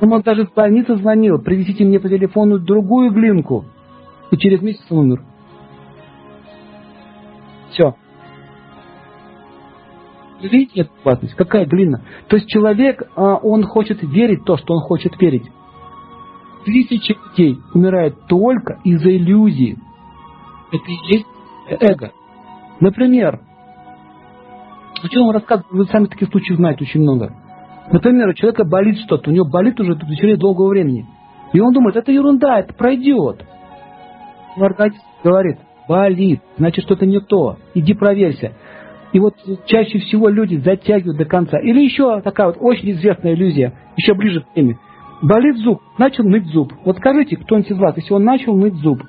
Он 0.00 0.20
даже 0.22 0.46
в 0.46 0.54
больницу 0.54 0.96
звонил, 0.96 1.40
привезите 1.40 1.84
мне 1.84 1.98
по 1.98 2.08
телефону 2.08 2.58
другую 2.58 3.10
глинку. 3.10 3.64
И 4.30 4.36
через 4.36 4.62
месяц 4.62 4.84
он 4.90 4.98
умер. 4.98 5.22
Все. 7.70 7.94
Видите 10.40 10.82
эту 10.82 10.90
опасность? 11.00 11.34
Какая 11.34 11.66
глина? 11.66 12.02
То 12.28 12.36
есть 12.36 12.48
человек, 12.48 13.02
а, 13.16 13.36
он 13.36 13.64
хочет 13.64 14.02
верить 14.02 14.44
то, 14.44 14.56
что 14.56 14.74
он 14.74 14.82
хочет 14.82 15.20
верить. 15.20 15.44
Тысячи 16.64 17.16
людей 17.30 17.58
умирают 17.74 18.26
только 18.28 18.78
из-за 18.84 19.16
иллюзии. 19.16 19.76
Это 20.70 20.84
и 20.86 21.14
есть 21.14 21.26
эго. 21.80 22.12
Например, 22.80 23.40
о 25.02 25.08
чем 25.08 25.22
вам 25.22 25.32
рассказываю, 25.32 25.76
вы 25.76 25.86
сами 25.86 26.06
таких 26.06 26.28
случаев 26.28 26.58
знаете 26.58 26.84
очень 26.84 27.00
много. 27.00 27.34
Например, 27.90 28.28
у 28.28 28.34
человека 28.34 28.64
болит 28.64 28.98
что-то, 29.00 29.30
у 29.30 29.32
него 29.32 29.46
болит 29.46 29.80
уже 29.80 29.94
в 29.94 30.00
течение 30.00 30.36
долгого 30.36 30.68
времени. 30.68 31.06
И 31.52 31.60
он 31.60 31.72
думает, 31.72 31.96
это 31.96 32.12
ерунда, 32.12 32.60
это 32.60 32.74
пройдет. 32.74 33.44
Но 34.56 34.66
организм 34.66 35.02
говорит, 35.24 35.58
болит, 35.88 36.42
значит 36.58 36.84
что-то 36.84 37.06
не 37.06 37.20
то, 37.20 37.56
иди 37.74 37.94
проверься. 37.94 38.52
И 39.12 39.20
вот 39.20 39.34
чаще 39.66 39.98
всего 40.00 40.28
люди 40.28 40.56
затягивают 40.56 41.16
до 41.16 41.24
конца. 41.24 41.58
Или 41.58 41.82
еще 41.82 42.20
такая 42.20 42.48
вот 42.48 42.56
очень 42.60 42.90
известная 42.92 43.34
иллюзия, 43.34 43.74
еще 43.96 44.14
ближе 44.14 44.42
к 44.42 44.54
теме. 44.54 44.78
Болит 45.22 45.56
зуб, 45.56 45.80
начал 45.98 46.24
ныть 46.24 46.46
зуб. 46.46 46.72
Вот 46.84 46.96
скажите, 46.98 47.36
кто-нибудь 47.36 47.70
из 47.70 47.78
вас, 47.78 47.96
если 47.96 48.12
он 48.12 48.24
начал 48.24 48.54
ныть 48.56 48.74
зуб, 48.74 49.02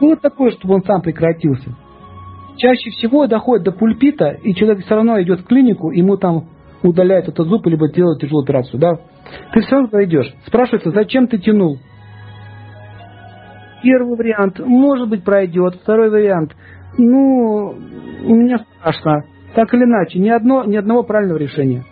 ну 0.00 0.10
вот 0.10 0.20
такое, 0.20 0.50
чтобы 0.50 0.74
он 0.74 0.82
сам 0.82 1.00
прекратился. 1.00 1.76
Чаще 2.56 2.90
всего 2.90 3.26
доходит 3.26 3.64
до 3.64 3.72
пульпита, 3.72 4.30
и 4.30 4.54
человек 4.54 4.84
все 4.84 4.96
равно 4.96 5.20
идет 5.22 5.40
в 5.40 5.44
клинику, 5.44 5.90
ему 5.90 6.16
там 6.16 6.48
удаляют 6.82 7.28
этот 7.28 7.46
зуб, 7.46 7.66
либо 7.66 7.88
делают 7.88 8.20
тяжелую 8.20 8.42
операцию, 8.42 8.80
да? 8.80 8.98
Ты 9.52 9.60
все 9.60 9.76
равно 9.76 9.88
пройдешь. 9.88 10.34
Спрашивается, 10.46 10.90
зачем 10.90 11.28
ты 11.28 11.38
тянул? 11.38 11.78
Первый 13.82 14.16
вариант, 14.16 14.58
может 14.58 15.08
быть, 15.08 15.24
пройдет. 15.24 15.76
Второй 15.82 16.10
вариант, 16.10 16.52
ну, 16.98 17.74
у 18.24 18.34
меня 18.34 18.58
страшно. 18.58 19.24
Так 19.54 19.72
или 19.74 19.84
иначе, 19.84 20.18
ни, 20.18 20.28
одно, 20.28 20.64
ни 20.64 20.76
одного 20.76 21.02
правильного 21.02 21.38
решения. 21.38 21.84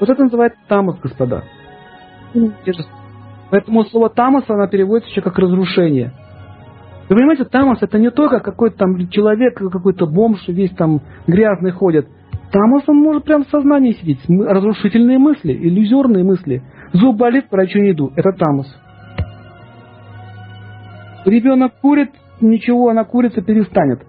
Вот 0.00 0.08
это 0.08 0.22
называется 0.22 0.58
тамос, 0.68 0.98
господа. 1.00 1.44
Поэтому 3.50 3.84
слово 3.84 4.10
тамос, 4.10 4.44
она 4.48 4.66
переводится 4.68 5.10
еще 5.10 5.22
как 5.22 5.38
разрушение. 5.38 6.12
Вы 7.08 7.16
понимаете, 7.16 7.44
тамос 7.44 7.78
это 7.80 7.98
не 7.98 8.10
только 8.10 8.40
какой-то 8.40 8.76
там 8.76 9.08
человек, 9.08 9.56
какой-то 9.56 10.06
бомж, 10.06 10.46
весь 10.48 10.74
там 10.74 11.00
грязный 11.26 11.70
ходит. 11.70 12.06
Тамос 12.52 12.84
он 12.86 12.96
может 12.96 13.24
прям 13.24 13.44
в 13.44 13.48
сознании 13.48 13.92
сидеть. 13.92 14.20
Разрушительные 14.28 15.18
мысли, 15.18 15.52
иллюзорные 15.52 16.24
мысли. 16.24 16.62
Зуб 16.92 17.16
болит, 17.16 17.46
врачу 17.50 17.78
не 17.78 17.92
иду. 17.92 18.12
Это 18.14 18.32
тамос. 18.32 18.66
Ребенок 21.24 21.72
курит, 21.80 22.10
ничего, 22.40 22.88
она 22.88 23.04
курица 23.04 23.40
перестанет. 23.42 24.06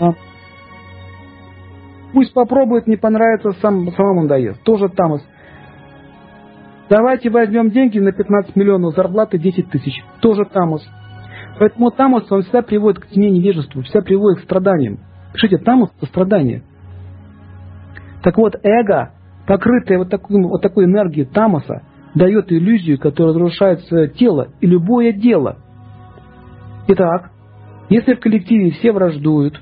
А? 0.00 0.12
Пусть 2.12 2.32
попробует, 2.32 2.86
не 2.86 2.96
понравится, 2.96 3.52
сам, 3.60 3.90
самому 3.92 4.26
даст. 4.26 4.62
Тоже 4.62 4.88
тамос. 4.88 5.22
Давайте 6.88 7.30
возьмем 7.30 7.70
деньги 7.70 8.00
на 8.00 8.12
15 8.12 8.56
миллионов 8.56 8.94
зарплаты 8.94 9.38
10 9.38 9.70
тысяч. 9.70 10.02
Тоже 10.20 10.44
тамос. 10.44 10.84
Поэтому 11.58 11.90
тамос, 11.90 12.30
он 12.32 12.42
всегда 12.42 12.62
приводит 12.62 13.00
к 13.00 13.06
тьме 13.08 13.30
невежеству, 13.30 13.82
всегда 13.82 14.00
приводит 14.00 14.40
к 14.40 14.44
страданиям. 14.44 14.98
Пишите, 15.32 15.58
тамос– 15.58 15.90
это 15.98 16.06
страдание. 16.06 16.62
Так 18.22 18.36
вот, 18.38 18.56
эго, 18.62 19.12
покрытое 19.46 19.98
вот 19.98 20.10
такой, 20.10 20.42
вот 20.42 20.62
такой 20.62 20.86
энергией 20.86 21.26
тамоса, 21.26 21.82
дает 22.14 22.50
иллюзию, 22.50 22.98
которая 22.98 23.34
разрушает 23.34 23.80
тело 24.16 24.48
и 24.60 24.66
любое 24.66 25.12
дело. 25.12 25.58
Итак, 26.88 27.30
если 27.88 28.14
в 28.14 28.20
коллективе 28.20 28.70
все 28.70 28.92
враждуют, 28.92 29.60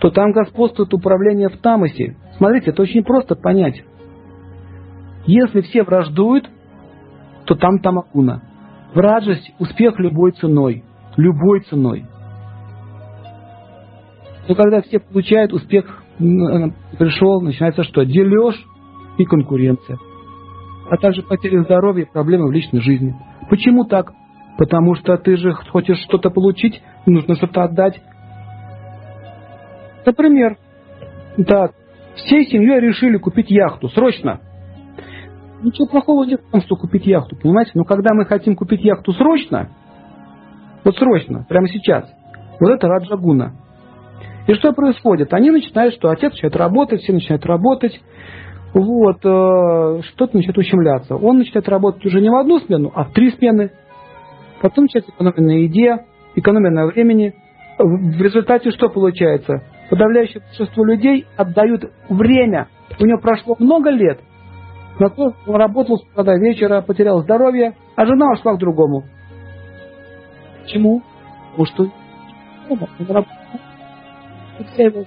то 0.00 0.10
там 0.10 0.32
господствует 0.32 0.92
управление 0.94 1.48
в 1.48 1.58
тамосе. 1.58 2.16
Смотрите, 2.36 2.70
это 2.70 2.82
очень 2.82 3.04
просто 3.04 3.34
понять. 3.34 3.82
Если 5.26 5.60
все 5.60 5.82
враждуют, 5.82 6.48
то 7.44 7.54
там 7.54 7.78
тамакуна. 7.80 8.42
Вражесть– 8.94 9.52
успех 9.58 9.98
любой 9.98 10.32
ценой. 10.32 10.84
Любой 11.16 11.60
ценой. 11.60 12.06
Но 14.48 14.54
когда 14.54 14.82
все 14.82 14.98
получают 14.98 15.52
успех, 15.52 16.02
пришел, 16.18 17.40
начинается 17.40 17.84
что? 17.84 18.04
Дележ 18.04 18.56
и 19.18 19.24
конкуренция. 19.24 19.98
А 20.90 20.96
также 20.96 21.22
потеря 21.22 21.62
здоровья 21.62 22.04
и 22.04 22.10
проблемы 22.10 22.48
в 22.48 22.52
личной 22.52 22.80
жизни. 22.80 23.14
Почему 23.48 23.84
так? 23.84 24.12
Потому 24.60 24.94
что 24.94 25.16
ты 25.16 25.38
же 25.38 25.54
хочешь 25.54 25.96
что-то 26.02 26.28
получить, 26.28 26.82
нужно 27.06 27.34
что-то 27.34 27.62
отдать. 27.62 27.98
Например, 30.04 30.58
да, 31.38 31.70
всей 32.14 32.44
семьей 32.44 32.78
решили 32.78 33.16
купить 33.16 33.50
яхту. 33.50 33.88
Срочно. 33.88 34.40
Ничего 35.62 35.86
плохого 35.86 36.24
нет 36.24 36.42
в 36.42 36.50
том, 36.50 36.60
что 36.60 36.76
купить 36.76 37.06
яхту, 37.06 37.36
понимаете? 37.36 37.70
Но 37.72 37.84
когда 37.84 38.14
мы 38.14 38.26
хотим 38.26 38.54
купить 38.54 38.84
яхту 38.84 39.14
срочно, 39.14 39.70
вот 40.84 40.94
срочно, 40.98 41.46
прямо 41.48 41.66
сейчас, 41.66 42.04
вот 42.60 42.68
это 42.68 42.86
раджагуна. 42.86 43.54
И 44.46 44.52
что 44.52 44.74
происходит? 44.74 45.32
Они 45.32 45.50
начинают, 45.50 45.94
что 45.94 46.10
отец 46.10 46.32
начинает 46.32 46.56
работать, 46.56 47.00
все 47.00 47.14
начинают 47.14 47.46
работать, 47.46 47.98
вот, 48.74 49.24
э, 49.24 50.02
что-то 50.02 50.36
начинает 50.36 50.58
ущемляться. 50.58 51.16
Он 51.16 51.38
начинает 51.38 51.66
работать 51.66 52.04
уже 52.04 52.20
не 52.20 52.28
в 52.28 52.34
одну 52.34 52.58
смену, 52.58 52.92
а 52.94 53.04
в 53.04 53.12
три 53.12 53.30
смены. 53.30 53.70
Потом 54.60 54.84
начинается 54.84 55.12
экономия 55.12 55.40
на 55.40 55.62
еде, 55.62 55.96
экономия 56.34 56.70
на 56.70 56.86
времени. 56.86 57.34
В 57.78 58.20
результате 58.20 58.70
что 58.70 58.88
получается? 58.88 59.62
Подавляющее 59.88 60.40
большинство 60.40 60.84
людей 60.84 61.26
отдают 61.36 61.84
время. 62.08 62.68
У 62.98 63.06
него 63.06 63.18
прошло 63.20 63.56
много 63.58 63.90
лет, 63.90 64.20
на 65.00 65.08
то 65.08 65.32
он 65.46 65.56
работал 65.56 65.96
с 65.96 66.02
утра 66.02 66.24
до 66.24 66.36
вечера, 66.36 66.82
потерял 66.82 67.22
здоровье, 67.22 67.74
а 67.96 68.04
жена 68.04 68.32
ушла 68.32 68.54
к 68.54 68.58
другому. 68.58 69.04
Почему? 70.62 71.02
Потому 71.52 71.66
что 71.66 71.90
он 72.68 73.06
работал. 73.08 73.32
Вся 74.74 74.84
его 74.84 75.04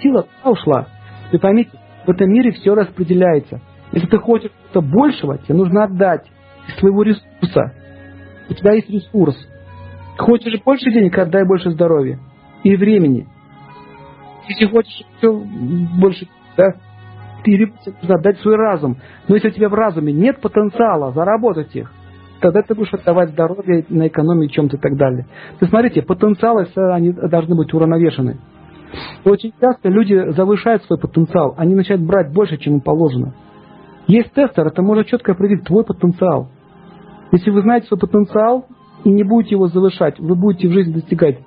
сила 0.00 0.26
ушла. 0.44 0.86
Вы 1.30 1.38
поймите, 1.38 1.70
в 2.06 2.10
этом 2.10 2.30
мире 2.30 2.52
все 2.52 2.74
распределяется. 2.74 3.60
Если 3.92 4.06
ты 4.06 4.16
хочешь 4.16 4.50
что-то 4.70 4.80
большего, 4.80 5.36
тебе 5.36 5.56
нужно 5.56 5.84
отдать 5.84 6.26
из 6.66 6.78
своего 6.78 7.02
ресурса. 7.02 7.74
У 8.48 8.54
тебя 8.54 8.72
есть 8.72 8.90
ресурс. 8.90 9.36
Хочешь 10.18 10.62
больше 10.64 10.90
денег, 10.90 11.16
отдай 11.18 11.46
больше 11.46 11.70
здоровья 11.70 12.18
и 12.62 12.76
времени. 12.76 13.26
Если 14.48 14.66
хочешь 14.66 15.02
все 15.18 15.32
больше, 15.98 16.26
да, 16.56 16.74
ты 17.44 17.72
нужно 18.00 18.14
отдать 18.14 18.38
свой 18.40 18.56
разум. 18.56 18.96
Но 19.28 19.34
если 19.34 19.48
у 19.48 19.52
тебя 19.52 19.68
в 19.68 19.74
разуме 19.74 20.12
нет 20.12 20.40
потенциала 20.40 21.12
заработать 21.12 21.74
их, 21.74 21.92
тогда 22.40 22.62
ты 22.62 22.74
будешь 22.74 22.92
отдавать 22.92 23.30
здоровье 23.30 23.84
на 23.88 24.08
экономии 24.08 24.48
чем-то 24.48 24.76
и 24.76 24.80
так 24.80 24.96
далее. 24.96 25.26
То 25.60 25.66
смотрите, 25.66 26.02
потенциалы 26.02 26.66
они 26.74 27.12
должны 27.12 27.54
быть 27.56 27.72
уравновешены. 27.72 28.38
Очень 29.24 29.52
часто 29.60 29.88
люди 29.88 30.30
завышают 30.32 30.84
свой 30.84 30.98
потенциал, 30.98 31.54
они 31.56 31.74
начинают 31.74 32.06
брать 32.06 32.32
больше, 32.32 32.58
чем 32.58 32.74
им 32.74 32.80
положено. 32.80 33.34
Есть 34.06 34.32
тестер, 34.32 34.66
это 34.66 34.82
может 34.82 35.06
четко 35.06 35.32
определить 35.32 35.64
твой 35.64 35.84
потенциал. 35.84 36.50
Если 37.32 37.50
вы 37.50 37.62
знаете 37.62 37.86
свой 37.86 37.98
потенциал 37.98 38.66
и 39.04 39.10
не 39.10 39.24
будете 39.24 39.54
его 39.54 39.68
завышать, 39.68 40.18
вы 40.18 40.34
будете 40.34 40.68
в 40.68 40.72
жизни 40.72 40.92
достигать 40.92 41.38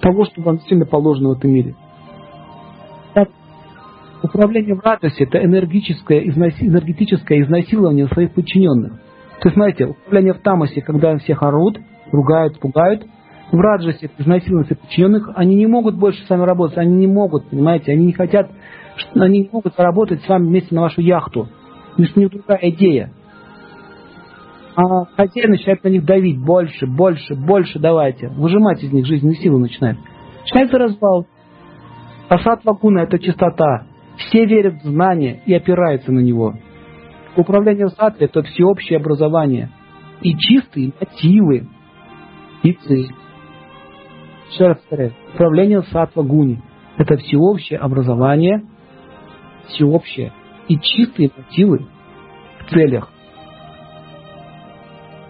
того, 0.00 0.24
что 0.24 0.42
вам 0.42 0.60
сильно 0.60 0.86
положено 0.86 1.30
в 1.30 1.38
этом 1.38 1.50
мире. 1.50 1.74
Управление 4.22 4.76
в 4.76 4.84
радости– 4.84 5.22
это 5.24 5.44
энергическое, 5.44 6.20
энергетическое 6.20 7.42
изнасилование 7.42 8.06
своих 8.06 8.32
подчиненных. 8.32 8.92
То 9.40 9.48
есть, 9.48 9.56
смотрите, 9.56 9.86
управление 9.86 10.34
в 10.34 10.38
тамосе, 10.38 10.80
когда 10.80 11.16
всех 11.18 11.42
орут, 11.42 11.78
ругают, 12.12 12.60
пугают– 12.60 13.04
в 13.52 13.60
раджасе, 13.60 14.10
изнасиловать 14.18 14.68
подчиненных, 14.68 15.30
они 15.34 15.54
не 15.54 15.66
могут 15.66 15.96
больше 15.96 16.24
с 16.24 16.30
вами 16.30 16.42
работать, 16.42 16.78
они 16.78 16.96
не 16.96 17.06
могут, 17.06 17.48
понимаете, 17.48 17.92
они 17.92 18.06
не 18.06 18.12
хотят, 18.12 18.50
они 19.14 19.40
не 19.40 19.50
могут 19.52 19.76
заработать 19.76 20.22
с 20.22 20.28
вами 20.28 20.46
вместе 20.46 20.74
на 20.74 20.80
вашу 20.80 21.02
яхту. 21.02 21.48
У 21.98 22.00
них 22.00 22.30
другая 22.30 22.58
идея. 22.70 23.12
А 24.74 25.04
хозяин 25.16 25.50
начинает 25.50 25.84
на 25.84 25.88
них 25.88 26.04
давить 26.04 26.38
больше, 26.38 26.86
больше, 26.86 27.34
больше 27.34 27.78
давайте. 27.78 28.28
Выжимать 28.28 28.82
из 28.82 28.92
них 28.92 29.06
жизненные 29.06 29.36
силы 29.36 29.60
начинает. 29.60 29.98
Начинается 30.42 30.78
развал. 30.78 31.26
А 32.28 32.38
сатва 32.38 32.78
это 33.00 33.18
чистота. 33.18 33.86
Все 34.16 34.46
верят 34.46 34.82
в 34.82 34.88
знание 34.88 35.42
и 35.44 35.54
опираются 35.54 36.10
на 36.12 36.20
него. 36.20 36.54
Управление 37.36 37.86
в 37.86 37.90
сатве– 37.90 38.26
это 38.32 38.42
всеобщее 38.42 38.98
образование. 38.98 39.70
И 40.22 40.34
чистые 40.36 40.92
мотивы, 40.98 41.68
и 42.62 42.72
цель. 42.72 43.10
Еще 44.50 44.66
раз 44.66 44.78
повторяю. 44.78 45.12
Управление 45.34 45.82
сатва 45.82 46.22
гуни. 46.22 46.62
Это 46.96 47.16
всеобщее 47.16 47.78
образование, 47.78 48.62
всеобщее 49.68 50.32
и 50.68 50.78
чистые 50.78 51.30
мотивы 51.36 51.86
в 52.60 52.70
целях. 52.70 53.10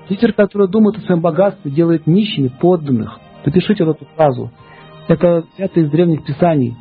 Лидер, 0.09 0.32
который 0.32 0.68
думает 0.68 0.98
о 0.98 1.00
своем 1.03 1.20
богатстве, 1.20 1.70
делает 1.70 2.07
нищими 2.07 2.48
подданных. 2.48 3.18
Запишите 3.44 3.84
вот 3.84 3.96
эту 3.96 4.07
фразу. 4.16 4.50
Это 5.09 5.44
взято 5.55 5.80
из 5.80 5.90
древних 5.90 6.24
писаний. 6.24 6.76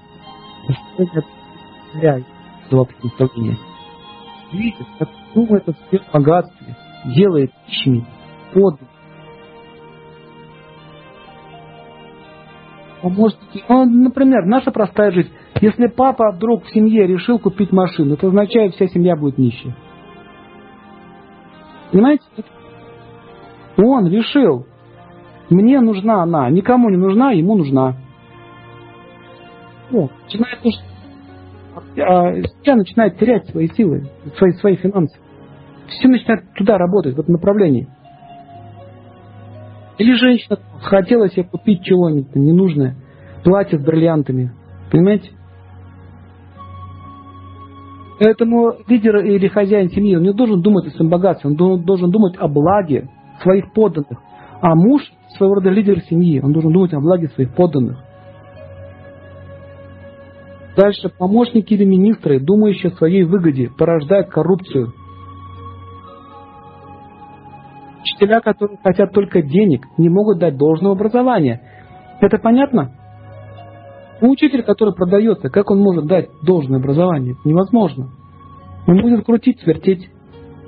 Видите, 4.51 4.86
как 4.99 5.09
думает 5.34 5.67
о 5.69 5.74
своем 5.74 6.03
богатстве, 6.13 6.76
делает 7.15 7.51
нищими 7.67 8.05
подданных. 8.53 8.91
помощники. 13.01 13.63
Ну, 13.67 13.86
например, 13.86 14.45
наша 14.45 14.72
простая 14.72 15.11
жизнь. 15.11 15.32
Если 15.59 15.88
папа 15.88 16.32
вдруг 16.32 16.63
в 16.63 16.74
семье 16.74 17.05
решил 17.05 17.39
купить 17.39 17.72
машину, 17.72 18.13
это 18.13 18.28
означает, 18.28 18.76
вся 18.76 18.88
семья 18.88 19.15
будет 19.15 19.38
нищей. 19.38 19.74
Понимаете? 21.91 22.24
Он 23.78 24.07
решил, 24.07 24.65
мне 25.49 25.80
нужна 25.82 26.24
она, 26.24 26.49
никому 26.49 26.89
не 26.89 26.97
нужна, 26.97 27.32
ему 27.32 27.55
нужна. 27.55 27.95
О, 29.91 30.09
начинает, 30.24 30.59
а, 31.97 32.34
семья 32.63 32.76
начинает 32.76 33.17
терять 33.17 33.49
свои 33.49 33.67
силы, 33.69 34.09
свои, 34.38 34.51
свои 34.53 34.76
финансы. 34.76 35.17
Все 35.88 36.07
начинает 36.07 36.53
туда 36.53 36.78
работать, 36.78 37.15
в 37.15 37.19
этом 37.19 37.34
направлении. 37.34 37.88
Или 39.97 40.15
женщина 40.15 40.57
хотела 40.82 41.30
себе 41.30 41.43
купить 41.43 41.84
чего-нибудь 41.84 42.34
ненужное, 42.36 42.95
платье 43.43 43.78
с 43.78 43.84
бриллиантами. 43.84 44.53
Понимаете? 44.89 45.32
Поэтому 48.19 48.76
лидер 48.88 49.17
или 49.17 49.47
хозяин 49.47 49.89
семьи, 49.89 50.15
он 50.15 50.24
не 50.24 50.34
должен 50.34 50.61
думать 50.61 50.88
о 50.88 50.91
своем 50.91 51.09
богатстве, 51.09 51.49
он 51.49 51.55
должен 51.55 52.11
думать 52.11 52.36
о 52.38 52.47
благе 52.47 53.09
своих 53.42 53.72
подданных. 53.74 54.20
А 54.62 54.76
муж, 54.76 55.02
своего 55.38 55.56
рода 55.56 55.70
лидер 55.70 56.02
семьи, 56.02 56.39
он 56.39 56.54
должен 56.54 56.72
думать 56.72 56.94
о 56.94 57.00
благе 57.00 57.28
своих 57.30 57.54
подданных. 57.56 57.98
Дальше 60.78 61.10
помощники 61.10 61.74
или 61.74 61.84
министры, 61.84 62.39
думающие 62.39 62.92
о 62.92 62.96
своей 62.96 63.24
выгоде, 63.24 63.70
порождают 63.78 64.30
коррупцию. 64.30 64.94
Учителя, 68.02 68.39
которые 68.39 68.78
хотят 68.82 69.12
только 69.12 69.42
денег, 69.42 69.86
не 69.98 70.10
могут 70.10 70.39
дать 70.39 70.58
должного 70.58 70.96
образования. 70.96 71.62
Это 72.22 72.38
понятно? 72.38 72.96
Учитель, 74.22 74.64
который 74.64 74.94
продается, 74.94 75.50
как 75.50 75.72
он 75.72 75.80
может 75.80 76.06
дать 76.06 76.30
должное 76.44 76.80
образование? 76.80 77.36
Невозможно. 77.44 78.10
Он 78.88 79.02
будет 79.02 79.26
крутить, 79.26 79.66
вертеть, 79.66 80.10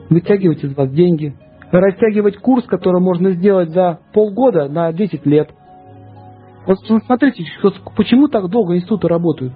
вытягивать 0.10 0.64
из 0.64 0.76
вас 0.76 0.90
деньги, 0.92 1.36
растягивать 1.80 2.38
курс, 2.38 2.66
который 2.66 3.02
можно 3.02 3.32
сделать 3.32 3.70
за 3.70 4.00
полгода 4.14 4.70
на 4.70 4.92
10 4.94 5.26
лет. 5.26 5.50
Вот 6.66 6.78
смотрите, 7.06 7.44
почему 7.96 8.28
так 8.28 8.48
долго 8.50 8.76
институты 8.76 9.08
работают? 9.08 9.54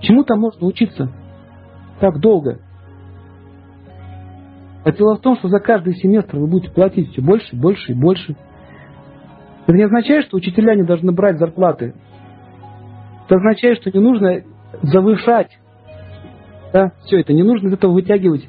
Чему 0.00 0.24
там 0.24 0.40
можно 0.40 0.66
учиться 0.66 1.12
так 2.00 2.18
долго? 2.20 2.60
А 4.84 4.92
дело 4.92 5.16
в 5.16 5.20
том, 5.20 5.36
что 5.36 5.48
за 5.48 5.60
каждый 5.60 5.94
семестр 5.96 6.38
вы 6.38 6.46
будете 6.46 6.72
платить 6.72 7.10
все 7.10 7.20
больше, 7.20 7.54
больше 7.54 7.92
и 7.92 7.94
больше. 7.94 8.36
Это 9.66 9.76
не 9.76 9.82
означает, 9.82 10.24
что 10.24 10.38
учителя 10.38 10.74
не 10.74 10.84
должны 10.84 11.12
брать 11.12 11.38
зарплаты. 11.38 11.94
Это 13.26 13.36
означает, 13.36 13.78
что 13.78 13.90
не 13.90 14.00
нужно 14.02 14.42
завышать. 14.82 15.50
Да? 16.72 16.92
Все 17.04 17.20
это 17.20 17.34
не 17.34 17.42
нужно 17.42 17.68
из 17.68 17.74
этого 17.74 17.92
вытягивать. 17.92 18.48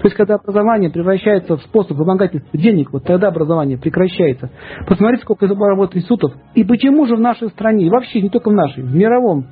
То 0.00 0.06
есть, 0.06 0.16
когда 0.16 0.36
образование 0.36 0.90
превращается 0.90 1.56
в 1.56 1.62
способ 1.62 1.96
вымогательства 1.96 2.58
денег, 2.58 2.92
вот 2.92 3.04
тогда 3.04 3.28
образование 3.28 3.78
прекращается. 3.78 4.50
Посмотрите, 4.86 5.22
сколько 5.22 5.46
работает 5.46 5.96
институтов. 5.96 6.32
И 6.54 6.64
почему 6.64 7.06
же 7.06 7.16
в 7.16 7.20
нашей 7.20 7.48
стране, 7.50 7.86
и 7.86 7.90
вообще 7.90 8.22
не 8.22 8.30
только 8.30 8.50
в 8.50 8.54
нашей, 8.54 8.82
в 8.82 8.94
мировом 8.94 9.46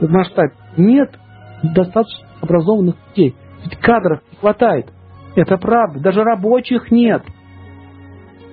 масштабе, 0.00 0.52
нет 0.76 1.10
достаточно 1.62 2.26
образованных 2.40 2.96
людей. 3.10 3.34
Ведь 3.64 3.76
кадров 3.78 4.20
не 4.30 4.38
хватает. 4.38 4.86
Это 5.36 5.56
правда. 5.56 6.00
Даже 6.00 6.22
рабочих 6.22 6.90
нет. 6.90 7.22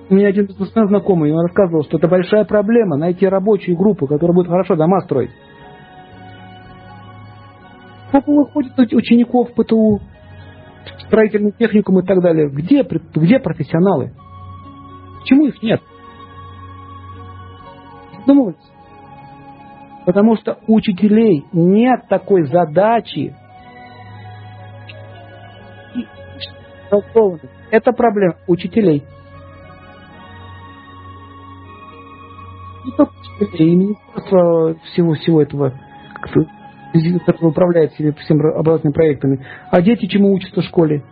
У 0.08 0.14
меня 0.14 0.28
один 0.28 0.46
бизнесмен 0.46 0.88
знакомый, 0.88 1.32
он 1.32 1.40
рассказывал, 1.40 1.84
что 1.84 1.96
это 1.96 2.06
большая 2.06 2.44
проблема 2.44 2.96
найти 2.96 3.26
рабочую 3.26 3.76
группу, 3.76 4.06
которая 4.06 4.34
будет 4.34 4.48
хорошо 4.48 4.76
дома 4.76 5.00
строить. 5.00 5.30
Сколько 8.08 8.30
выходит 8.30 8.76
учеников 8.92 9.54
ПТУ, 9.54 10.00
строительный 11.12 11.52
техникум 11.52 11.98
и 11.98 12.06
так 12.06 12.22
далее? 12.22 12.48
Где, 12.48 12.82
где 12.82 13.38
профессионалы? 13.38 14.14
Почему 15.20 15.46
их 15.46 15.62
нет? 15.62 15.82
Задумывайтесь. 18.20 18.72
Потому 20.06 20.36
что 20.36 20.58
у 20.66 20.74
учителей 20.74 21.44
нет 21.52 22.08
такой 22.08 22.44
задачи. 22.44 23.36
Это 27.70 27.92
проблема 27.92 28.36
учителей. 28.46 29.04
Не 32.86 32.92
только 32.92 33.12
учителей, 33.38 33.70
и 33.70 33.76
министерство 33.76 34.74
всего, 34.86 35.12
всего 35.14 35.42
этого, 35.42 35.74
который 37.24 37.48
управляет 37.48 37.92
всеми, 37.92 38.10
всеми 38.12 38.40
образовательными 38.40 38.94
проектами. 38.94 39.46
А 39.70 39.80
дети 39.80 40.06
чему 40.06 40.32
учатся 40.32 40.60
в 40.60 40.64
школе? 40.64 41.02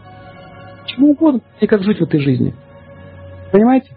Чему 0.87 1.12
угодно, 1.12 1.41
и 1.61 1.66
как 1.66 1.83
жить 1.83 1.99
в 1.99 2.03
этой 2.03 2.20
жизни. 2.20 2.55
Понимаете? 3.53 3.91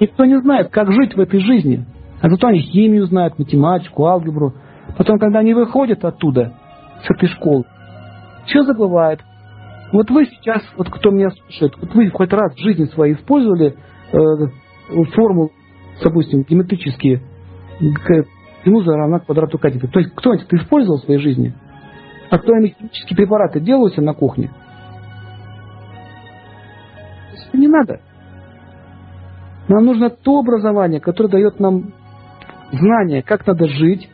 Никто 0.00 0.24
не 0.24 0.40
знает, 0.40 0.68
как 0.68 0.92
жить 0.92 1.14
в 1.14 1.20
этой 1.20 1.40
жизни. 1.40 1.84
А 2.20 2.28
зато 2.28 2.48
они 2.48 2.60
химию 2.60 3.06
знают, 3.06 3.38
математику, 3.38 4.06
алгебру. 4.06 4.54
Потом, 4.96 5.18
когда 5.18 5.40
они 5.40 5.54
выходят 5.54 6.04
оттуда, 6.04 6.54
с 7.04 7.10
этой 7.10 7.28
школы, 7.28 7.64
все 8.46 8.62
забывают. 8.62 9.20
Вот 9.92 10.10
вы 10.10 10.26
сейчас, 10.26 10.62
вот 10.76 10.90
кто 10.90 11.10
меня 11.10 11.30
слушает, 11.30 11.74
вот 11.80 11.94
вы 11.94 12.10
хоть 12.10 12.32
раз 12.32 12.54
в 12.54 12.60
жизни 12.60 12.84
своей 12.86 13.14
использовали 13.14 13.76
э, 14.12 14.16
формулу, 15.14 15.50
допустим, 16.02 16.42
геометрические, 16.42 17.22
генуза 18.68 18.92
равна 18.92 19.20
квадрату 19.20 19.58
катета. 19.58 19.88
То 19.88 20.00
есть 20.00 20.14
кто-нибудь 20.14 20.46
это 20.46 20.56
использовал 20.56 20.98
в 20.98 21.04
своей 21.04 21.20
жизни? 21.20 21.54
А 22.30 22.38
кто-нибудь 22.38 22.76
химические 22.76 23.16
препараты 23.16 23.60
делал 23.60 23.88
себе 23.88 24.02
на 24.02 24.14
кухне? 24.14 24.50
Это 27.48 27.56
не 27.56 27.68
надо. 27.68 28.00
Нам 29.68 29.84
нужно 29.84 30.10
то 30.10 30.38
образование, 30.38 31.00
которое 31.00 31.30
дает 31.30 31.60
нам 31.60 31.92
знание, 32.72 33.22
как 33.22 33.46
надо 33.46 33.66
жить, 33.66 34.08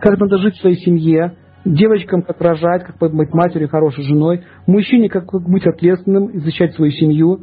как 0.00 0.18
надо 0.18 0.38
жить 0.38 0.56
в 0.56 0.60
своей 0.60 0.76
семье, 0.76 1.34
девочкам 1.64 2.22
как 2.22 2.40
рожать, 2.40 2.84
как 2.84 2.96
быть 2.98 3.32
матерью, 3.32 3.68
хорошей 3.68 4.04
женой, 4.04 4.44
мужчине 4.66 5.08
как 5.08 5.26
быть 5.32 5.66
ответственным, 5.66 6.40
защищать 6.40 6.74
свою 6.74 6.90
семью, 6.92 7.40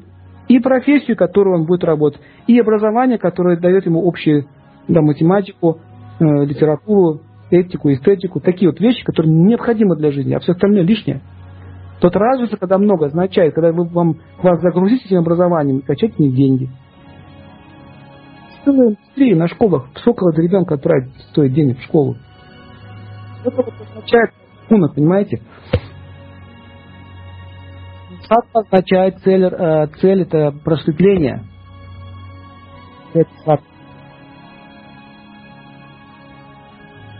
и 0.48 0.60
профессию, 0.60 1.18
которую 1.18 1.60
он 1.60 1.66
будет 1.66 1.84
работать, 1.84 2.22
и 2.48 2.58
образование, 2.60 3.18
которое 3.18 3.58
дает 3.58 3.86
ему 3.86 4.08
общую 4.08 4.46
да, 4.88 5.02
математику, 5.02 5.82
литературу, 6.20 7.22
этику, 7.50 7.92
эстетику, 7.92 8.40
такие 8.40 8.70
вот 8.70 8.80
вещи, 8.80 9.04
которые 9.04 9.34
необходимы 9.34 9.96
для 9.96 10.12
жизни, 10.12 10.34
а 10.34 10.40
все 10.40 10.54
остальное 10.54 10.84
лишнее. 10.84 11.22
Тот 12.00 12.16
разница, 12.16 12.58
когда 12.58 12.78
много, 12.78 13.08
означает, 13.08 13.54
когда 13.54 13.72
вы, 13.72 13.86
вам, 13.86 14.18
вас 14.42 14.62
загрузить 14.62 15.06
этим 15.06 15.20
образованием, 15.20 15.82
качать 15.82 16.20
не 16.20 16.32
деньги– 16.32 16.70
целая 18.68 18.90
индустрия 18.90 19.36
на 19.36 19.48
школах. 19.48 19.88
Сколько 19.96 20.32
для 20.34 20.44
ребенка 20.44 20.76
отправить 20.76 21.14
стоит 21.30 21.54
денег 21.54 21.80
в 21.80 21.84
школу? 21.84 22.18
Это 23.44 23.56
вот 23.56 23.74
означает 23.80 24.32
куна, 24.68 24.90
понимаете? 24.90 25.42
Сатва 28.28 28.62
означает 28.62 29.20
цель, 29.20 29.46
э, 29.46 29.88
цель 30.02 30.24
это 30.24 30.52
просветление. 30.64 31.44
Это 33.14 33.30
сатва. 33.46 33.77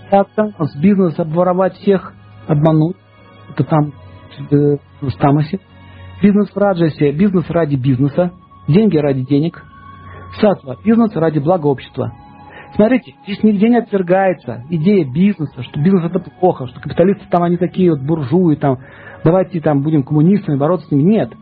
Сатва, 0.10 0.52
с 0.60 0.76
бизнес 0.78 1.20
обворовать 1.20 1.74
всех, 1.76 2.14
обмануть. 2.48 2.98
Это 3.50 3.64
там 3.64 3.94
э, 4.52 4.78
в 5.02 5.12
тамасе. 5.18 5.60
Бизнес 6.22 6.50
в 6.50 6.58
раджасе, 6.58 7.12
бизнес 7.12 7.50
ради 7.50 7.76
бизнеса, 7.76 8.32
деньги 8.68 8.98
ради 8.98 9.24
денег– 9.24 9.64
Сатва– 10.40 10.76
бизнес 10.86 11.16
ради 11.16 11.40
блага 11.40 11.68
общества. 11.68 12.14
Смотрите, 12.76 13.16
здесь 13.24 13.42
нигде 13.44 13.70
не 13.70 13.78
отвергается 13.78 14.64
идея 14.70 15.10
бизнеса, 15.10 15.64
что 15.64 15.80
бизнес 15.80 16.04
это 16.06 16.20
плохо, 16.40 16.68
что 16.68 16.80
капиталисты 16.80 17.26
там 17.30 17.44
они 17.44 17.58
такие 17.58 17.92
вот 17.92 18.02
буржуи, 18.02 18.56
там, 18.56 18.78
давайте 19.24 19.62
там 19.62 19.82
будем 19.82 20.04
коммунистами 20.04 20.58
бороться 20.58 20.88
с 20.88 20.92
ними. 20.92 21.14
Нет. 21.14 21.34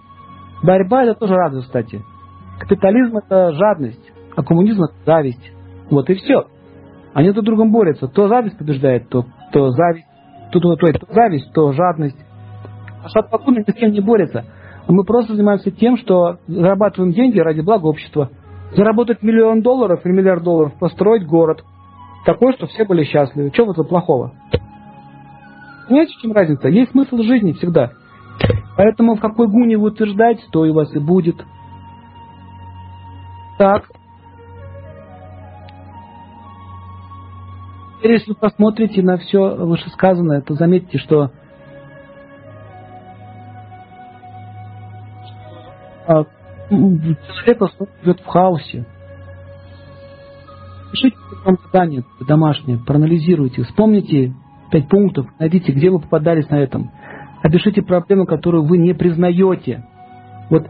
Борьба 0.63 1.03
это 1.03 1.20
тоже 1.20 1.34
радость, 1.34 1.66
кстати. 1.66 2.01
Капитализм 2.59 3.18
это 3.18 3.51
жадность, 3.51 4.11
а 4.36 4.43
коммунизм 4.43 4.84
это 4.84 4.95
зависть. 5.05 5.51
Вот 5.89 6.09
и 6.09 6.13
все. 6.13 6.45
Они 7.16 7.32
друг 7.32 7.43
с 7.43 7.45
другом 7.47 7.72
борются. 7.72 8.07
То 8.07 8.28
зависть 8.28 8.59
побеждает, 8.59 9.09
то, 9.09 9.26
то 9.51 9.72
зависть, 9.72 10.05
то, 10.51 10.59
то, 10.59 10.76
то, 10.76 10.93
то 10.93 11.13
зависть, 11.13 11.51
то 11.51 11.72
жадность. 11.72 12.20
А 13.03 13.09
Шатпакуна 13.09 13.63
ни 13.66 13.72
с 13.72 13.74
кем 13.74 13.91
не 13.91 14.01
борется. 14.01 14.45
Мы 14.88 15.03
просто 15.03 15.34
занимаемся 15.34 15.72
тем, 15.72 15.97
что 15.97 16.38
зарабатываем 16.45 17.11
деньги 17.13 17.39
ради 17.39 17.61
блага 17.61 17.88
общества– 17.88 18.30
Заработать 18.76 19.22
миллион 19.22 19.61
долларов 19.61 20.01
или 20.03 20.11
миллиард 20.11 20.43
долларов, 20.43 20.74
построить 20.78 21.26
город. 21.26 21.63
Такой, 22.26 22.53
что 22.53 22.68
все 22.68 22.84
были 22.84 23.03
счастливы. 23.03 23.51
Чего 23.51 23.68
в 23.68 23.72
этом 23.72 23.86
плохого? 23.86 24.34
Понимаете, 25.88 26.13
в 26.13 26.22
чем 26.22 26.34
разница? 26.34 26.68
Есть 26.68 26.91
смысл 26.91 27.18
жизни 27.20 27.53
всегда. 27.53 27.91
Поэтому 28.76 29.16
в 29.16 29.22
какой 29.22 29.47
гуне 29.47 29.78
вы 29.78 29.89
утверждаете, 29.89 30.43
то 30.51 30.66
и 30.66 30.72
у 30.72 30.74
вас 30.74 30.93
и 30.93 30.99
будет. 30.99 31.38
Так. 33.57 33.86
Теперь, 38.06 38.20
если 38.20 38.34
вы 38.34 38.36
посмотрите 38.36 39.01
на 39.01 39.18
все 39.18 39.56
вышесказанное, 39.56 40.41
то 40.41 40.53
заметьте, 40.53 40.99
что 40.99 41.32
а, 46.06 46.26
человек 46.70 47.64
живет 48.03 48.20
в 48.20 48.26
хаосе. 48.28 48.86
Пишите 50.91 51.18
вам 51.45 51.58
задание 51.66 52.03
домашнее, 52.28 52.78
проанализируйте, 52.78 53.64
вспомните 53.64 54.36
пять 54.70 54.88
пунктов, 54.88 55.26
найдите, 55.39 55.72
где 55.72 55.89
вы 55.89 55.99
попадались 55.99 56.47
на 56.51 56.60
этом. 56.60 56.91
Опишите 57.41 57.82
проблему, 57.82 58.28
которую 58.28 58.66
вы 58.66 58.78
не 58.78 58.93
признаете. 58.93 59.84
Вот, 60.51 60.68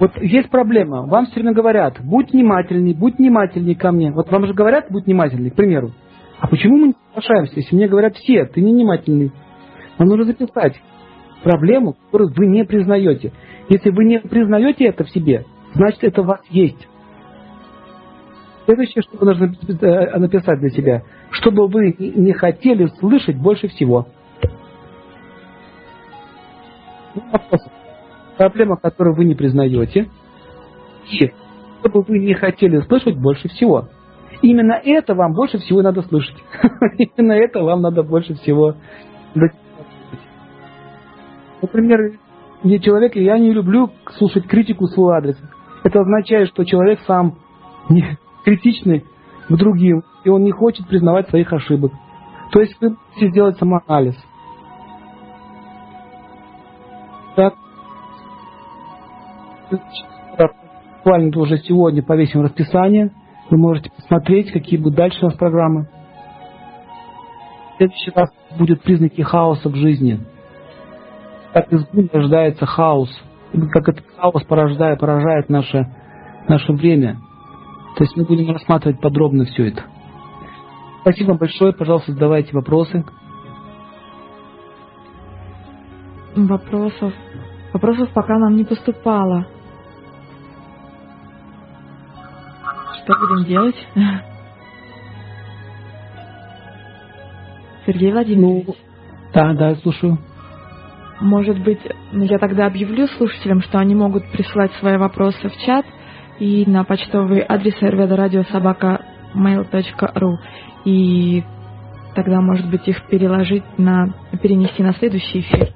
вот 0.00 0.18
есть 0.20 0.50
проблема, 0.50 1.06
вам 1.06 1.24
все 1.24 1.36
время 1.36 1.54
говорят, 1.54 1.96
будь 2.04 2.30
внимательней, 2.30 2.92
будь 2.92 3.16
внимательней 3.16 3.74
ко 3.74 3.90
мне. 3.90 4.12
Вот 4.12 4.30
вам 4.30 4.46
же 4.46 4.52
говорят, 4.52 4.88
будь 4.90 5.06
внимательней, 5.06 5.48
к 5.48 5.54
примеру. 5.54 5.92
А 6.40 6.46
почему 6.46 6.76
мы 6.76 6.86
не 6.88 6.94
соглашаемся, 7.08 7.54
если 7.56 7.74
мне 7.74 7.88
говорят 7.88 8.16
все, 8.16 8.44
ты 8.46 8.60
не 8.60 8.72
внимательный? 8.72 9.32
Вам 9.98 10.08
нужно 10.08 10.24
записать 10.24 10.80
проблему, 11.42 11.94
которую 12.04 12.32
вы 12.34 12.46
не 12.46 12.64
признаете. 12.64 13.32
Если 13.68 13.90
вы 13.90 14.04
не 14.04 14.20
признаете 14.20 14.86
это 14.86 15.04
в 15.04 15.10
себе, 15.10 15.44
значит 15.74 16.02
это 16.02 16.22
у 16.22 16.24
вас 16.24 16.40
есть. 16.50 16.88
Следующее, 18.66 19.02
что 19.02 19.16
вы 19.18 19.26
должны 19.26 19.56
э, 19.80 20.18
написать 20.18 20.60
для 20.60 20.70
себя, 20.70 21.02
чтобы 21.30 21.68
вы 21.68 21.94
не 21.98 22.32
хотели 22.32 22.86
слышать 22.98 23.36
больше 23.36 23.68
всего. 23.68 24.08
Ну, 27.14 27.22
Проблема, 28.36 28.76
которую 28.76 29.16
вы 29.16 29.24
не 29.24 29.34
признаете, 29.34 30.08
и 31.10 31.32
чтобы 31.80 32.02
вы 32.02 32.18
не 32.18 32.34
хотели 32.34 32.80
слышать 32.82 33.16
больше 33.16 33.48
всего. 33.48 33.88
Именно 34.42 34.72
это 34.72 35.14
вам 35.14 35.32
больше 35.32 35.58
всего 35.58 35.82
надо 35.82 36.02
слышать. 36.02 36.36
Именно 36.98 37.32
это 37.32 37.62
вам 37.62 37.82
надо 37.82 38.02
больше 38.02 38.34
всего. 38.34 38.74
Например, 41.60 42.18
не 42.62 42.80
человек, 42.80 43.16
я 43.16 43.38
не 43.38 43.52
люблю 43.52 43.90
слушать 44.16 44.46
критику 44.46 44.86
в 44.86 44.90
свой 44.90 45.16
адрес. 45.16 45.36
Это 45.82 46.00
означает, 46.00 46.48
что 46.48 46.64
человек 46.64 47.00
сам 47.06 47.38
не 47.88 48.04
критичный 48.44 49.04
к 49.48 49.56
другим, 49.56 50.02
и 50.24 50.28
он 50.28 50.42
не 50.42 50.52
хочет 50.52 50.86
признавать 50.86 51.28
своих 51.28 51.52
ошибок. 51.52 51.92
То 52.52 52.60
есть 52.60 52.76
вы 52.80 52.90
можете 52.90 53.30
сделать 53.30 53.58
самоанализ. 53.58 54.16
Так. 57.36 57.54
Буквально 60.98 61.38
уже 61.38 61.58
сегодня 61.58 62.02
повесим 62.02 62.42
расписание. 62.42 63.12
Вы 63.50 63.56
можете 63.56 63.90
посмотреть, 63.90 64.52
какие 64.52 64.78
будут 64.78 64.96
дальше 64.96 65.18
у 65.22 65.26
нас 65.26 65.36
программы. 65.36 65.88
В 67.72 67.76
следующий 67.78 68.10
раз 68.14 68.30
будут 68.58 68.82
признаки 68.82 69.22
хаоса 69.22 69.68
в 69.68 69.74
жизни. 69.74 70.20
Как 71.54 71.72
из 71.72 71.86
бури 71.88 72.10
рождается 72.12 72.66
хаос. 72.66 73.10
Как 73.72 73.88
этот 73.88 74.04
хаос 74.16 74.42
порождает, 74.44 74.98
поражает 75.00 75.48
наше, 75.48 75.86
наше 76.48 76.72
время. 76.72 77.18
То 77.96 78.04
есть 78.04 78.16
мы 78.16 78.24
будем 78.24 78.50
рассматривать 78.50 79.00
подробно 79.00 79.44
все 79.44 79.68
это. 79.68 79.84
Спасибо 81.00 81.34
большое. 81.34 81.72
Пожалуйста, 81.72 82.12
задавайте 82.12 82.52
вопросы. 82.52 83.04
Вопросов. 86.36 87.14
Вопросов 87.72 88.10
пока 88.12 88.38
нам 88.38 88.56
не 88.56 88.64
поступало. 88.64 89.46
Что 93.08 93.18
будем 93.20 93.44
делать? 93.46 93.76
Сергей 97.86 98.12
Владимирович. 98.12 98.66
Ну, 98.66 98.74
да, 99.32 99.54
да, 99.54 99.74
слушаю. 99.76 100.18
Может 101.20 101.64
быть, 101.64 101.80
ну, 102.12 102.24
я 102.24 102.36
тогда 102.38 102.66
объявлю 102.66 103.06
слушателям, 103.06 103.62
что 103.62 103.78
они 103.78 103.94
могут 103.94 104.30
присылать 104.30 104.72
свои 104.74 104.98
вопросы 104.98 105.48
в 105.48 105.56
чат 105.64 105.86
и 106.38 106.66
на 106.66 106.84
почтовый 106.84 107.42
адрес 107.48 107.80
rvdradiosobaka.mail.ru 107.80 110.32
и 110.84 111.42
тогда, 112.14 112.42
может 112.42 112.68
быть, 112.68 112.86
их 112.88 113.06
переложить 113.06 113.64
на, 113.78 114.12
перенести 114.42 114.82
на 114.82 114.92
следующий 114.92 115.40
эфир. 115.40 115.70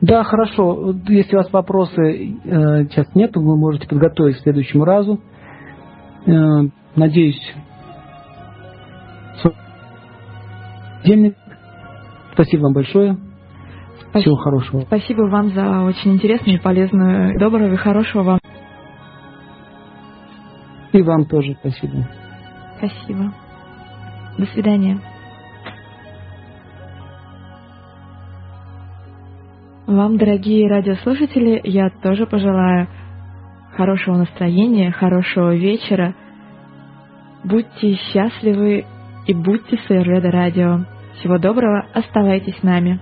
Да, 0.00 0.24
хорошо. 0.24 0.92
Если 1.08 1.36
у 1.36 1.38
вас 1.38 1.52
вопросы 1.52 2.02
э, 2.02 2.86
сейчас 2.86 3.14
нет, 3.14 3.36
вы 3.36 3.56
можете 3.56 3.86
подготовить 3.86 4.38
к 4.38 4.40
следующему 4.40 4.84
разу. 4.84 5.20
Э, 6.26 6.68
надеюсь, 6.96 7.54
Спасибо 12.34 12.62
вам 12.64 12.74
большое. 12.74 13.16
Спасибо. 13.98 14.20
Всего 14.20 14.36
хорошего. 14.36 14.80
Спасибо 14.82 15.22
вам 15.22 15.50
за 15.54 15.82
очень 15.82 16.14
интересную 16.14 16.58
и 16.58 16.62
полезную, 16.62 17.38
доброго 17.38 17.74
и 17.74 17.76
хорошего 17.76 18.22
вам. 18.22 18.38
И 20.92 21.02
вам 21.02 21.26
тоже 21.26 21.56
спасибо. 21.60 22.08
Спасибо. 22.78 23.32
До 24.38 24.46
свидания. 24.46 25.00
Вам, 29.86 30.18
дорогие 30.18 30.68
радиослушатели, 30.68 31.60
я 31.64 31.90
тоже 32.02 32.26
пожелаю 32.26 32.88
хорошего 33.76 34.16
настроения, 34.16 34.90
хорошего 34.90 35.54
вечера. 35.54 36.14
Будьте 37.44 37.94
счастливы 37.94 38.84
и 39.26 39.34
будьте 39.34 39.76
с 39.76 39.90
Радио. 40.30 40.80
Всего 41.18 41.38
доброго, 41.38 41.86
оставайтесь 41.94 42.58
с 42.58 42.62
нами. 42.62 43.00